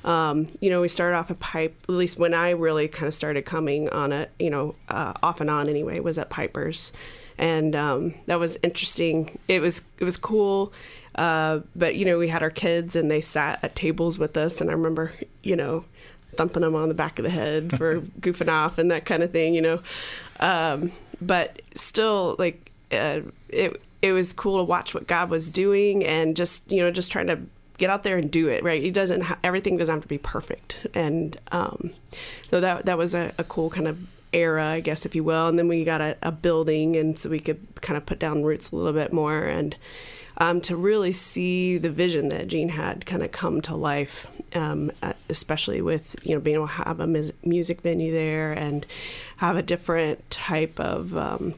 Um, 0.03 0.49
you 0.63 0.71
know, 0.71 0.81
we 0.81 0.89
started 0.89 1.15
off 1.19 1.31
at 1.31 1.41
Pipe. 1.41 1.77
At 1.87 1.95
least 1.95 2.19
when 2.19 2.33
I 2.33 2.53
really 2.53 2.89
kind 2.89 3.07
of 3.07 3.13
started 3.13 3.45
coming 3.45 3.91
on 3.91 4.13
it, 4.13 4.31
you 4.39 4.49
know, 4.49 4.75
uh, 4.89 5.13
off 5.23 5.43
and 5.43 5.51
on 5.51 5.69
anyway, 5.69 6.01
was 6.01 6.17
at 6.17 6.31
Piper's, 6.31 6.91
and 7.37 7.77
um, 7.77 8.15
that 8.25 8.41
was 8.41 8.57
interesting. 8.63 9.39
It 9.47 9.61
was 9.61 9.83
it 9.99 10.05
was 10.05 10.17
cool, 10.17 10.73
uh, 11.21 11.61
but 11.77 11.97
you 11.97 12.07
know, 12.07 12.17
we 12.17 12.29
had 12.29 12.43
our 12.43 12.51
kids 12.51 12.97
and 12.97 13.11
they 13.11 13.21
sat 13.21 13.59
at 13.63 13.77
tables 13.77 14.19
with 14.19 14.39
us, 14.39 14.63
and 14.63 14.71
I 14.71 14.73
remember, 14.73 15.13
you 15.43 15.55
know, 15.55 15.85
thumping 16.35 16.63
them 16.63 16.75
on 16.75 16.89
the 16.89 16.95
back 16.95 17.19
of 17.19 17.25
the 17.25 17.31
head 17.31 17.73
for 17.77 18.01
goofing 18.01 18.49
off 18.49 18.79
and 18.79 18.91
that 18.91 19.05
kind 19.05 19.23
of 19.23 19.31
thing, 19.31 19.53
you 19.55 19.61
know. 19.61 19.81
Um, 20.41 20.93
but 21.21 21.61
still, 21.75 22.37
like 22.39 22.73
uh, 22.91 23.21
it, 23.51 23.83
it 24.01 24.13
was 24.13 24.33
cool 24.33 24.57
to 24.61 24.65
watch 24.65 24.95
what 24.95 25.07
God 25.07 25.29
was 25.29 25.51
doing 25.51 26.07
and 26.07 26.35
just 26.35 26.73
you 26.73 26.81
know 26.81 26.91
just 26.91 27.13
trying 27.13 27.27
to 27.27 27.39
get 27.77 27.91
out 27.91 28.03
there 28.03 28.17
and 28.17 28.31
do 28.31 28.49
it. 28.49 28.65
Right? 28.65 28.83
He 28.83 28.91
doesn't. 28.91 29.21
Ha- 29.21 29.41
everything 29.45 29.77
doesn't 29.77 29.95
have 29.95 30.03
to 30.03 30.09
be 30.09 30.17
perfect, 30.17 30.87
and 30.95 31.39
um, 31.53 31.93
so 32.49 32.63
that 32.63 32.87
that 32.87 32.97
was 32.97 33.15
a, 33.15 33.35
a 33.37 33.45
cool 33.45 33.69
kind 33.69 33.89
of 33.89 33.99
era, 34.33 34.65
I 34.65 34.81
guess, 34.81 35.05
if 35.05 35.15
you 35.15 35.23
will. 35.23 35.49
And 35.49 35.59
then 35.59 35.69
we 35.69 35.85
got 35.85 36.01
a, 36.01 36.17
a 36.23 36.33
building, 36.33 36.97
and 36.97 37.19
so 37.19 37.29
we 37.29 37.41
could 37.41 37.61
kind 37.83 37.99
of 37.99 38.07
put 38.07 38.19
down 38.19 38.43
roots 38.43 38.71
a 38.71 38.77
little 38.77 38.95
bit 38.95 39.13
more 39.13 39.45
and. 39.45 39.77
Um, 40.43 40.63
to 40.63 40.75
really 40.75 41.13
see 41.13 41.77
the 41.77 41.91
vision 41.91 42.31
that 42.31 42.49
Gene 42.49 42.71
had 42.71 43.05
kind 43.05 43.23
of 43.23 43.31
come 43.31 43.61
to 43.61 43.77
life, 43.77 44.27
um, 44.55 44.91
uh, 45.03 45.13
especially 45.29 45.83
with 45.83 46.17
you 46.25 46.35
know 46.35 46.41
being 46.41 46.55
able 46.57 46.67
to 46.67 46.73
have 46.73 46.99
a 46.99 47.07
mus- 47.07 47.33
music 47.45 47.83
venue 47.83 48.11
there 48.11 48.53
and 48.53 48.87
have 49.37 49.57
a 49.57 49.63
different 49.63 50.31
type 50.31 50.81
of 50.81 51.15
um, 51.15 51.57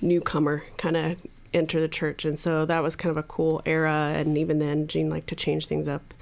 newcomer 0.00 0.62
kind 0.76 0.96
of 0.96 1.16
enter 1.52 1.80
the 1.80 1.88
church, 1.88 2.24
and 2.24 2.38
so 2.38 2.64
that 2.66 2.84
was 2.84 2.94
kind 2.94 3.10
of 3.10 3.16
a 3.16 3.24
cool 3.24 3.62
era. 3.66 4.12
And 4.14 4.38
even 4.38 4.60
then, 4.60 4.86
Gene 4.86 5.10
liked 5.10 5.26
to 5.30 5.34
change 5.34 5.66
things 5.66 5.88
up. 5.88 6.14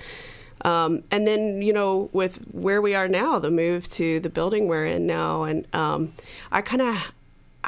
Um, 0.62 1.03
and 1.11 1.27
then 1.27 1.61
you 1.61 1.75
know 1.75 2.09
with 2.15 2.37
where 2.53 2.81
we 2.81 2.95
are 2.95 3.07
now, 3.07 3.39
the 3.39 3.51
move 3.51 3.91
to 3.91 4.19
the 4.21 4.31
building 4.31 4.67
we're 4.67 4.87
in 4.87 5.07
now, 5.07 5.43
and 5.43 5.67
um, 5.75 6.15
I 6.51 6.62
kind 6.62 6.81
of 6.81 7.12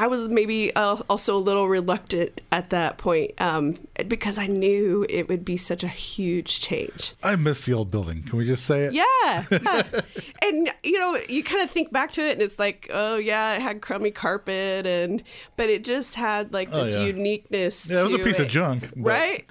I 0.01 0.07
was 0.07 0.23
maybe 0.29 0.73
uh, 0.77 0.97
also 1.11 1.37
a 1.37 1.41
little 1.41 1.69
reluctant 1.69 2.41
at 2.53 2.71
that 2.71 2.99
point 2.99 3.33
um, 3.39 3.75
because 4.07 4.39
I 4.39 4.47
knew 4.47 5.05
it 5.09 5.29
would 5.29 5.45
be 5.45 5.57
such 5.57 5.83
a 5.83 5.89
huge 5.89 6.61
change. 6.61 7.15
I 7.21 7.35
miss 7.35 7.63
the 7.63 7.73
old 7.75 7.91
building. 7.91 8.23
Can 8.23 8.39
we 8.39 8.47
just 8.47 8.65
say 8.65 8.85
it? 8.85 8.93
Yeah. 8.95 9.05
yeah. 9.51 10.01
and 10.41 10.73
you 10.85 11.01
know, 11.01 11.19
you 11.29 11.43
kind 11.43 11.65
of 11.65 11.71
think 11.73 11.91
back 11.93 12.13
to 12.13 12.23
it 12.25 12.33
and 12.35 12.43
it's 12.43 12.61
like, 12.61 12.89
oh 12.95 13.17
yeah, 13.17 13.55
it 13.55 13.61
had 13.61 13.83
crummy 13.83 14.13
carpet 14.13 14.87
and 14.87 15.25
but 15.57 15.69
it 15.69 15.83
just 15.83 16.15
had 16.15 16.53
like 16.53 16.69
Oh, 16.73 16.85
this 16.85 16.95
yeah. 16.95 17.03
uniqueness. 17.07 17.89
Yeah, 17.91 17.99
it 18.01 18.05
was 18.05 18.15
a 18.15 18.19
piece 18.21 18.39
of 18.39 18.47
junk, 18.47 18.91
but- 18.95 19.03
Right? 19.03 19.47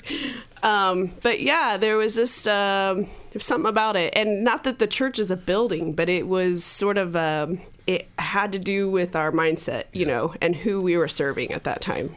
Um, 0.64 1.14
but 1.22 1.42
yeah, 1.42 1.76
there 1.78 1.98
was 1.98 2.16
just 2.16 2.48
um, 2.48 3.02
there 3.02 3.10
was 3.34 3.46
something 3.46 3.70
about 3.70 3.96
it. 3.98 4.14
And 4.16 4.44
not 4.46 4.64
that 4.64 4.80
the 4.80 4.88
church 4.88 5.20
is 5.20 5.30
a 5.30 5.36
building, 5.38 5.94
but 5.94 6.08
it 6.10 6.26
was 6.28 6.64
sort 6.64 6.98
of 6.98 7.16
um, 7.18 7.60
it 7.88 8.08
had 8.20 8.52
to 8.52 8.60
do 8.60 8.90
with 8.90 9.16
our 9.16 9.32
mindset, 9.32 9.86
you 9.94 10.06
know, 10.06 10.36
and 10.42 10.56
who 10.56 10.82
we 10.82 10.98
were 10.98 11.08
serving 11.08 11.52
at 11.52 11.64
that 11.64 11.82
time. 11.82 12.16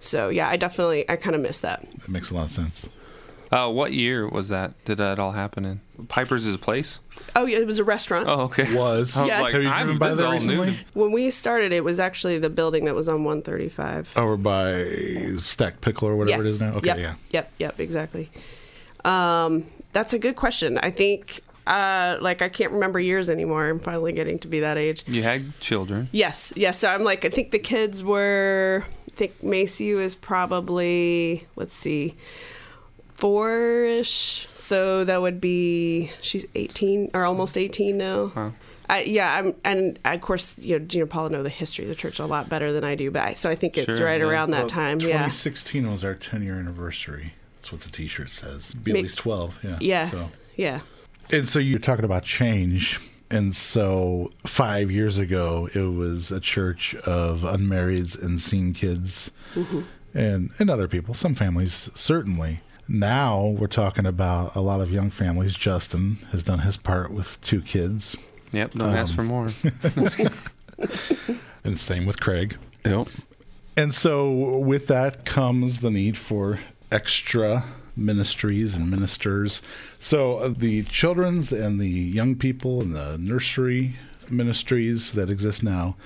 So 0.00 0.28
yeah, 0.28 0.48
I 0.48 0.56
definitely 0.56 1.08
I 1.08 1.16
kind 1.16 1.36
of 1.36 1.42
miss 1.42 1.60
that. 1.60 1.88
That 1.92 2.08
makes 2.08 2.30
a 2.30 2.34
lot 2.34 2.46
of 2.46 2.50
sense. 2.50 2.88
Uh, 3.50 3.70
what 3.70 3.92
year 3.94 4.28
was 4.28 4.50
that? 4.50 4.72
Did 4.84 4.98
that 4.98 5.18
all 5.18 5.32
happen 5.32 5.64
in? 5.64 5.80
Piper's 6.08 6.44
is 6.44 6.54
a 6.54 6.58
place. 6.58 6.98
Oh 7.34 7.46
yeah, 7.46 7.58
it 7.58 7.66
was 7.66 7.78
a 7.78 7.84
restaurant. 7.84 8.28
Oh, 8.28 8.40
okay. 8.44 8.64
Was 8.76 9.16
I 9.16 9.22
was 9.22 9.28
Yeah. 9.28 9.40
like, 9.40 9.54
Have 9.54 9.62
you 9.62 9.68
I'm, 9.70 9.84
driven 9.86 9.98
by 9.98 10.14
there 10.14 10.26
all 10.26 10.32
new 10.32 10.38
recently? 10.62 10.78
When 10.92 11.12
we 11.12 11.30
started, 11.30 11.72
it 11.72 11.82
was 11.82 11.98
actually 11.98 12.38
the 12.38 12.50
building 12.50 12.84
that 12.84 12.94
was 12.94 13.08
on 13.08 13.24
135. 13.24 14.12
Over 14.16 14.36
by 14.36 15.36
Stack 15.42 15.80
Pickle 15.80 16.08
or 16.08 16.16
whatever 16.16 16.42
it 16.42 16.46
is 16.48 16.60
now. 16.60 16.74
Okay, 16.74 16.88
yep. 16.88 16.98
yeah. 16.98 17.14
Yep. 17.30 17.52
Yep. 17.58 17.80
Exactly. 17.80 18.30
Um, 19.04 19.64
that's 19.92 20.12
a 20.12 20.18
good 20.18 20.36
question. 20.36 20.76
I 20.78 20.90
think, 20.90 21.42
uh, 21.68 22.18
like, 22.20 22.40
I 22.42 22.48
can't 22.48 22.72
remember 22.72 22.98
years 22.98 23.28
anymore. 23.30 23.68
I'm 23.68 23.78
finally 23.78 24.12
getting 24.12 24.38
to 24.40 24.48
be 24.48 24.60
that 24.60 24.78
age. 24.78 25.04
You 25.06 25.22
had 25.22 25.58
children. 25.60 26.08
Yes. 26.12 26.52
Yes. 26.56 26.78
So 26.78 26.88
I'm 26.88 27.04
like, 27.04 27.24
I 27.24 27.28
think 27.28 27.50
the 27.50 27.58
kids 27.58 28.02
were. 28.02 28.84
I 28.86 29.10
think 29.14 29.42
Macy 29.42 29.92
was 29.94 30.14
probably. 30.14 31.46
Let's 31.56 31.74
see. 31.74 32.16
Four-ish. 33.16 34.48
So 34.54 35.04
that 35.04 35.20
would 35.20 35.40
be. 35.40 36.12
She's 36.20 36.46
18 36.54 37.10
or 37.14 37.24
almost 37.24 37.58
18 37.58 37.96
now. 37.96 38.32
Wow. 38.34 38.52
I, 38.90 39.02
yeah, 39.02 39.30
I'm, 39.34 39.54
and 39.64 39.98
of 40.06 40.20
course, 40.22 40.58
you 40.58 40.78
know, 40.78 40.84
Gene 40.86 41.02
and 41.02 41.10
Paula 41.10 41.28
know 41.28 41.42
the 41.42 41.50
history 41.50 41.84
of 41.84 41.90
the 41.90 41.94
church 41.94 42.18
a 42.20 42.24
lot 42.24 42.48
better 42.48 42.72
than 42.72 42.84
I 42.84 42.94
do. 42.94 43.10
But 43.10 43.22
I, 43.22 43.32
so 43.34 43.50
I 43.50 43.54
think 43.54 43.76
it's 43.76 43.98
Sure, 43.98 44.06
right 44.06 44.20
yeah. 44.20 44.26
around 44.26 44.52
that 44.52 44.60
Well, 44.60 44.68
time. 44.70 45.00
Yeah. 45.00 45.08
2016 45.28 45.90
was 45.90 46.04
our 46.04 46.14
10 46.14 46.42
year 46.42 46.54
anniversary. 46.54 47.34
That's 47.56 47.70
what 47.70 47.82
the 47.82 47.90
t 47.90 48.06
shirt 48.08 48.30
says. 48.30 48.74
Be 48.74 48.92
Ma- 48.92 48.98
at 49.00 49.02
least 49.02 49.18
12. 49.18 49.58
Yeah. 49.62 49.78
Yeah. 49.80 50.04
So. 50.08 50.30
Yeah. 50.56 50.80
And 51.30 51.48
so 51.48 51.58
you're 51.58 51.78
talking 51.78 52.04
about 52.04 52.24
change. 52.24 52.98
And 53.30 53.54
so 53.54 54.32
five 54.46 54.90
years 54.90 55.18
ago, 55.18 55.68
it 55.74 55.80
was 55.94 56.32
a 56.32 56.40
church 56.40 56.94
of 56.96 57.40
unmarrieds 57.40 58.20
and 58.20 58.40
seen 58.40 58.72
kids 58.72 59.30
Mhm. 59.54 59.84
and, 60.14 60.50
and 60.58 60.70
other 60.70 60.88
people, 60.88 61.12
some 61.14 61.34
families, 61.34 61.90
certainly. 61.94 62.60
Now 62.88 63.44
we're 63.46 63.66
talking 63.66 64.06
about 64.06 64.56
a 64.56 64.60
lot 64.60 64.80
of 64.80 64.90
young 64.90 65.10
families. 65.10 65.52
Justin 65.52 66.16
has 66.32 66.42
done 66.42 66.60
his 66.60 66.78
part 66.78 67.10
with 67.12 67.38
two 67.42 67.60
kids. 67.60 68.16
Yep. 68.52 68.70
Don't 68.72 68.94
ask 68.94 69.14
for 69.14 69.22
more. 69.22 69.50
and 71.64 71.78
same 71.78 72.06
with 72.06 72.18
Craig. 72.20 72.56
Yep. 72.86 73.08
And 73.76 73.94
so 73.94 74.32
with 74.58 74.86
that 74.86 75.26
comes 75.26 75.80
the 75.80 75.90
need 75.90 76.16
for 76.16 76.58
extra 76.90 77.64
ministries 77.98 78.74
and 78.74 78.90
ministers. 78.90 79.60
So 79.98 80.38
uh, 80.38 80.54
the 80.56 80.84
children's 80.84 81.52
and 81.52 81.80
the 81.80 81.88
young 81.88 82.36
people 82.36 82.80
and 82.80 82.94
the 82.94 83.18
nursery 83.18 83.96
ministries 84.30 85.12
that 85.12 85.30
exist 85.30 85.62
now 85.62 85.96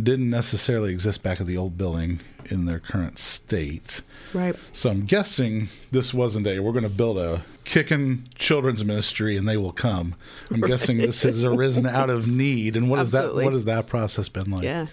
didn't 0.00 0.30
necessarily 0.30 0.92
exist 0.92 1.22
back 1.22 1.40
at 1.40 1.46
the 1.46 1.56
old 1.56 1.76
building 1.76 2.20
in 2.46 2.64
their 2.64 2.78
current 2.78 3.18
state. 3.18 4.02
Right. 4.32 4.56
So 4.72 4.90
I'm 4.90 5.04
guessing 5.04 5.68
this 5.90 6.14
wasn't 6.14 6.46
a 6.46 6.60
we're 6.60 6.72
going 6.72 6.84
to 6.84 6.88
build 6.88 7.18
a 7.18 7.42
kicking 7.64 8.26
children's 8.34 8.84
ministry 8.84 9.36
and 9.36 9.48
they 9.48 9.56
will 9.56 9.72
come. 9.72 10.14
I'm 10.50 10.60
guessing 10.60 10.98
this 10.98 11.22
has 11.22 11.44
arisen 11.44 11.86
out 11.86 12.10
of 12.10 12.26
need. 12.26 12.76
And 12.76 12.88
what 12.88 13.00
Absolutely. 13.00 13.40
that? 13.40 13.44
What 13.44 13.54
has 13.54 13.64
that 13.66 13.86
process 13.86 14.28
been 14.28 14.50
like? 14.50 14.62
Yeah. 14.62 14.86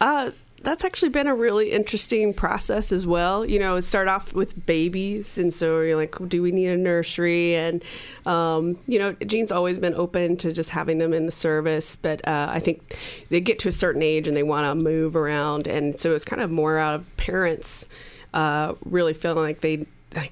Uh, 0.00 0.30
that's 0.62 0.84
actually 0.84 1.10
been 1.10 1.26
a 1.26 1.34
really 1.34 1.70
interesting 1.70 2.34
process 2.34 2.92
as 2.92 3.06
well. 3.06 3.44
You 3.44 3.58
know, 3.58 3.76
it 3.76 3.82
started 3.82 4.10
off 4.10 4.32
with 4.32 4.66
babies, 4.66 5.38
and 5.38 5.52
so 5.52 5.80
you're 5.80 5.96
like, 5.96 6.16
do 6.28 6.42
we 6.42 6.52
need 6.52 6.68
a 6.68 6.76
nursery? 6.76 7.54
And 7.54 7.82
um, 8.26 8.78
you 8.86 8.98
know, 8.98 9.12
Gene's 9.24 9.52
always 9.52 9.78
been 9.78 9.94
open 9.94 10.36
to 10.38 10.52
just 10.52 10.70
having 10.70 10.98
them 10.98 11.12
in 11.12 11.26
the 11.26 11.32
service, 11.32 11.96
but 11.96 12.26
uh, 12.26 12.48
I 12.50 12.60
think 12.60 12.98
they 13.30 13.40
get 13.40 13.58
to 13.60 13.68
a 13.68 13.72
certain 13.72 14.02
age 14.02 14.26
and 14.26 14.36
they 14.36 14.42
want 14.42 14.66
to 14.66 14.84
move 14.84 15.16
around, 15.16 15.66
and 15.66 15.98
so 15.98 16.14
it's 16.14 16.24
kind 16.24 16.42
of 16.42 16.50
more 16.50 16.78
out 16.78 16.94
of 16.94 17.16
parents 17.16 17.86
uh, 18.34 18.74
really 18.84 19.14
feeling 19.14 19.44
like 19.44 19.60
they 19.60 19.86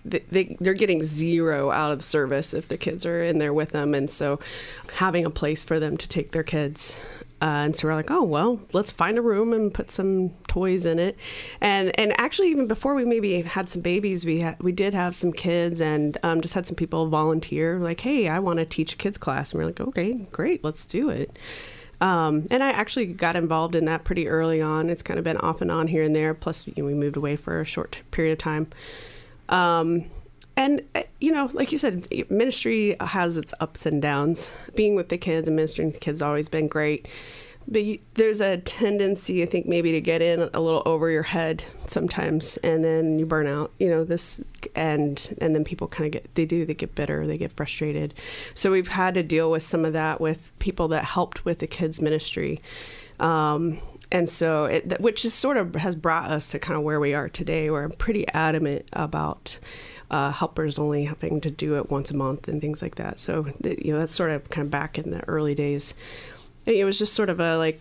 they, 0.05 0.23
they 0.31 0.57
they're 0.59 0.75
getting 0.75 1.03
zero 1.03 1.71
out 1.71 1.93
of 1.93 1.99
the 1.99 2.05
service 2.05 2.55
if 2.55 2.69
the 2.69 2.79
kids 2.79 3.05
are 3.05 3.23
in 3.23 3.39
there 3.39 3.53
with 3.53 3.71
them 3.71 3.95
and 3.95 4.11
so 4.11 4.41
having 4.95 5.27
a 5.27 5.31
place 5.31 5.65
for 5.67 5.79
them 5.79 5.99
to 5.99 6.09
take 6.09 6.33
their 6.33 6.43
kids 6.43 6.99
uh, 7.47 7.65
and 7.65 7.77
so 7.77 7.87
we're 7.87 7.95
like 7.95 8.11
oh 8.11 8.23
well 8.23 8.61
let's 8.73 8.91
find 8.91 9.19
a 9.19 9.23
room 9.23 9.53
and 9.53 9.73
put 9.73 9.93
some 9.93 10.31
toys 10.49 10.85
in 10.85 10.99
it 10.99 11.17
and 11.61 11.97
and 11.99 12.13
actually 12.19 12.49
even 12.49 12.67
before 12.67 12.95
we 12.95 13.05
maybe 13.05 13.41
had 13.43 13.69
some 13.69 13.81
babies 13.81 14.27
we 14.27 14.41
had 14.41 14.61
we 14.61 14.73
did 14.73 14.95
have 14.95 15.15
some 15.15 15.33
kids 15.33 15.81
and 15.81 16.19
um, 16.25 16.41
just 16.41 16.55
had 16.55 16.67
some 16.67 16.75
people 16.75 17.07
volunteer 17.09 17.79
like 17.79 18.01
hey 18.01 18.29
i 18.29 18.39
want 18.41 18.59
to 18.59 18.65
teach 18.65 18.95
a 18.95 18.97
kids 18.97 19.17
class 19.17 19.53
and 19.53 19.61
we're 19.61 19.67
like 19.67 19.81
okay 19.81 20.15
great 20.33 20.65
let's 20.65 20.85
do 20.87 21.09
it 21.09 21.39
um, 21.99 22.45
and 22.51 22.63
I 22.63 22.73
actually 22.73 23.07
got 23.07 23.37
involved 23.37 23.75
in 23.75 23.87
that 23.87 24.05
pretty 24.05 24.29
early 24.29 24.61
on. 24.61 24.91
It's 24.91 25.03
kind 25.03 25.17
of 25.17 25.25
been 25.25 25.39
off 25.39 25.63
and 25.63 25.71
on 25.71 25.87
here 25.87 26.03
and 26.03 26.15
there. 26.15 26.35
Plus, 26.35 26.67
you 26.67 26.75
know, 26.77 26.85
we 26.85 26.93
moved 26.93 27.17
away 27.17 27.37
for 27.37 27.59
a 27.59 27.65
short 27.65 28.03
period 28.11 28.33
of 28.33 28.39
time. 28.39 28.67
Um, 29.49 30.05
and 30.57 30.83
uh, 30.95 31.03
you 31.21 31.33
know, 31.33 31.51
like 31.53 31.73
you 31.73 31.79
said, 31.79 32.07
ministry 32.31 32.97
has 33.01 33.37
its 33.37 33.53
ups 33.61 33.87
and 33.87 34.01
downs. 34.01 34.51
Being 34.75 34.95
with 34.95 35.11
the 35.11 35.19
kids 35.19 35.49
and 35.49 35.57
ministering 35.57 35.93
to 35.93 35.99
kids 35.99 36.23
always 36.23 36.49
been 36.49 36.69
great. 36.69 37.09
But 37.69 37.83
you, 37.83 37.99
there's 38.15 38.41
a 38.41 38.59
tendency, 38.59 39.43
I 39.43 39.47
think, 39.47 39.67
maybe 39.67 39.91
to 39.93 40.01
get 40.01 40.23
in 40.23 40.49
a 40.55 40.61
little 40.61 40.83
over 40.87 41.11
your 41.11 41.25
head 41.25 41.65
sometimes, 41.87 42.59
and 42.59 42.85
then 42.85 43.19
you 43.19 43.27
burn 43.27 43.49
out. 43.49 43.73
You 43.79 43.91
know 43.91 44.05
this, 44.05 44.41
and 44.75 45.37
and 45.41 45.55
then 45.55 45.65
people 45.65 45.89
kind 45.89 46.07
of 46.07 46.13
get 46.13 46.35
they 46.37 46.47
do 46.47 46.65
they 46.65 46.75
get 46.75 46.95
bitter, 46.95 47.27
they 47.27 47.39
get 47.39 47.53
frustrated. 47.53 48.15
So 48.55 48.71
we've 48.71 48.89
had 48.89 49.15
to 49.15 49.23
deal 49.23 49.51
with 49.51 49.63
some 49.63 49.85
of 49.85 49.93
that 49.95 50.21
with 50.21 50.53
people 50.59 50.89
that 50.89 51.05
helped 51.05 51.45
with 51.45 51.59
the 51.59 51.67
kids 51.67 52.01
ministry. 52.01 52.61
Um, 53.19 53.81
and 54.13 54.29
so 54.29 54.67
it, 54.67 55.01
which 55.01 55.25
is 55.25 55.35
sort 55.35 55.57
of 55.57 55.75
has 55.75 55.97
brought 55.97 56.31
us 56.31 56.49
to 56.51 56.59
kind 56.59 56.77
of 56.77 56.85
where 56.85 57.01
we 57.01 57.15
are 57.15 57.29
today 57.29 57.71
where 57.71 57.83
i'm 57.83 57.91
pretty 57.91 58.27
adamant 58.29 58.87
about 58.93 59.59
uh, 60.11 60.31
helpers 60.33 60.79
only 60.79 61.05
having 61.05 61.41
to 61.41 61.51
do 61.51 61.77
it 61.77 61.91
once 61.91 62.11
a 62.11 62.17
month 62.17 62.49
and 62.49 62.61
things 62.61 62.83
like 62.83 62.97
that. 62.97 63.19
So 63.19 63.47
you 63.65 63.93
know 63.93 63.99
that's 63.99 64.15
sort 64.15 64.31
of 64.31 64.49
kind 64.49 64.65
of 64.65 64.71
back 64.71 64.99
in 64.99 65.11
the 65.11 65.27
early 65.29 65.55
days. 65.55 65.95
It 66.65 66.85
was 66.85 66.99
just 66.99 67.15
sort 67.15 67.31
of 67.31 67.41
a 67.41 67.57
like 67.57 67.81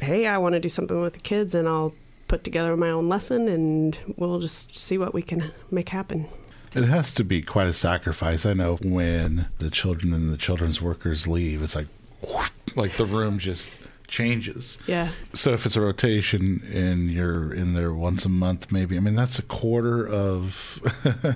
hey 0.00 0.28
i 0.28 0.38
want 0.38 0.52
to 0.52 0.60
do 0.60 0.68
something 0.68 1.00
with 1.00 1.14
the 1.14 1.18
kids 1.18 1.56
and 1.56 1.66
i'll 1.66 1.92
put 2.28 2.44
together 2.44 2.76
my 2.76 2.90
own 2.90 3.08
lesson 3.08 3.48
and 3.48 3.98
we'll 4.16 4.38
just 4.38 4.76
see 4.76 4.98
what 4.98 5.14
we 5.14 5.22
can 5.22 5.50
make 5.70 5.88
happen. 5.88 6.28
It 6.74 6.84
has 6.84 7.12
to 7.14 7.24
be 7.24 7.40
quite 7.40 7.66
a 7.66 7.72
sacrifice. 7.72 8.44
I 8.44 8.52
know 8.52 8.76
when 8.82 9.46
the 9.58 9.70
children 9.70 10.12
and 10.12 10.30
the 10.30 10.36
children's 10.36 10.82
workers 10.82 11.26
leave, 11.26 11.62
it's 11.62 11.74
like, 11.74 11.88
like 12.76 12.98
the 12.98 13.06
room 13.06 13.38
just 13.38 13.70
changes. 14.08 14.78
Yeah. 14.86 15.10
So 15.34 15.52
if 15.52 15.64
it's 15.66 15.76
a 15.76 15.80
rotation 15.80 16.62
and 16.72 17.10
you're 17.10 17.52
in 17.52 17.74
there 17.74 17.92
once 17.92 18.24
a 18.24 18.28
month, 18.28 18.72
maybe 18.72 18.96
I 18.96 19.00
mean 19.00 19.14
that's 19.14 19.38
a 19.38 19.42
quarter 19.42 20.06
of 20.08 20.80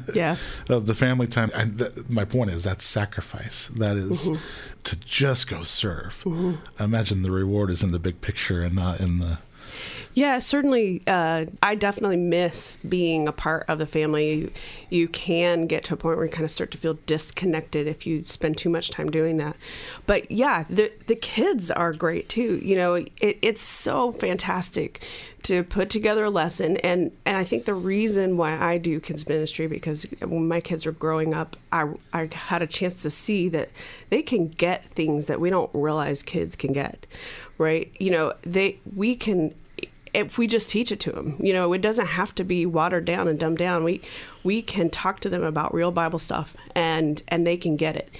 Yeah. 0.14 0.36
of 0.68 0.86
the 0.86 0.94
family 0.94 1.26
time. 1.26 1.50
And 1.54 1.78
th- 1.78 2.08
my 2.08 2.24
point 2.24 2.50
is 2.50 2.64
that's 2.64 2.84
sacrifice. 2.84 3.68
That 3.76 3.96
is 3.96 4.28
Mhm. 4.28 4.38
to 4.84 4.96
just 4.96 5.48
go 5.48 5.62
serve. 5.62 6.22
Mhm. 6.24 6.58
I 6.78 6.84
imagine 6.84 7.22
the 7.22 7.30
reward 7.30 7.70
is 7.70 7.82
in 7.82 7.92
the 7.92 7.98
big 7.98 8.20
picture 8.22 8.62
and 8.62 8.74
not 8.74 9.00
in 9.00 9.18
the 9.18 9.38
Yeah, 10.14 10.40
certainly. 10.40 11.02
Uh, 11.06 11.46
I 11.62 11.74
definitely 11.74 12.18
miss 12.18 12.76
being 12.76 13.26
a 13.28 13.32
part 13.32 13.64
of 13.68 13.78
the 13.78 13.86
family. 13.86 14.34
You, 14.34 14.50
you 14.90 15.08
can 15.08 15.66
get 15.66 15.84
to 15.84 15.94
a 15.94 15.96
point 15.96 16.18
where 16.18 16.26
you 16.26 16.32
kind 16.32 16.44
of 16.44 16.50
start 16.50 16.70
to 16.72 16.78
feel 16.78 16.98
disconnected 17.06 17.86
if 17.86 18.06
you 18.06 18.22
spend 18.22 18.58
too 18.58 18.68
much 18.68 18.90
time 18.90 19.10
doing 19.10 19.38
that. 19.38 19.56
But 20.06 20.30
yeah, 20.30 20.64
the 20.68 20.92
the 21.06 21.16
kids 21.16 21.70
are 21.70 21.94
great 21.94 22.28
too. 22.28 22.60
You 22.62 22.76
know, 22.76 22.94
it, 22.94 23.38
it's 23.40 23.62
so 23.62 24.12
fantastic 24.12 25.02
to 25.44 25.64
put 25.64 25.88
together 25.88 26.24
a 26.24 26.30
lesson, 26.30 26.76
and 26.78 27.10
and 27.24 27.38
I 27.38 27.44
think 27.44 27.64
the 27.64 27.74
reason 27.74 28.36
why 28.36 28.52
I 28.52 28.76
do 28.76 29.00
kids 29.00 29.26
ministry 29.26 29.66
because 29.66 30.04
when 30.20 30.46
my 30.46 30.60
kids 30.60 30.84
were 30.84 30.92
growing 30.92 31.32
up, 31.32 31.56
I 31.72 31.90
I 32.12 32.28
had 32.32 32.60
a 32.60 32.66
chance 32.66 33.02
to 33.02 33.10
see 33.10 33.48
that 33.48 33.70
they 34.10 34.22
can 34.22 34.48
get 34.48 34.84
things 34.90 35.24
that 35.26 35.40
we 35.40 35.48
don't 35.48 35.70
realize 35.72 36.22
kids 36.22 36.54
can 36.54 36.74
get. 36.74 37.06
Right? 37.56 37.92
You 37.98 38.10
know, 38.10 38.34
they 38.42 38.78
we 38.94 39.14
can 39.16 39.54
if 40.14 40.38
we 40.38 40.46
just 40.46 40.68
teach 40.68 40.92
it 40.92 41.00
to 41.00 41.10
them 41.12 41.36
you 41.40 41.52
know 41.52 41.72
it 41.72 41.80
doesn't 41.80 42.06
have 42.06 42.34
to 42.34 42.44
be 42.44 42.66
watered 42.66 43.04
down 43.04 43.28
and 43.28 43.38
dumbed 43.38 43.58
down 43.58 43.84
we 43.84 44.00
we 44.42 44.62
can 44.62 44.90
talk 44.90 45.20
to 45.20 45.28
them 45.28 45.42
about 45.42 45.74
real 45.74 45.90
bible 45.90 46.18
stuff 46.18 46.54
and 46.74 47.22
and 47.28 47.46
they 47.46 47.56
can 47.56 47.76
get 47.76 47.96
it 47.96 48.10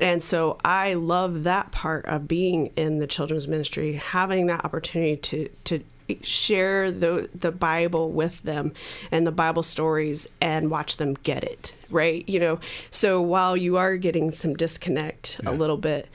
and 0.00 0.22
so 0.22 0.58
i 0.64 0.94
love 0.94 1.44
that 1.44 1.70
part 1.72 2.04
of 2.06 2.28
being 2.28 2.66
in 2.76 2.98
the 2.98 3.06
children's 3.06 3.48
ministry 3.48 3.94
having 3.94 4.46
that 4.46 4.64
opportunity 4.64 5.16
to 5.16 5.48
to 5.64 5.82
share 6.22 6.90
the 6.90 7.28
the 7.34 7.50
Bible 7.50 8.10
with 8.10 8.42
them 8.42 8.72
and 9.10 9.26
the 9.26 9.32
Bible 9.32 9.62
stories 9.62 10.28
and 10.40 10.70
watch 10.70 10.98
them 10.98 11.14
get 11.14 11.42
it, 11.44 11.74
right? 11.90 12.28
You 12.28 12.40
know, 12.40 12.60
so 12.90 13.20
while 13.20 13.56
you 13.56 13.76
are 13.76 13.96
getting 13.96 14.32
some 14.32 14.54
disconnect 14.54 15.40
a 15.44 15.52
little 15.52 15.76
bit, 15.76 16.08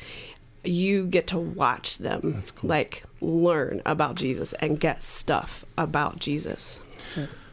you 0.64 1.08
get 1.08 1.28
to 1.28 1.38
watch 1.38 1.98
them 1.98 2.44
cool. 2.56 2.70
like 2.70 3.04
learn 3.22 3.82
about 3.86 4.16
Jesus 4.16 4.54
and 4.54 4.80
get 4.80 5.04
stuff 5.04 5.64
about 5.78 6.20
Jesus. 6.20 6.80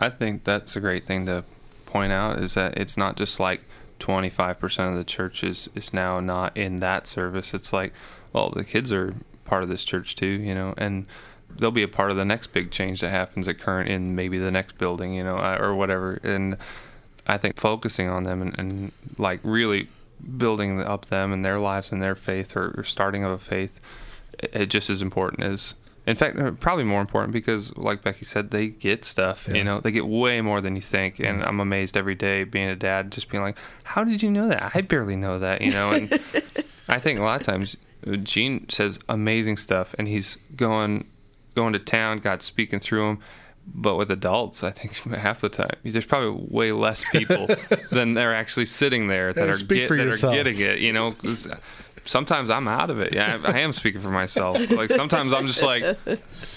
I 0.00 0.08
think 0.08 0.44
that's 0.44 0.76
a 0.76 0.80
great 0.80 1.06
thing 1.06 1.26
to 1.26 1.44
point 1.86 2.12
out 2.12 2.38
is 2.38 2.54
that 2.54 2.76
it's 2.76 2.96
not 2.96 3.16
just 3.16 3.40
like 3.40 3.62
25% 4.00 4.90
of 4.90 4.96
the 4.96 5.04
church 5.04 5.42
is, 5.42 5.68
is 5.74 5.92
now 5.92 6.20
not 6.20 6.56
in 6.56 6.76
that 6.76 7.06
service. 7.06 7.54
It's 7.54 7.72
like, 7.72 7.92
well, 8.32 8.50
the 8.50 8.64
kids 8.64 8.92
are 8.92 9.14
part 9.44 9.62
of 9.62 9.68
this 9.68 9.84
church 9.84 10.14
too, 10.14 10.26
you 10.26 10.54
know, 10.54 10.74
and 10.76 11.06
they'll 11.50 11.70
be 11.70 11.82
a 11.82 11.88
part 11.88 12.10
of 12.10 12.16
the 12.16 12.24
next 12.24 12.48
big 12.48 12.70
change 12.70 13.00
that 13.00 13.10
happens 13.10 13.48
at 13.48 13.58
current 13.58 13.88
in 13.88 14.14
maybe 14.14 14.38
the 14.38 14.50
next 14.50 14.78
building, 14.78 15.14
you 15.14 15.24
know, 15.24 15.36
or 15.60 15.74
whatever. 15.74 16.20
And 16.22 16.56
I 17.26 17.38
think 17.38 17.56
focusing 17.56 18.08
on 18.08 18.22
them 18.22 18.42
and, 18.42 18.58
and 18.58 18.92
like 19.18 19.40
really 19.42 19.88
building 20.36 20.80
up 20.80 21.06
them 21.06 21.32
and 21.32 21.44
their 21.44 21.58
lives 21.58 21.90
and 21.90 22.02
their 22.02 22.14
faith 22.14 22.56
or, 22.56 22.74
or 22.76 22.84
starting 22.84 23.24
of 23.24 23.30
a 23.30 23.38
faith, 23.38 23.80
it, 24.42 24.66
just 24.66 24.90
as 24.90 25.02
important 25.02 25.42
as 25.42 25.74
in 26.06 26.16
fact, 26.16 26.38
uh, 26.38 26.52
probably 26.52 26.84
more 26.84 27.02
important 27.02 27.34
because, 27.34 27.76
like 27.76 28.00
Becky 28.02 28.24
said, 28.24 28.50
they 28.50 28.68
get 28.68 29.04
stuff. 29.04 29.46
You 29.46 29.62
know, 29.62 29.78
they 29.78 29.90
get 29.92 30.06
way 30.06 30.40
more 30.40 30.62
than 30.62 30.74
you 30.74 30.80
think, 30.80 31.18
and 31.20 31.44
I'm 31.44 31.60
amazed 31.60 31.98
every 31.98 32.14
day 32.14 32.44
being 32.44 32.68
a 32.68 32.76
dad, 32.76 33.12
just 33.12 33.28
being 33.28 33.42
like, 33.42 33.58
"How 33.84 34.04
did 34.04 34.22
you 34.22 34.30
know 34.30 34.48
that? 34.48 34.72
I 34.74 34.80
barely 34.80 35.16
know 35.16 35.38
that." 35.38 35.60
You 35.60 35.70
know, 35.70 35.90
and 35.92 36.10
I 36.88 36.98
think 36.98 37.20
a 37.20 37.22
lot 37.22 37.40
of 37.42 37.46
times 37.46 37.76
uh, 38.10 38.16
Gene 38.16 38.66
says 38.70 38.98
amazing 39.06 39.58
stuff, 39.58 39.94
and 39.98 40.08
he's 40.08 40.38
going 40.56 41.06
going 41.54 41.74
to 41.74 41.78
town, 41.78 42.20
God 42.20 42.40
speaking 42.40 42.80
through 42.80 43.10
him. 43.10 43.18
But 43.66 43.96
with 43.96 44.10
adults, 44.10 44.64
I 44.64 44.70
think 44.70 44.94
half 45.14 45.42
the 45.42 45.50
time 45.50 45.72
there's 45.84 46.06
probably 46.06 46.46
way 46.48 46.72
less 46.72 47.04
people 47.12 47.48
than 47.90 48.14
they're 48.14 48.34
actually 48.34 48.64
sitting 48.64 49.08
there 49.08 49.34
that 49.34 49.46
Yeah, 49.46 49.52
are 49.52 49.56
get, 49.58 49.88
that 49.90 50.24
are 50.24 50.32
getting 50.34 50.58
it. 50.58 50.78
You 50.78 50.94
know, 50.94 51.12
'cause 51.12 51.46
sometimes 52.08 52.50
I'm 52.50 52.66
out 52.66 52.90
of 52.90 52.98
it. 53.00 53.12
Yeah, 53.14 53.38
I, 53.44 53.52
I 53.52 53.58
am 53.60 53.72
speaking 53.72 54.00
for 54.00 54.10
myself. 54.10 54.58
Like 54.70 54.90
sometimes 54.90 55.32
I'm 55.32 55.46
just 55.46 55.62
like, 55.62 55.84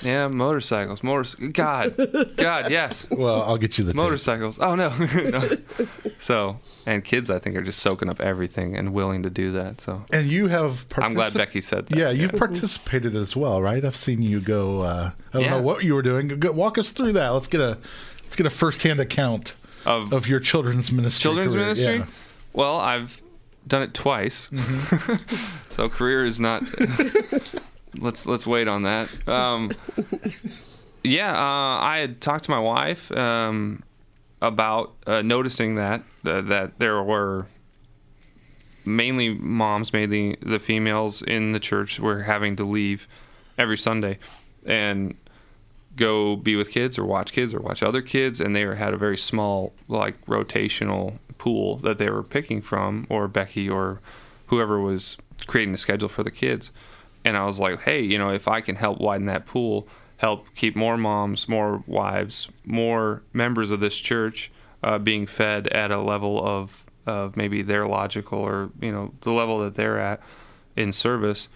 yeah, 0.02 0.28
motorcycles, 0.28 1.04
motors. 1.04 1.36
God, 1.36 1.96
God, 2.38 2.72
yes. 2.72 3.08
Well, 3.10 3.42
I'll 3.44 3.58
get 3.58 3.78
you 3.78 3.84
the 3.84 3.92
tape. 3.94 3.98
motorcycles. 3.98 4.60
Oh 4.60 4.76
no. 4.76 4.90
No. 5.32 5.50
So, 6.20 6.60
and 6.86 7.04
kids, 7.04 7.30
I 7.30 7.40
think, 7.40 7.56
are 7.56 7.62
just 7.62 7.80
soaking 7.80 8.10
up 8.10 8.20
everything 8.22 8.76
and 8.76 8.94
willing 8.94 9.24
to 9.24 9.30
do 9.30 9.52
that. 9.54 9.82
So, 9.82 10.04
And 10.12 10.28
you 10.28 10.48
have. 10.48 10.86
I'm 10.98 11.14
glad 11.14 11.34
Becky 11.34 11.62
said 11.62 11.88
that. 11.88 11.98
Yeah, 11.98 12.10
you've 12.10 12.36
participated 12.36 13.16
as 13.16 13.36
well, 13.36 13.62
right? 13.62 13.84
I've 13.84 13.96
seen 13.96 14.22
you 14.22 14.40
go. 14.40 14.82
Uh, 14.82 15.12
I 15.30 15.34
don't 15.34 15.44
Yeah. 15.44 15.50
know 15.52 15.62
what 15.62 15.84
you 15.84 15.94
were 15.96 16.02
doing. 16.02 16.28
Go, 16.28 16.52
walk 16.52 16.78
us 16.78 16.92
through 16.92 17.14
that. 17.14 17.30
Let's 17.30 17.48
get 17.48 17.62
a 17.62 17.78
let's 18.24 18.36
get 18.36 18.46
a 18.46 18.50
firsthand 18.50 19.00
account 19.00 19.56
of 19.86 20.28
your 20.28 20.40
children's 20.40 20.92
ministry. 20.92 21.24
children's 21.24 21.54
career. 21.54 21.66
ministry. 21.66 21.96
Yeah. 21.98 22.06
Well, 22.54 22.78
I've 22.78 23.22
done 23.68 23.82
it 23.82 23.94
twice, 23.94 24.50
so 25.70 25.90
career 25.90 26.26
is 26.26 26.40
not. 26.40 26.64
let's 27.98 28.26
let's 28.26 28.48
wait 28.48 28.68
on 28.68 28.84
that. 28.84 29.28
Um, 29.28 29.72
yeah, 31.04 31.32
uh, 31.32 31.82
I 31.82 31.98
had 32.00 32.22
talked 32.22 32.46
to 32.46 32.52
my 32.52 32.60
wife 32.60 33.12
um, 33.12 33.84
about 34.42 34.94
uh, 35.08 35.22
noticing 35.22 35.76
that 35.76 36.04
uh, 36.26 36.42
that 36.42 36.80
there 36.80 37.02
were 37.02 37.48
mainly 38.86 39.30
moms, 39.30 39.94
mainly 39.94 40.36
the 40.42 40.60
females 40.60 41.22
in 41.22 41.52
the 41.52 41.60
church, 41.60 42.00
were 42.00 42.24
having 42.24 42.56
to 42.56 42.64
leave 42.64 43.08
every 43.58 43.78
Sunday 43.78 44.18
and 44.66 45.16
go 45.96 46.36
be 46.36 46.56
with 46.56 46.72
kids 46.72 46.98
or 46.98 47.06
watch 47.06 47.34
kids 47.34 47.54
or 47.54 47.60
watch 47.60 47.84
other 47.84 48.02
kids 48.02 48.40
and 48.40 48.56
they 48.56 48.62
had 48.62 48.94
a 48.94 48.98
very 48.98 49.18
small 49.18 49.74
like 49.88 50.26
rotational 50.26 51.18
pool 51.42 51.78
that 51.78 51.98
they 51.98 52.08
were 52.08 52.22
picking 52.22 52.62
from 52.62 53.08
or 53.10 53.28
Becky 53.28 53.68
or 53.68 54.00
whoever 54.46 54.80
was 54.80 55.18
creating 55.48 55.72
the 55.72 55.78
schedule 55.80 56.08
for 56.08 56.22
the 56.22 56.30
kids. 56.30 56.72
And 57.26 57.36
I 57.36 57.46
was 57.46 57.60
like 57.60 57.82
hey 57.82 58.00
you 58.02 58.20
know 58.20 58.30
if 58.30 58.48
I 58.48 58.62
can 58.62 58.76
help 58.76 59.00
widen 59.00 59.26
that 59.26 59.48
pool 59.48 59.88
help 60.18 60.46
keep 60.54 60.76
more 60.76 60.98
moms 60.98 61.50
more 61.50 61.84
wives 61.88 62.48
more 62.64 63.24
members 63.34 63.72
of 63.72 63.80
this 63.80 63.98
church 63.98 64.52
uh, 64.84 65.00
being 65.00 65.26
fed 65.26 65.68
at 65.70 65.90
a 65.90 66.00
level 66.00 66.44
of 66.46 66.86
of 67.08 67.36
maybe 67.36 67.64
their 67.64 67.88
logical 67.88 68.38
or 68.38 68.70
you 68.80 68.92
know 68.92 69.14
the 69.22 69.32
level 69.32 69.58
that 69.60 69.74
they're 69.74 69.98
at 69.98 70.22
in 70.76 70.92
service 70.92 71.50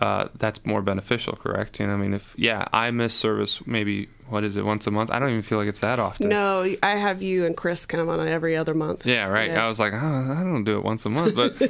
uh, 0.00 0.28
that's 0.36 0.64
more 0.64 0.82
beneficial, 0.82 1.34
correct? 1.34 1.80
You 1.80 1.86
know, 1.86 1.94
I 1.94 1.96
mean, 1.96 2.14
if 2.14 2.34
yeah, 2.36 2.66
I 2.72 2.90
miss 2.90 3.14
service 3.14 3.66
maybe 3.66 4.08
what 4.28 4.44
is 4.44 4.56
it 4.56 4.64
once 4.64 4.86
a 4.86 4.90
month? 4.90 5.10
I 5.10 5.18
don't 5.18 5.30
even 5.30 5.42
feel 5.42 5.58
like 5.58 5.68
it's 5.68 5.80
that 5.80 5.98
often. 5.98 6.28
No, 6.28 6.76
I 6.82 6.90
have 6.90 7.22
you 7.22 7.46
and 7.46 7.56
Chris 7.56 7.86
come 7.86 8.08
on 8.08 8.28
every 8.28 8.56
other 8.56 8.74
month. 8.74 9.06
Yeah, 9.06 9.26
right. 9.26 9.50
Yeah. 9.50 9.64
I 9.64 9.68
was 9.68 9.80
like, 9.80 9.92
oh, 9.92 9.96
I 9.96 10.42
don't 10.42 10.64
do 10.64 10.76
it 10.76 10.84
once 10.84 11.06
a 11.06 11.08
month, 11.08 11.34
but 11.34 11.60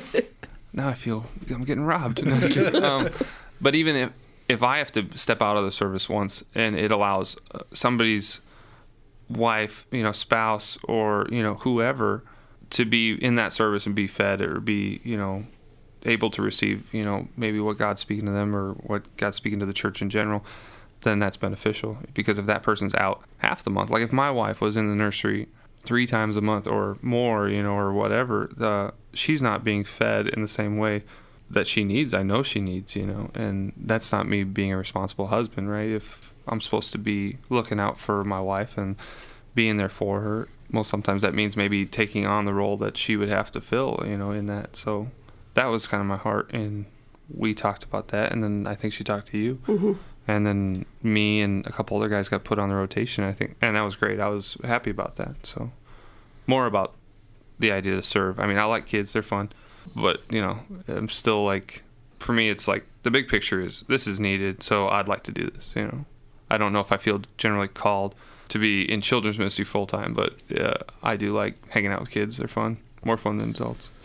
now 0.73 0.89
I 0.89 0.95
feel 0.95 1.27
I'm 1.51 1.65
getting 1.65 1.85
robbed. 1.85 2.23
No, 2.27 2.33
just 2.35 2.55
kidding. 2.55 2.83
um, 2.83 3.11
but 3.61 3.75
even 3.75 3.97
if 3.97 4.13
if 4.49 4.63
I 4.63 4.79
have 4.79 4.91
to 4.93 5.07
step 5.17 5.43
out 5.43 5.57
of 5.57 5.65
the 5.65 5.71
service 5.71 6.09
once 6.09 6.43
and 6.55 6.77
it 6.77 6.91
allows 6.91 7.37
uh, 7.53 7.61
somebody's 7.73 8.41
wife, 9.29 9.87
you 9.91 10.03
know, 10.03 10.13
spouse, 10.13 10.79
or 10.85 11.27
you 11.31 11.43
know, 11.43 11.55
whoever 11.55 12.25
to 12.71 12.85
be 12.85 13.13
in 13.13 13.37
that 13.37 13.53
service 13.53 13.87
and 13.87 13.95
be 13.95 14.07
fed 14.07 14.41
or 14.41 14.61
be, 14.61 15.01
you 15.05 15.17
know, 15.17 15.45
able 16.05 16.31
to 16.31 16.43
receive, 16.43 16.93
you 16.93 17.05
know, 17.05 17.29
maybe 17.37 17.61
what 17.61 17.79
God's 17.79 18.01
speaking 18.01 18.27
to 18.27 18.33
them 18.33 18.55
or 18.55 18.73
what 18.75 19.17
God's 19.17 19.37
speaking 19.37 19.59
to 19.61 19.67
the 19.67 19.73
church 19.73 20.03
in 20.03 20.11
general, 20.11 20.45
then 21.03 21.19
that's 21.19 21.37
beneficial. 21.37 21.99
Because 22.15 22.39
if 22.39 22.47
that 22.47 22.63
person's 22.63 22.95
out 22.95 23.23
half 23.39 23.63
the 23.63 23.71
month, 23.71 23.91
like 23.91 24.03
if 24.03 24.13
my 24.13 24.31
wife 24.31 24.61
was 24.61 24.77
in 24.77 24.89
the 24.89 24.97
nursery 24.97 25.49
three 25.85 26.07
times 26.07 26.37
a 26.37 26.41
month 26.41 26.67
or 26.67 26.99
more, 27.03 27.49
you 27.49 27.63
know, 27.63 27.75
or 27.75 27.93
whatever, 27.93 28.51
the 28.57 28.93
she's 29.13 29.43
not 29.43 29.65
being 29.65 29.85
fed 29.85 30.29
in 30.29 30.43
the 30.43 30.49
same 30.49 30.77
way 30.77 31.05
that 31.51 31.67
she 31.67 31.85
needs. 31.85 32.13
I 32.13 32.23
know 32.23 32.43
she 32.43 32.61
needs, 32.61 32.95
you 32.95 33.07
know, 33.07 33.31
and 33.35 33.73
that's 33.77 34.13
not 34.13 34.29
me 34.29 34.45
being 34.45 34.73
a 34.73 34.77
responsible 34.77 35.29
husband, 35.29 35.71
right? 35.71 35.89
If 35.89 36.33
I'm 36.47 36.61
supposed 36.61 36.93
to 36.93 36.99
be 36.99 37.39
looking 37.49 37.81
out 37.81 37.99
for 37.99 38.23
my 38.25 38.41
wife 38.41 38.77
and 38.77 38.97
being 39.55 39.77
there 39.79 39.89
for 39.89 40.21
her, 40.21 40.49
well, 40.71 40.85
sometimes 40.85 41.23
that 41.23 41.35
means 41.35 41.57
maybe 41.57 41.87
taking 41.87 42.27
on 42.27 42.45
the 42.45 42.53
role 42.53 42.77
that 42.79 42.97
she 42.97 43.17
would 43.17 43.31
have 43.31 43.51
to 43.53 43.61
fill, 43.61 44.03
you 44.07 44.19
know, 44.19 44.31
in 44.31 44.47
that. 44.47 44.77
So 44.77 45.09
that 45.59 45.67
was 45.67 45.87
kind 45.89 46.01
of 46.01 46.07
my 46.07 46.17
heart, 46.17 46.51
and 46.53 46.87
we 47.45 47.53
talked 47.55 47.83
about 47.83 48.09
that, 48.09 48.33
and 48.33 48.43
then 48.45 48.67
I 48.67 48.75
think 48.75 48.93
she 48.95 49.03
talked 49.05 49.27
to 49.33 49.39
you, 49.39 49.59
Mhm. 49.67 49.99
and 50.27 50.47
then 50.47 50.85
me 51.03 51.41
and 51.41 51.67
a 51.67 51.73
couple 51.73 51.97
other 51.97 52.09
guys 52.09 52.29
got 52.29 52.45
put 52.45 52.59
on 52.59 52.69
the 52.69 52.75
rotation, 52.77 53.25
I 53.25 53.33
think, 53.33 53.57
and 53.61 53.75
that 53.77 53.83
was 53.83 53.97
great. 53.97 54.21
I 54.21 54.29
was 54.29 54.57
happy 54.65 54.91
about 54.91 55.17
that. 55.17 55.35
So 55.45 55.71
more 56.47 56.67
about 56.67 56.95
the 57.59 57.73
idea 57.73 57.95
to 57.97 58.03
serve. 58.03 58.39
I 58.39 58.47
mean, 58.47 58.57
I 58.59 58.65
like 58.65 58.87
kids; 58.87 59.13
they're 59.13 59.23
fun, 59.37 59.51
but 59.97 60.23
you 60.31 60.41
know, 60.41 60.61
I'm 60.87 61.09
still 61.09 61.45
like, 61.45 61.83
for 62.21 62.33
me, 62.33 62.49
it's 62.51 62.67
like 62.69 62.87
the 63.03 63.11
big 63.11 63.27
picture 63.29 63.61
is 63.61 63.85
this 63.89 64.07
is 64.07 64.19
needed, 64.21 64.63
so 64.63 64.89
I'd 64.89 65.09
like 65.09 65.23
to 65.25 65.33
do 65.33 65.51
this. 65.51 65.73
You 65.77 65.83
know, 65.91 66.05
I 66.51 66.57
don't 66.59 66.73
know 66.73 66.81
if 66.81 66.93
I 66.93 66.97
feel 66.99 67.23
generally 67.37 67.69
called 67.69 68.15
to 68.49 68.59
be 68.59 68.91
in 68.91 69.01
children's 69.03 69.39
ministry 69.39 69.65
full 69.65 69.87
time, 69.87 70.15
but 70.15 70.33
uh, 70.59 70.79
I 71.03 71.17
do 71.17 71.33
like 71.33 71.55
hanging 71.71 71.91
out 71.93 72.01
with 72.01 72.11
kids. 72.11 72.37
They're 72.39 72.49
fun, 72.49 72.79
more 73.05 73.17
fun 73.19 73.37
than 73.39 73.51
adults. 73.51 73.91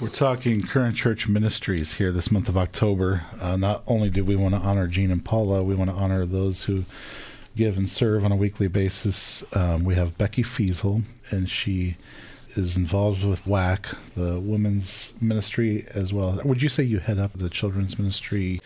We're 0.00 0.08
talking 0.08 0.62
current 0.62 0.96
church 0.96 1.28
ministries 1.28 1.94
here 1.94 2.10
this 2.10 2.28
month 2.28 2.48
of 2.48 2.58
October. 2.58 3.22
Uh, 3.40 3.56
not 3.56 3.84
only 3.86 4.10
do 4.10 4.24
we 4.24 4.34
want 4.34 4.54
to 4.54 4.60
honor 4.60 4.88
Gene 4.88 5.12
and 5.12 5.24
Paula, 5.24 5.62
we 5.62 5.76
want 5.76 5.88
to 5.88 5.94
honor 5.94 6.26
those 6.26 6.64
who 6.64 6.84
give 7.54 7.78
and 7.78 7.88
serve 7.88 8.24
on 8.24 8.32
a 8.32 8.36
weekly 8.36 8.66
basis. 8.66 9.44
Um, 9.54 9.84
we 9.84 9.94
have 9.94 10.18
Becky 10.18 10.42
Fiesel, 10.42 11.02
and 11.30 11.48
she 11.48 11.96
is 12.56 12.76
involved 12.76 13.22
with 13.22 13.44
WAC, 13.44 13.96
the 14.16 14.40
women's 14.40 15.14
ministry, 15.20 15.86
as 15.94 16.12
well. 16.12 16.40
Would 16.44 16.60
you 16.60 16.68
say 16.68 16.82
you 16.82 16.98
head 16.98 17.18
up 17.18 17.32
the 17.32 17.48
children's 17.48 17.96
ministry 17.96 18.60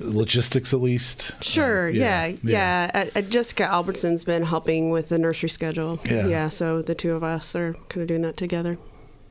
logistics 0.00 0.74
at 0.74 0.80
least? 0.80 1.42
Sure. 1.42 1.88
Uh, 1.88 1.92
yeah. 1.92 2.26
Yeah. 2.42 2.90
Uh, 2.92 3.18
uh, 3.18 3.22
Jessica 3.22 3.64
Albertson's 3.64 4.22
been 4.22 4.42
helping 4.42 4.90
with 4.90 5.08
the 5.08 5.18
nursery 5.18 5.48
schedule. 5.48 5.98
Yeah. 6.04 6.26
Yeah. 6.26 6.48
So 6.50 6.82
the 6.82 6.94
two 6.94 7.12
of 7.12 7.24
us 7.24 7.56
are 7.56 7.72
kind 7.88 8.02
of 8.02 8.08
doing 8.08 8.22
that 8.22 8.36
together. 8.36 8.76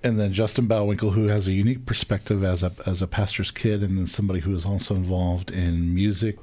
And 0.04 0.20
then 0.20 0.34
Justin 0.34 0.68
Bowwinkle, 0.68 1.12
who 1.12 1.28
has 1.28 1.48
a 1.48 1.52
unique 1.52 1.86
perspective 1.86 2.43
as 2.43 2.64
a 2.64 2.72
as 2.86 3.02
a 3.02 3.08
pastor's 3.08 3.52
kid, 3.52 3.84
and 3.84 3.98
then 3.98 4.08
somebody 4.08 4.41
who 4.41 4.54
is 4.54 4.66
also 4.66 4.95
involved 4.95 5.52
in 5.52 5.93
music, 5.93 6.38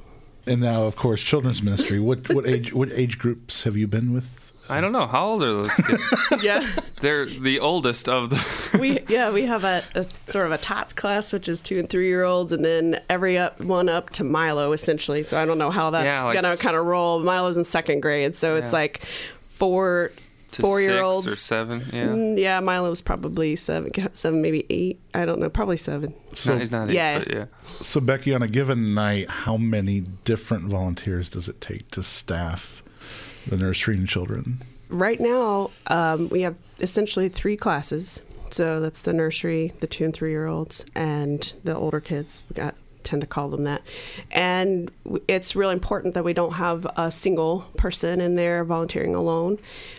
and 0.46 0.60
now 0.60 0.84
of 0.84 0.96
course 0.96 1.22
children's 1.22 1.62
ministry. 1.62 2.00
What 2.00 2.28
what 2.32 2.46
age 2.46 2.72
what 2.72 2.92
age 2.92 3.18
groups 3.18 3.62
have 3.64 3.76
you 3.76 3.86
been 3.86 4.12
with? 4.12 4.40
I 4.68 4.80
don't 4.80 4.92
know 4.92 5.06
how 5.06 5.26
old 5.26 5.42
are 5.42 5.46
those 5.64 5.74
kids. 5.74 6.14
yeah. 6.42 6.66
They're 7.00 7.26
the 7.26 7.60
oldest 7.60 8.08
of 8.08 8.30
the. 8.30 8.78
we 8.80 9.00
yeah 9.08 9.30
we 9.30 9.42
have 9.42 9.62
a, 9.62 9.82
a 9.94 10.06
sort 10.26 10.46
of 10.46 10.52
a 10.52 10.58
tots 10.58 10.94
class 10.94 11.34
which 11.34 11.50
is 11.50 11.60
two 11.60 11.78
and 11.78 11.88
three 11.88 12.06
year 12.06 12.24
olds 12.24 12.50
and 12.50 12.64
then 12.64 13.00
every 13.10 13.36
up 13.36 13.60
one 13.60 13.90
up 13.90 14.08
to 14.10 14.24
milo 14.24 14.72
essentially 14.72 15.22
so 15.22 15.38
i 15.38 15.44
don't 15.44 15.58
know 15.58 15.70
how 15.70 15.90
that's 15.90 16.06
Yeah, 16.06 16.22
like 16.22 16.40
gonna 16.40 16.56
kind 16.56 16.76
of 16.76 16.86
roll 16.86 17.20
milo's 17.22 17.58
in 17.58 17.64
second 17.64 18.00
grade 18.00 18.34
so 18.34 18.56
it's 18.56 18.72
like 18.72 19.04
four 19.48 20.12
to 20.16 20.23
four 20.60 20.80
year 20.80 21.02
olds 21.02 21.26
or 21.26 21.36
seven. 21.36 21.80
Yeah. 21.92 22.06
Mm, 22.06 22.38
yeah, 22.38 22.60
Milo's 22.60 23.00
probably 23.00 23.56
seven, 23.56 23.92
seven, 24.14 24.42
maybe 24.42 24.66
eight. 24.70 25.00
I 25.12 25.24
don't 25.24 25.40
know, 25.40 25.50
probably 25.50 25.76
seven. 25.76 26.14
no, 26.46 26.58
he's 26.58 26.70
not 26.70 26.90
eight, 26.90 26.94
yeah. 26.94 27.18
but 27.18 27.32
yeah. 27.32 27.44
So, 27.80 28.00
Becky, 28.00 28.34
on 28.34 28.42
a 28.42 28.48
given 28.48 28.94
night, 28.94 29.28
how 29.28 29.56
many 29.56 30.00
different 30.00 30.64
volunteers 30.64 31.28
does 31.28 31.48
it 31.48 31.60
take 31.60 31.90
to 31.92 32.02
staff 32.02 32.82
the 33.46 33.56
nursery 33.56 33.96
and 33.96 34.08
children? 34.08 34.62
Right 34.88 35.20
now, 35.20 35.70
um, 35.86 36.28
we 36.28 36.42
have 36.42 36.56
essentially 36.80 37.28
three 37.28 37.56
classes. 37.56 38.22
So 38.50 38.78
that's 38.78 39.00
the 39.00 39.12
nursery, 39.12 39.72
the 39.80 39.88
two 39.88 40.04
and 40.04 40.14
three 40.14 40.30
year 40.30 40.46
olds, 40.46 40.86
and 40.94 41.54
the 41.64 41.74
older 41.74 42.00
kids. 42.00 42.42
We 42.48 42.54
got 42.54 42.76
tend 43.04 43.20
to 43.20 43.26
call 43.26 43.48
them 43.48 43.64
that. 43.64 43.82
And 44.30 44.90
it's 45.28 45.54
really 45.54 45.72
important 45.72 46.14
that 46.14 46.24
we 46.24 46.32
don't 46.32 46.54
have 46.54 46.86
a 46.96 47.10
single 47.10 47.60
person 47.76 48.20
in 48.20 48.34
there 48.34 48.64
volunteering 48.64 49.14
alone. 49.14 49.58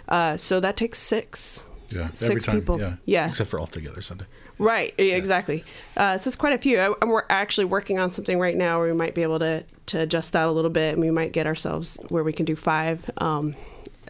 Uh, 0.10 0.38
so 0.38 0.60
that 0.60 0.76
takes 0.78 1.00
six. 1.00 1.64
Yeah, 1.90 2.10
six 2.12 2.30
every 2.30 2.42
time. 2.42 2.60
people. 2.60 2.80
Yeah, 2.80 2.96
yeah. 3.06 3.28
except 3.28 3.50
for 3.50 3.60
all 3.60 3.68
together 3.68 4.02
Sunday. 4.02 4.26
Right, 4.58 4.94
yeah, 4.98 5.16
exactly. 5.16 5.64
Uh, 5.98 6.18
so 6.18 6.30
it's 6.30 6.36
quite 6.36 6.54
a 6.54 6.58
few. 6.58 6.80
I, 6.80 6.94
and 7.02 7.10
we're 7.10 7.26
actually 7.30 7.66
working 7.66 8.00
on 8.00 8.10
something 8.10 8.40
right 8.40 8.56
now 8.56 8.80
where 8.80 8.88
we 8.88 8.94
might 8.94 9.14
be 9.14 9.22
able 9.22 9.40
to, 9.40 9.66
to 9.88 10.00
adjust 10.00 10.34
that 10.34 10.48
a 10.48 10.52
little 10.52 10.72
bit 10.72 10.94
and 10.94 11.02
we 11.02 11.12
might 11.12 11.34
get 11.34 11.46
ourselves 11.46 11.98
where 12.08 12.24
we 12.24 12.32
can 12.32 12.46
do 12.46 12.56
five. 12.56 13.10
Um, 13.18 13.54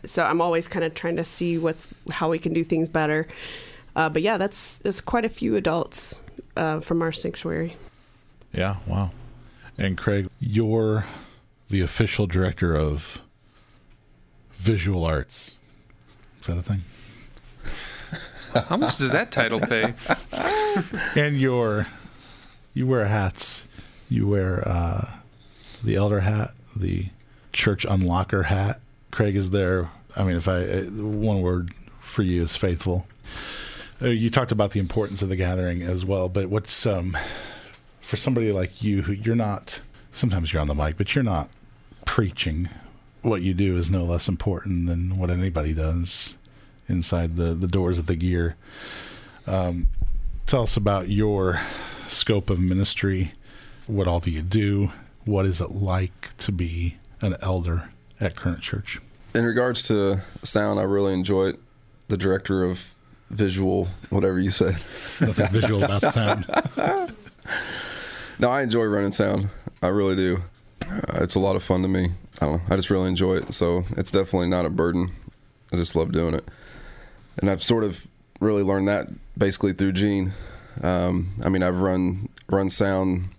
so 0.05 0.23
I'm 0.23 0.41
always 0.41 0.67
kind 0.67 0.85
of 0.85 0.93
trying 0.93 1.15
to 1.15 1.23
see 1.23 1.57
what's 1.57 1.87
how 2.11 2.29
we 2.29 2.37
can 2.37 2.53
do 2.53 2.63
things 2.63 2.89
better. 2.89 3.27
Uh, 3.95 4.09
but 4.09 4.21
yeah, 4.21 4.37
that's 4.37 4.75
that's 4.77 5.01
quite 5.01 5.25
a 5.25 5.29
few 5.29 5.55
adults 5.55 6.21
uh, 6.55 6.79
from 6.79 7.01
our 7.01 7.11
sanctuary. 7.11 7.75
Yeah, 8.55 8.77
wow. 8.87 9.11
And 9.77 9.97
Craig, 9.97 10.29
you're 10.39 11.05
the 11.69 11.81
official 11.81 12.25
director 12.25 12.75
of 12.75 13.21
visual 14.53 15.03
arts. 15.03 15.55
Is 16.41 16.47
that 16.47 16.57
a 16.57 16.63
thing? 16.63 16.81
How 18.67 18.77
much 18.77 18.97
does 18.97 19.11
that 19.11 19.31
title 19.31 19.59
pay? 19.59 19.93
and 21.21 21.37
your 21.37 21.87
you 22.73 22.87
wear 22.87 23.05
hats. 23.05 23.65
You 24.09 24.27
wear 24.27 24.65
uh, 24.65 25.15
the 25.83 25.95
elder 25.95 26.21
hat, 26.21 26.51
the 26.75 27.07
church 27.51 27.85
unlocker 27.85 28.45
hat. 28.45 28.79
Craig 29.11 29.35
is 29.35 29.49
there. 29.49 29.89
I 30.15 30.23
mean, 30.23 30.37
if 30.37 30.47
I 30.47 30.63
uh, 30.63 30.83
one 30.83 31.41
word 31.41 31.73
for 32.01 32.21
you 32.21 32.43
is 32.43 32.55
faithful. 32.55 33.07
Uh, 34.01 34.07
you 34.07 34.29
talked 34.29 34.51
about 34.51 34.71
the 34.71 34.79
importance 34.79 35.21
of 35.21 35.29
the 35.29 35.35
gathering 35.35 35.81
as 35.81 36.05
well, 36.05 36.29
but 36.29 36.47
what's 36.47 36.85
um, 36.85 37.17
for 38.15 38.21
somebody 38.21 38.53
like 38.53 38.81
you 38.81 39.01
who 39.01 39.11
you're 39.11 39.35
not. 39.35 39.81
Sometimes 40.13 40.53
you're 40.53 40.61
on 40.61 40.69
the 40.69 40.73
mic, 40.73 40.95
but 40.95 41.13
you're 41.13 41.23
not 41.23 41.49
preaching. 42.05 42.69
What 43.23 43.41
you 43.41 43.53
do 43.53 43.75
is 43.75 43.91
no 43.91 44.05
less 44.05 44.29
important 44.29 44.87
than 44.87 45.17
what 45.17 45.29
anybody 45.29 45.73
does 45.73 46.37
inside 46.87 47.35
the 47.35 47.53
the 47.53 47.67
doors 47.67 47.99
of 47.99 48.05
the 48.05 48.15
gear. 48.15 48.55
Um, 49.45 49.89
tell 50.45 50.63
us 50.63 50.77
about 50.77 51.09
your 51.09 51.59
scope 52.07 52.49
of 52.49 52.57
ministry. 52.57 53.33
What 53.85 54.07
all 54.07 54.21
do 54.21 54.31
you 54.31 54.41
do? 54.41 54.91
What 55.25 55.45
is 55.45 55.59
it 55.59 55.71
like 55.71 56.37
to 56.37 56.53
be 56.53 56.95
an 57.19 57.35
elder 57.41 57.89
at 58.21 58.37
Current 58.37 58.61
Church? 58.61 59.01
In 59.33 59.43
regards 59.43 59.83
to 59.89 60.21
sound, 60.41 60.79
I 60.79 60.83
really 60.83 61.13
enjoy 61.13 61.49
it. 61.49 61.59
The 62.07 62.15
director 62.15 62.63
of 62.63 62.95
visual, 63.29 63.89
whatever 64.09 64.39
you 64.39 64.51
said. 64.51 64.75
There's 64.75 65.21
nothing 65.21 65.47
visual 65.49 65.83
about 65.83 66.13
sound. 66.13 66.45
no, 68.39 68.49
I 68.49 68.63
enjoy 68.63 68.85
running 68.85 69.11
sound. 69.11 69.49
I 69.81 69.87
really 69.87 70.15
do. 70.15 70.41
Uh, 70.89 71.19
it's 71.21 71.35
a 71.35 71.39
lot 71.39 71.55
of 71.55 71.63
fun 71.63 71.81
to 71.81 71.87
me. 71.87 72.11
I 72.41 72.45
don't 72.45 72.55
know. 72.55 72.73
I 72.73 72.75
just 72.75 72.89
really 72.89 73.07
enjoy 73.07 73.35
it. 73.35 73.53
So 73.53 73.83
it's 73.97 74.11
definitely 74.11 74.49
not 74.49 74.65
a 74.65 74.69
burden. 74.69 75.11
I 75.71 75.77
just 75.77 75.95
love 75.95 76.11
doing 76.11 76.33
it. 76.33 76.47
And 77.37 77.49
I've 77.49 77.63
sort 77.63 77.83
of 77.83 78.07
really 78.39 78.63
learned 78.63 78.87
that 78.87 79.07
basically 79.37 79.73
through 79.73 79.93
Gene. 79.93 80.33
Um, 80.81 81.33
I 81.43 81.49
mean, 81.49 81.63
I've 81.63 81.79
run 81.79 82.29
run 82.47 82.69
sound, 82.69 83.29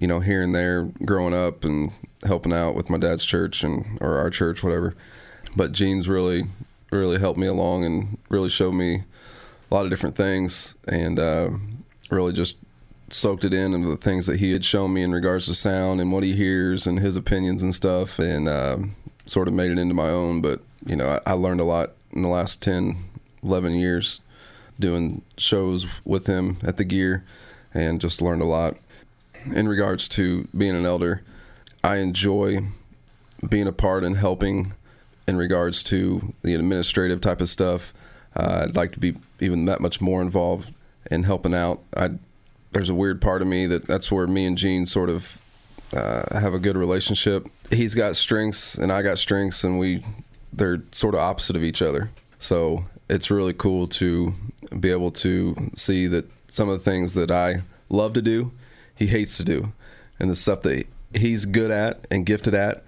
you 0.00 0.06
know, 0.06 0.20
here 0.20 0.42
and 0.42 0.54
there 0.54 0.84
growing 1.04 1.34
up 1.34 1.64
and 1.64 1.92
helping 2.24 2.52
out 2.52 2.74
with 2.74 2.90
my 2.90 2.98
dad's 2.98 3.24
church 3.24 3.62
and 3.62 3.98
or 4.00 4.18
our 4.18 4.30
church, 4.30 4.62
whatever. 4.62 4.94
But 5.56 5.72
Gene's 5.72 6.08
really 6.08 6.44
really 6.90 7.18
helped 7.18 7.38
me 7.38 7.46
along 7.46 7.84
and 7.84 8.18
really 8.28 8.48
showed 8.48 8.72
me 8.72 9.04
a 9.70 9.74
lot 9.74 9.84
of 9.84 9.90
different 9.90 10.16
things 10.16 10.74
and 10.86 11.18
uh, 11.18 11.50
really 12.10 12.32
just 12.32 12.56
soaked 13.10 13.44
it 13.44 13.54
in 13.54 13.74
into 13.74 13.88
the 13.88 13.96
things 13.96 14.26
that 14.26 14.38
he 14.38 14.52
had 14.52 14.64
shown 14.64 14.92
me 14.92 15.02
in 15.02 15.12
regards 15.12 15.46
to 15.46 15.54
sound 15.54 16.00
and 16.00 16.12
what 16.12 16.24
he 16.24 16.34
hears 16.34 16.86
and 16.86 16.98
his 16.98 17.16
opinions 17.16 17.62
and 17.62 17.74
stuff 17.74 18.18
and 18.18 18.48
uh, 18.48 18.78
sort 19.26 19.48
of 19.48 19.54
made 19.54 19.70
it 19.70 19.78
into 19.78 19.94
my 19.94 20.08
own 20.08 20.40
but 20.40 20.60
you 20.84 20.96
know 20.96 21.20
I, 21.26 21.30
I 21.30 21.32
learned 21.32 21.60
a 21.60 21.64
lot 21.64 21.92
in 22.12 22.22
the 22.22 22.28
last 22.28 22.62
10 22.62 22.96
11 23.42 23.74
years 23.74 24.20
doing 24.78 25.22
shows 25.36 25.86
with 26.04 26.26
him 26.26 26.58
at 26.62 26.76
the 26.76 26.84
gear 26.84 27.24
and 27.72 28.00
just 28.00 28.22
learned 28.22 28.42
a 28.42 28.46
lot 28.46 28.76
in 29.54 29.68
regards 29.68 30.08
to 30.08 30.48
being 30.56 30.74
an 30.74 30.86
elder 30.86 31.22
i 31.82 31.96
enjoy 31.96 32.60
being 33.46 33.66
a 33.66 33.72
part 33.72 34.04
and 34.04 34.16
helping 34.16 34.74
in 35.28 35.36
regards 35.36 35.82
to 35.84 36.34
the 36.42 36.54
administrative 36.54 37.20
type 37.20 37.40
of 37.40 37.48
stuff. 37.48 37.92
Uh, 38.34 38.64
I'd 38.64 38.76
like 38.76 38.92
to 38.92 38.98
be 38.98 39.16
even 39.40 39.66
that 39.66 39.80
much 39.80 40.00
more 40.00 40.22
involved 40.22 40.72
in 41.10 41.24
helping 41.24 41.54
out. 41.54 41.82
I 41.94 42.12
there's 42.72 42.88
a 42.88 42.94
weird 42.94 43.20
part 43.20 43.42
of 43.42 43.48
me 43.48 43.66
that 43.66 43.86
that's 43.86 44.10
where 44.10 44.26
me 44.26 44.46
and 44.46 44.56
Gene 44.56 44.86
sort 44.86 45.10
of 45.10 45.38
uh, 45.92 46.38
have 46.38 46.54
a 46.54 46.58
good 46.58 46.76
relationship. 46.76 47.48
He's 47.70 47.94
got 47.94 48.16
strengths 48.16 48.74
and 48.74 48.92
I 48.92 49.02
got 49.02 49.18
strengths, 49.18 49.64
and 49.64 49.78
we 49.78 50.04
they're 50.52 50.82
sort 50.92 51.14
of 51.14 51.20
opposite 51.20 51.56
of 51.56 51.62
each 51.62 51.82
other. 51.82 52.10
So 52.38 52.84
it's 53.08 53.30
really 53.30 53.52
cool 53.52 53.86
to 53.88 54.34
be 54.78 54.90
able 54.90 55.10
to 55.10 55.70
see 55.74 56.06
that 56.06 56.30
some 56.48 56.68
of 56.68 56.78
the 56.78 56.90
things 56.90 57.14
that 57.14 57.30
I 57.30 57.62
love 57.88 58.12
to 58.14 58.22
do, 58.22 58.52
he 58.94 59.06
hates 59.06 59.36
to 59.38 59.44
do, 59.44 59.72
and 60.18 60.30
the 60.30 60.36
stuff 60.36 60.62
that 60.62 60.86
he's 61.14 61.46
good 61.46 61.70
at 61.70 62.06
and 62.10 62.26
gifted 62.26 62.54
at, 62.54 62.84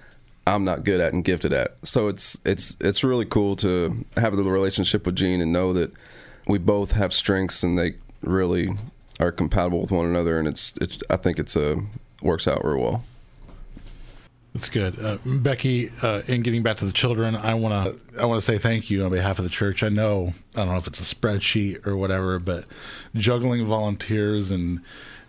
I'm 0.47 0.65
not 0.65 0.85
good 0.85 1.01
at 1.01 1.13
and 1.13 1.25
gifted 1.25 1.53
at. 1.53 1.77
So 1.85 2.09
it's 2.09 2.39
it's 2.45 2.77
it's 2.81 3.05
really 3.05 3.27
cool 3.27 3.57
to 3.57 4.05
have 4.17 4.37
the 4.37 4.45
relationship 4.45 5.07
with 5.07 5.17
Gene 5.17 5.41
and 5.41 5.53
know 5.53 5.73
that 5.73 5.93
we 6.47 6.59
both 6.59 6.93
have 6.93 7.13
strengths 7.13 7.63
and 7.63 7.79
they 7.79 7.95
really 8.23 8.77
are 9.21 9.31
compatible 9.31 9.81
with 9.81 9.91
one 9.91 10.07
another. 10.07 10.39
And 10.39 10.49
it's, 10.49 10.75
it's 10.81 10.99
I 11.09 11.17
think 11.17 11.39
it's 11.39 11.55
a 11.57 11.81
works 12.23 12.49
out 12.49 12.65
real 12.65 12.79
well. 12.79 13.05
That's 14.55 14.69
good, 14.69 14.99
uh, 14.99 15.19
Becky. 15.25 15.91
Uh, 16.03 16.23
in 16.27 16.43
getting 16.43 16.65
back 16.65 16.79
to 16.79 16.85
the 16.85 16.93
children, 16.93 17.37
I 17.37 17.55
want 17.55 18.01
to 18.15 18.21
I 18.21 18.27
want 18.27 18.39
to 18.39 18.45
say 18.45 18.59
thank 18.59 18.91
you 18.91 19.05
on 19.05 19.11
behalf 19.11 19.39
of 19.39 19.45
the 19.45 19.51
church. 19.51 19.85
I 19.85 19.91
know 19.91 20.33
I 20.57 20.65
don't 20.65 20.69
know 20.69 20.77
if 20.77 20.89
it's 20.89 21.01
a 21.01 21.15
spreadsheet 21.15 21.87
or 21.87 21.97
whatever, 21.97 22.41
but 22.41 22.65
juggling 23.15 23.65
volunteers 23.67 24.51
and 24.51 24.81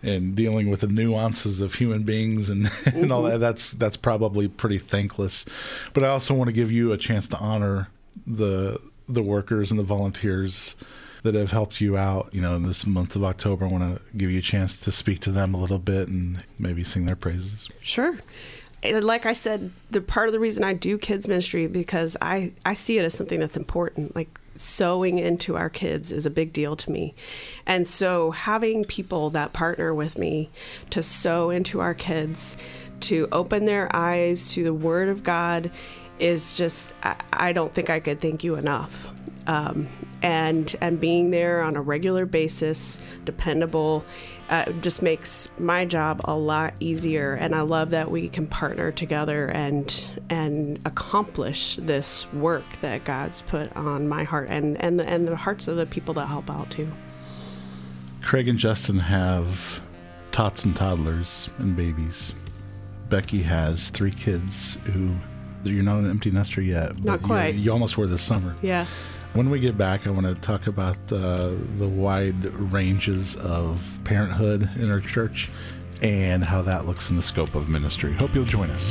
and 0.02 0.34
dealing 0.34 0.70
with 0.70 0.80
the 0.80 0.88
nuances 0.88 1.60
of 1.60 1.74
human 1.74 2.02
beings 2.02 2.50
and, 2.50 2.68
and 2.86 3.12
all 3.12 3.22
that 3.22 3.38
that's 3.38 3.70
that's 3.72 3.96
probably 3.96 4.48
pretty 4.48 4.78
thankless. 4.78 5.46
But 5.94 6.02
I 6.02 6.08
also 6.08 6.34
want 6.34 6.48
to 6.48 6.52
give 6.52 6.72
you 6.72 6.90
a 6.90 6.98
chance 6.98 7.28
to 7.28 7.38
honor 7.38 7.90
the 8.26 8.80
the 9.06 9.22
workers 9.22 9.70
and 9.70 9.78
the 9.78 9.84
volunteers 9.84 10.74
that 11.22 11.34
have 11.34 11.50
helped 11.50 11.80
you 11.80 11.96
out. 11.96 12.28
You 12.32 12.42
know, 12.42 12.56
in 12.56 12.62
this 12.62 12.86
month 12.86 13.16
of 13.16 13.24
October, 13.24 13.66
I 13.66 13.68
want 13.68 13.96
to 13.96 14.02
give 14.16 14.30
you 14.30 14.38
a 14.38 14.42
chance 14.42 14.76
to 14.78 14.92
speak 14.92 15.20
to 15.20 15.30
them 15.30 15.54
a 15.54 15.58
little 15.58 15.78
bit 15.78 16.08
and 16.08 16.42
maybe 16.58 16.84
sing 16.84 17.06
their 17.06 17.16
praises. 17.16 17.68
Sure. 17.80 18.18
And 18.82 19.04
like 19.04 19.26
I 19.26 19.32
said, 19.32 19.70
the 19.90 20.00
part 20.00 20.26
of 20.26 20.32
the 20.32 20.40
reason 20.40 20.64
I 20.64 20.72
do 20.72 20.98
kids 20.98 21.28
ministry 21.28 21.68
because 21.68 22.16
I 22.20 22.52
I 22.66 22.74
see 22.74 22.98
it 22.98 23.04
as 23.04 23.14
something 23.14 23.38
that's 23.38 23.56
important. 23.56 24.16
Like 24.16 24.40
sowing 24.56 25.18
into 25.18 25.56
our 25.56 25.70
kids 25.70 26.12
is 26.12 26.26
a 26.26 26.30
big 26.30 26.52
deal 26.52 26.76
to 26.76 26.90
me. 26.90 27.14
And 27.66 27.86
so 27.86 28.32
having 28.32 28.84
people 28.84 29.30
that 29.30 29.52
partner 29.52 29.94
with 29.94 30.18
me 30.18 30.50
to 30.90 31.02
sow 31.02 31.50
into 31.50 31.80
our 31.80 31.94
kids, 31.94 32.56
to 33.00 33.28
open 33.32 33.64
their 33.64 33.94
eyes 33.94 34.50
to 34.52 34.64
the 34.64 34.74
word 34.74 35.08
of 35.08 35.22
God 35.22 35.70
is 36.18 36.52
just 36.52 36.92
I, 37.02 37.16
I 37.32 37.52
don't 37.52 37.72
think 37.72 37.88
I 37.88 38.00
could 38.00 38.20
thank 38.20 38.42
you 38.42 38.56
enough. 38.56 39.12
Um, 39.46 39.88
and 40.22 40.74
and 40.80 41.00
being 41.00 41.30
there 41.30 41.62
on 41.62 41.76
a 41.76 41.82
regular 41.82 42.26
basis, 42.26 43.00
dependable, 43.24 44.04
uh, 44.50 44.70
just 44.80 45.02
makes 45.02 45.48
my 45.58 45.84
job 45.84 46.20
a 46.24 46.34
lot 46.34 46.74
easier. 46.80 47.34
And 47.34 47.54
I 47.54 47.62
love 47.62 47.90
that 47.90 48.10
we 48.10 48.28
can 48.28 48.46
partner 48.46 48.92
together 48.92 49.48
and 49.48 50.06
and 50.30 50.78
accomplish 50.84 51.76
this 51.76 52.32
work 52.32 52.64
that 52.82 53.04
God's 53.04 53.42
put 53.42 53.74
on 53.76 54.08
my 54.08 54.24
heart 54.24 54.48
and 54.48 54.80
and 54.80 55.00
the, 55.00 55.04
and 55.04 55.26
the 55.26 55.36
hearts 55.36 55.68
of 55.68 55.76
the 55.76 55.86
people 55.86 56.14
that 56.14 56.26
help 56.26 56.48
out 56.50 56.70
too. 56.70 56.88
Craig 58.22 58.46
and 58.46 58.58
Justin 58.58 58.98
have 58.98 59.80
tots 60.30 60.64
and 60.64 60.76
toddlers 60.76 61.50
and 61.58 61.76
babies. 61.76 62.32
Becky 63.08 63.42
has 63.42 63.90
three 63.90 64.12
kids 64.12 64.78
who 64.84 65.14
you're 65.64 65.82
not 65.82 65.98
an 65.98 66.10
empty 66.10 66.30
nester 66.30 66.60
yet. 66.60 66.98
Not 67.02 67.22
quite. 67.22 67.54
You, 67.54 67.62
you 67.62 67.72
almost 67.72 67.96
were 67.98 68.06
this 68.06 68.22
summer. 68.22 68.56
Yeah. 68.62 68.86
When 69.34 69.48
we 69.48 69.60
get 69.60 69.78
back, 69.78 70.06
I 70.06 70.10
want 70.10 70.26
to 70.26 70.34
talk 70.34 70.66
about 70.66 70.98
uh, 71.10 71.52
the 71.78 71.88
wide 71.88 72.44
ranges 72.44 73.34
of 73.36 73.98
parenthood 74.04 74.68
in 74.76 74.90
our 74.90 75.00
church 75.00 75.48
and 76.02 76.44
how 76.44 76.60
that 76.60 76.84
looks 76.84 77.08
in 77.08 77.16
the 77.16 77.22
scope 77.22 77.54
of 77.54 77.70
ministry. 77.70 78.12
Hope 78.12 78.34
you'll 78.34 78.44
join 78.44 78.70
us. 78.70 78.90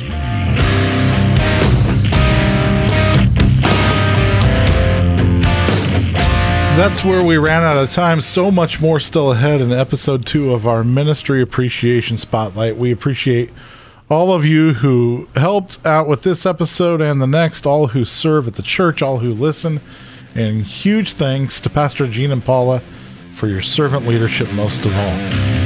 That's 6.76 7.04
where 7.04 7.22
we 7.22 7.36
ran 7.36 7.62
out 7.62 7.76
of 7.76 7.92
time. 7.92 8.20
So 8.20 8.50
much 8.50 8.80
more 8.80 8.98
still 8.98 9.30
ahead 9.30 9.60
in 9.60 9.70
episode 9.70 10.26
two 10.26 10.52
of 10.52 10.66
our 10.66 10.82
Ministry 10.82 11.40
Appreciation 11.40 12.16
Spotlight. 12.16 12.76
We 12.76 12.90
appreciate 12.90 13.52
all 14.10 14.32
of 14.32 14.44
you 14.44 14.74
who 14.74 15.28
helped 15.36 15.86
out 15.86 16.08
with 16.08 16.24
this 16.24 16.44
episode 16.44 17.00
and 17.00 17.22
the 17.22 17.28
next, 17.28 17.64
all 17.64 17.88
who 17.88 18.04
serve 18.04 18.48
at 18.48 18.54
the 18.54 18.62
church, 18.62 19.02
all 19.02 19.20
who 19.20 19.32
listen, 19.32 19.80
and 20.34 20.64
huge 20.64 21.14
thanks 21.14 21.60
to 21.60 21.70
Pastor 21.70 22.06
Gene 22.06 22.32
and 22.32 22.44
Paula 22.44 22.82
for 23.32 23.48
your 23.48 23.62
servant 23.62 24.06
leadership 24.06 24.50
most 24.52 24.86
of 24.86 24.94
all. 24.96 25.61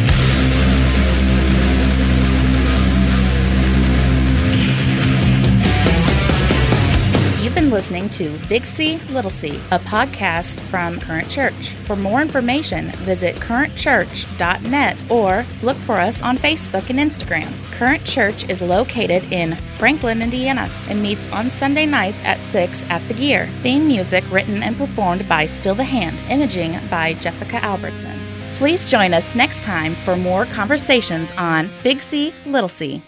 Listening 7.76 8.08
to 8.08 8.34
Big 8.48 8.64
C, 8.64 8.96
Little 9.10 9.30
C, 9.30 9.50
a 9.70 9.78
podcast 9.78 10.58
from 10.60 10.98
Current 10.98 11.28
Church. 11.28 11.72
For 11.84 11.94
more 11.94 12.22
information, 12.22 12.86
visit 13.04 13.36
currentchurch.net 13.36 15.10
or 15.10 15.44
look 15.62 15.76
for 15.76 15.96
us 15.96 16.22
on 16.22 16.38
Facebook 16.38 16.88
and 16.88 16.98
Instagram. 16.98 17.52
Current 17.72 18.02
Church 18.02 18.48
is 18.48 18.62
located 18.62 19.30
in 19.30 19.54
Franklin, 19.76 20.22
Indiana, 20.22 20.70
and 20.88 21.02
meets 21.02 21.26
on 21.26 21.50
Sunday 21.50 21.84
nights 21.84 22.22
at 22.24 22.40
6 22.40 22.84
at 22.84 23.06
the 23.08 23.14
Gear. 23.14 23.52
Theme 23.60 23.86
music 23.86 24.24
written 24.30 24.62
and 24.62 24.78
performed 24.78 25.28
by 25.28 25.44
Still 25.44 25.74
the 25.74 25.84
Hand, 25.84 26.22
imaging 26.30 26.80
by 26.88 27.12
Jessica 27.12 27.62
Albertson. 27.62 28.18
Please 28.54 28.90
join 28.90 29.12
us 29.12 29.34
next 29.34 29.62
time 29.62 29.94
for 29.94 30.16
more 30.16 30.46
conversations 30.46 31.30
on 31.32 31.70
Big 31.82 32.00
C, 32.00 32.32
Little 32.46 32.70
C. 32.70 33.02